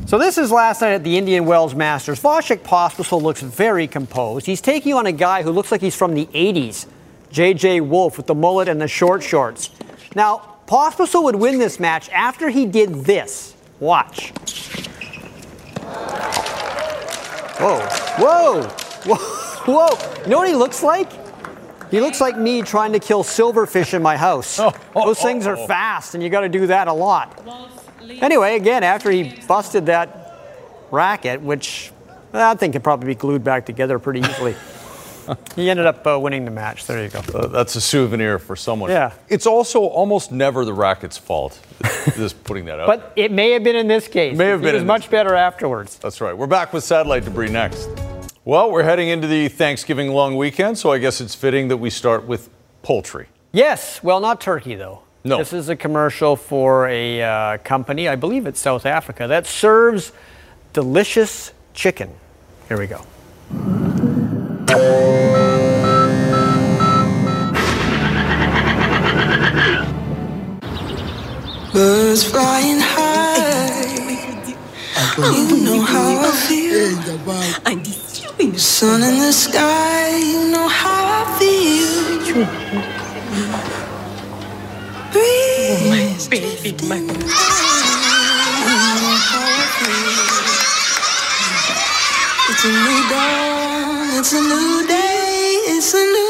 So 0.07 0.19
this 0.19 0.37
is 0.37 0.51
last 0.51 0.81
night 0.81 0.93
at 0.93 1.03
the 1.03 1.17
Indian 1.17 1.45
Wells 1.45 1.73
Masters. 1.73 2.21
Vasek 2.21 2.59
Pospisil 2.59 3.21
looks 3.21 3.41
very 3.41 3.87
composed. 3.87 4.45
He's 4.45 4.61
taking 4.61 4.93
on 4.93 5.07
a 5.07 5.11
guy 5.11 5.41
who 5.43 5.51
looks 5.51 5.71
like 5.71 5.81
he's 5.81 5.95
from 5.95 6.13
the 6.13 6.27
80s, 6.27 6.85
J.J. 7.31 7.81
Wolf 7.81 8.17
with 8.17 8.27
the 8.27 8.35
mullet 8.35 8.67
and 8.67 8.79
the 8.79 8.87
short 8.87 9.23
shorts. 9.23 9.71
Now, 10.15 10.57
Pospisil 10.67 11.23
would 11.23 11.35
win 11.35 11.57
this 11.59 11.79
match 11.79 12.09
after 12.09 12.49
he 12.49 12.65
did 12.65 13.05
this. 13.05 13.55
Watch. 13.79 14.31
Whoa, 17.57 17.79
whoa, 18.19 18.63
whoa, 19.05 19.44
whoa. 19.65 20.21
You 20.23 20.29
know 20.29 20.37
what 20.37 20.47
he 20.47 20.55
looks 20.55 20.83
like? 20.83 21.11
He 21.91 22.01
looks 22.01 22.19
like 22.19 22.37
me 22.37 22.61
trying 22.61 22.93
to 22.93 22.99
kill 22.99 23.23
silverfish 23.23 23.93
in 23.93 24.01
my 24.01 24.17
house. 24.17 24.57
Those 24.93 25.21
things 25.21 25.47
are 25.47 25.55
fast, 25.55 26.13
and 26.15 26.23
you 26.23 26.29
got 26.29 26.41
to 26.41 26.49
do 26.49 26.67
that 26.67 26.87
a 26.87 26.93
lot. 26.93 27.41
Anyway, 28.01 28.55
again, 28.55 28.83
after 28.83 29.11
he 29.11 29.35
busted 29.47 29.85
that 29.87 30.39
racket, 30.91 31.41
which 31.41 31.91
I 32.33 32.55
think 32.55 32.73
could 32.73 32.83
probably 32.83 33.07
be 33.07 33.15
glued 33.15 33.43
back 33.43 33.65
together 33.65 33.99
pretty 33.99 34.19
easily, 34.21 34.55
he 35.55 35.69
ended 35.69 35.85
up 35.85 36.05
uh, 36.05 36.19
winning 36.19 36.45
the 36.45 36.51
match. 36.51 36.85
There 36.85 37.03
you 37.03 37.09
go. 37.09 37.19
Uh, 37.33 37.47
that's 37.47 37.75
a 37.75 37.81
souvenir 37.81 38.39
for 38.39 38.55
someone. 38.55 38.89
Yeah. 38.91 39.13
It's 39.29 39.47
also 39.47 39.81
almost 39.81 40.31
never 40.31 40.65
the 40.65 40.73
racket's 40.73 41.17
fault. 41.17 41.59
Just 42.15 42.43
putting 42.43 42.65
that 42.65 42.79
out. 42.79 42.87
But 42.87 43.13
it 43.15 43.31
may 43.31 43.51
have 43.51 43.63
been 43.63 43.75
in 43.75 43.87
this 43.87 44.07
case. 44.07 44.33
It 44.33 44.37
May 44.37 44.47
have 44.47 44.59
he 44.59 44.65
been 44.65 44.75
was 44.75 44.81
in 44.81 44.87
much 44.87 45.09
better 45.09 45.33
afterwards. 45.33 45.97
That's 45.97 46.21
right. 46.21 46.37
We're 46.37 46.47
back 46.47 46.73
with 46.73 46.83
satellite 46.83 47.25
debris 47.25 47.49
next. 47.49 47.89
Well, 48.47 48.69
we're 48.69 48.83
heading 48.83 49.07
into 49.09 49.25
the 49.25 49.47
Thanksgiving 49.47 50.09
long 50.11 50.37
weekend, 50.37 50.77
so 50.77 50.91
I 50.91 50.99
guess 50.99 51.19
it's 51.19 51.33
fitting 51.33 51.69
that 51.69 51.77
we 51.77 51.89
start 51.89 52.25
with 52.25 52.47
poultry. 52.83 53.27
Yes, 53.51 54.03
well, 54.03 54.19
not 54.19 54.39
turkey 54.39 54.75
though. 54.75 55.01
No. 55.23 55.39
This 55.39 55.51
is 55.51 55.67
a 55.69 55.75
commercial 55.75 56.35
for 56.35 56.87
a 56.87 57.23
uh, 57.23 57.57
company, 57.63 58.07
I 58.07 58.15
believe 58.15 58.45
it's 58.45 58.59
South 58.59 58.85
Africa, 58.85 59.25
that 59.25 59.47
serves 59.47 60.11
delicious 60.73 61.53
chicken. 61.73 62.13
Here 62.67 62.77
we 62.77 62.85
go. 62.85 63.01
Birds 71.73 72.23
flying 72.29 72.77
high. 72.79 73.15
You 75.17 75.63
know 75.65 75.81
how 75.81 76.19
I 76.19 76.31
feel. 76.47 76.75
Sun 78.53 79.01
in 79.01 79.17
the 79.17 79.33
sky. 79.33 80.17
You 80.17 80.51
know 80.51 80.67
how 80.67 81.03
I 81.19 81.39
feel. 81.39 82.25
You 82.27 82.35
know 82.35 82.45
how 89.29 89.41
I 89.41 89.65
feel. 89.75 90.15
It's 92.49 92.63
a 92.63 92.69
new 92.69 93.01
dawn. 93.09 94.19
It's 94.19 94.33
a 94.33 94.41
new 94.41 94.87
day. 94.87 95.57
It's 95.75 95.93
a 95.93 95.97
new 95.97 96.24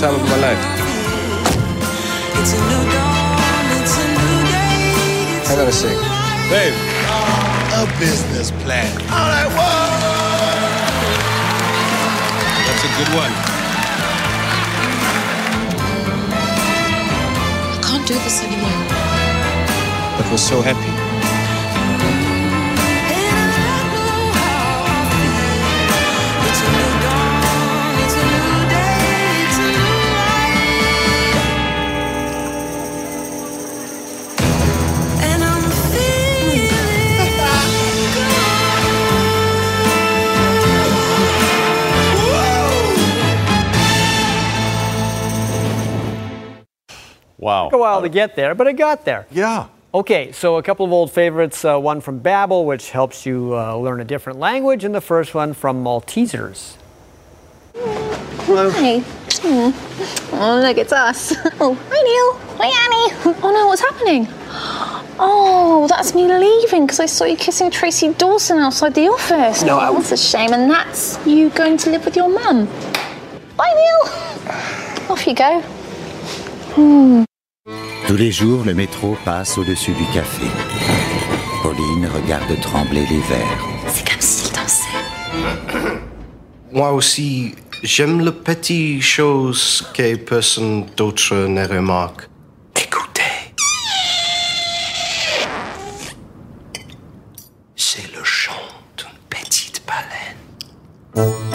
time 0.00 0.14
of 0.14 0.22
my 0.22 0.36
life. 0.36 0.58
I 5.46 5.54
gotta 5.54 5.72
sing. 5.72 5.98
Babe. 6.48 6.72
A 7.76 7.84
business 8.00 8.50
plan. 8.62 8.90
All 9.12 9.28
right, 9.28 9.50
whoa. 9.56 10.40
That's 12.66 12.82
a 12.82 12.90
good 12.96 13.10
one. 13.14 13.32
I 17.68 17.78
can't 17.82 18.06
do 18.08 18.14
this 18.14 18.42
anymore. 18.42 18.80
But 20.16 20.30
we're 20.30 20.38
so 20.38 20.62
happy. 20.62 20.89
Wow. 47.50 47.64
Took 47.64 47.72
a 47.74 47.78
while 47.78 48.00
to 48.02 48.08
get 48.08 48.36
there, 48.36 48.54
but 48.54 48.68
it 48.68 48.74
got 48.74 49.04
there. 49.04 49.26
Yeah. 49.32 49.66
Okay, 49.92 50.30
so 50.30 50.56
a 50.56 50.62
couple 50.62 50.86
of 50.86 50.92
old 50.92 51.10
favorites. 51.10 51.64
Uh, 51.64 51.76
one 51.80 52.00
from 52.00 52.20
Babbel, 52.20 52.64
which 52.64 52.90
helps 52.90 53.26
you 53.26 53.56
uh, 53.56 53.74
learn 53.74 54.00
a 54.00 54.04
different 54.04 54.38
language, 54.38 54.84
and 54.84 54.94
the 54.94 55.00
first 55.00 55.34
one 55.34 55.52
from 55.52 55.82
Maltesers. 55.82 56.76
Hi. 57.74 58.98
Hmm. 59.42 59.70
Oh, 60.34 60.60
look, 60.62 60.78
it's 60.78 60.92
us. 60.92 61.34
Oh, 61.60 61.74
hi, 61.90 62.00
Neil. 62.08 62.56
Hi, 62.60 62.68
Annie. 62.84 63.36
Oh, 63.42 63.50
no, 63.52 63.66
what's 63.66 63.80
happening? 63.82 64.28
Oh, 65.18 65.86
that's 65.88 66.14
me 66.14 66.32
leaving 66.32 66.86
because 66.86 67.00
I 67.00 67.06
saw 67.06 67.24
you 67.24 67.36
kissing 67.36 67.70
Tracy 67.70 68.12
Dawson 68.14 68.58
outside 68.58 68.94
the 68.94 69.08
office. 69.08 69.62
No, 69.64 69.78
I- 69.78 69.88
Oh, 69.88 69.94
that's 69.94 70.12
a 70.12 70.16
shame. 70.16 70.52
And 70.52 70.70
that's 70.70 71.18
you 71.26 71.50
going 71.50 71.76
to 71.78 71.90
live 71.90 72.04
with 72.04 72.14
your 72.14 72.28
mum. 72.28 72.66
Bye, 73.56 73.72
Neil. 73.80 74.00
Off 75.10 75.26
you 75.26 75.34
go. 75.34 75.60
Hmm. 76.76 77.24
Tous 78.10 78.16
les 78.16 78.32
jours, 78.32 78.64
le 78.64 78.74
métro 78.74 79.16
passe 79.24 79.56
au-dessus 79.56 79.92
du 79.92 80.04
café. 80.06 80.44
Pauline 81.62 82.08
regarde 82.12 82.60
trembler 82.60 83.06
les 83.06 83.20
verres. 83.20 83.68
C'est 83.86 84.04
comme 84.04 84.20
s'il 84.20 84.52
dansait. 84.52 86.00
Moi 86.72 86.90
aussi, 86.90 87.54
j'aime 87.84 88.20
les 88.20 88.32
petites 88.32 89.00
choses 89.00 89.88
que 89.94 90.16
personne 90.16 90.86
d'autre 90.96 91.36
ne 91.36 91.64
remarque. 91.64 92.28
Écoutez. 92.74 93.54
C'est 97.76 98.12
le 98.12 98.24
chant 98.24 98.66
d'une 98.96 99.38
petite 99.38 99.84
baleine. 99.86 101.49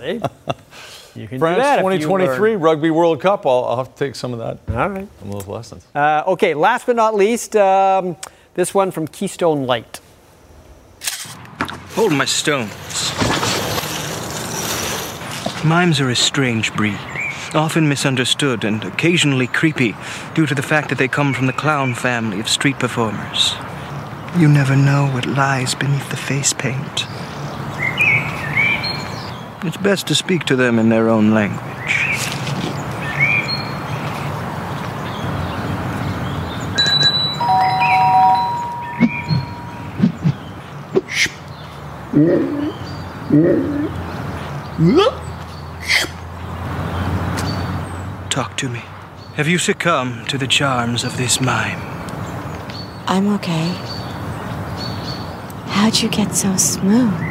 Hey, 0.00 0.20
you 1.14 1.28
can 1.28 1.38
France 1.38 1.56
do 1.58 1.62
that 1.62 1.78
if 1.78 2.00
you 2.00 2.06
2023. 2.06 2.56
Rugby 2.56 2.90
World 2.90 3.20
Cup. 3.20 3.46
I'll, 3.46 3.64
I'll 3.64 3.76
have 3.78 3.94
to 3.94 4.04
take 4.04 4.14
some 4.14 4.32
of 4.32 4.38
that. 4.38 4.58
All 4.74 4.88
right. 4.90 5.08
Some 5.20 5.28
of 5.28 5.34
those 5.34 5.46
lessons. 5.46 5.86
Uh, 5.94 6.22
okay, 6.26 6.54
last 6.54 6.86
but 6.86 6.96
not 6.96 7.14
least, 7.14 7.56
um, 7.56 8.16
this 8.54 8.74
one 8.74 8.90
from 8.90 9.06
Keystone 9.08 9.66
Light. 9.66 10.00
Hold 11.94 12.12
my 12.12 12.26
stones. 12.26 12.72
Mimes 15.64 16.00
are 16.00 16.10
a 16.10 16.14
strange 16.14 16.72
breed, 16.74 16.98
often 17.54 17.88
misunderstood 17.88 18.62
and 18.64 18.84
occasionally 18.84 19.46
creepy 19.46 19.96
due 20.34 20.46
to 20.46 20.54
the 20.54 20.62
fact 20.62 20.90
that 20.90 20.98
they 20.98 21.08
come 21.08 21.32
from 21.32 21.46
the 21.46 21.52
clown 21.52 21.94
family 21.94 22.38
of 22.38 22.48
street 22.48 22.78
performers. 22.78 23.54
You 24.38 24.48
never 24.48 24.76
know 24.76 25.06
what 25.08 25.24
lies 25.26 25.74
beneath 25.74 26.10
the 26.10 26.16
face 26.16 26.52
paint. 26.52 27.06
It's 29.62 29.76
best 29.78 30.06
to 30.08 30.14
speak 30.14 30.44
to 30.44 30.56
them 30.56 30.78
in 30.78 30.88
their 30.90 31.08
own 31.08 31.32
language. 31.32 31.66
Talk 48.30 48.56
to 48.58 48.68
me. 48.68 48.82
Have 49.34 49.48
you 49.48 49.58
succumbed 49.58 50.28
to 50.28 50.38
the 50.38 50.46
charms 50.46 51.02
of 51.02 51.16
this 51.16 51.40
mime? 51.40 51.80
I'm 53.06 53.32
okay. 53.34 53.68
How'd 55.68 56.00
you 56.00 56.08
get 56.08 56.34
so 56.34 56.56
smooth? 56.56 57.25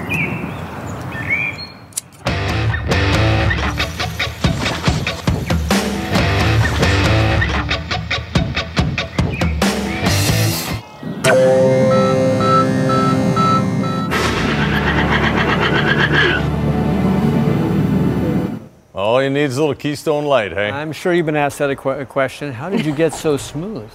All 19.45 19.47
you 19.47 19.49
need 19.49 19.51
is 19.51 19.57
a 19.57 19.61
little 19.61 19.75
Keystone 19.75 20.25
Light, 20.25 20.53
hey? 20.53 20.71
I'm 20.71 20.91
sure 20.91 21.13
you've 21.13 21.27
been 21.27 21.35
asked 21.35 21.59
that 21.59 21.69
a, 21.69 21.75
que- 21.75 21.99
a 21.99 22.05
question. 22.05 22.51
How 22.51 22.67
did 22.67 22.83
you 22.83 22.95
get 22.95 23.13
so 23.13 23.37
smooth? 23.37 23.91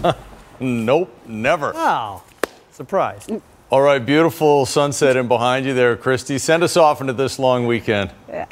nope, 0.60 1.12
never. 1.26 1.72
Wow, 1.72 2.22
surprised. 2.70 3.32
All 3.70 3.82
right, 3.82 3.98
beautiful 3.98 4.66
sunset 4.66 5.16
in 5.16 5.26
behind 5.26 5.66
you 5.66 5.74
there, 5.74 5.96
Christy. 5.96 6.38
Send 6.38 6.62
us 6.62 6.76
off 6.76 7.00
into 7.00 7.12
this 7.12 7.38
long 7.40 7.66
weekend. 7.66 8.12
Yeah. 8.28 8.46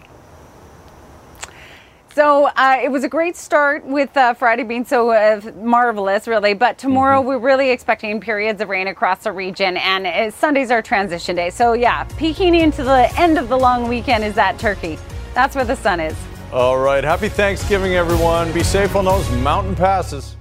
So 2.15 2.47
uh, 2.47 2.81
it 2.83 2.91
was 2.91 3.05
a 3.05 3.09
great 3.09 3.37
start 3.37 3.85
with 3.85 4.17
uh, 4.17 4.35
Friday 4.35 4.65
being 4.65 4.85
so 4.85 5.11
uh, 5.11 5.41
marvelous, 5.63 6.27
really. 6.27 6.53
But 6.53 6.79
tomorrow 6.79 7.21
we're 7.21 7.39
really 7.39 7.71
expecting 7.71 8.21
periods 8.21 8.61
of 8.61 8.69
rain 8.69 8.89
across 8.89 9.23
the 9.23 9.31
region, 9.31 9.77
and 9.77 10.05
uh, 10.05 10.31
Sunday's 10.33 10.73
our 10.73 10.83
transition 10.83 11.37
day. 11.37 11.51
So 11.51 11.75
yeah, 11.75 12.03
peeking 12.17 12.57
into 12.57 12.83
the 12.83 13.09
end 13.17 13.39
of 13.39 13.49
the 13.49 13.57
long 13.57 13.87
weekend 13.89 14.25
is 14.25 14.35
that 14.35 14.59
turkey. 14.59 14.99
That's 15.39 15.55
where 15.55 15.65
the 15.65 15.77
sun 15.77 16.01
is. 16.01 16.17
All 16.53 16.79
right, 16.79 17.05
happy 17.05 17.29
Thanksgiving, 17.29 17.95
everyone. 17.95 18.53
Be 18.53 18.65
safe 18.65 18.97
on 18.97 19.05
those 19.05 19.31
mountain 19.31 19.77
passes. 19.77 20.35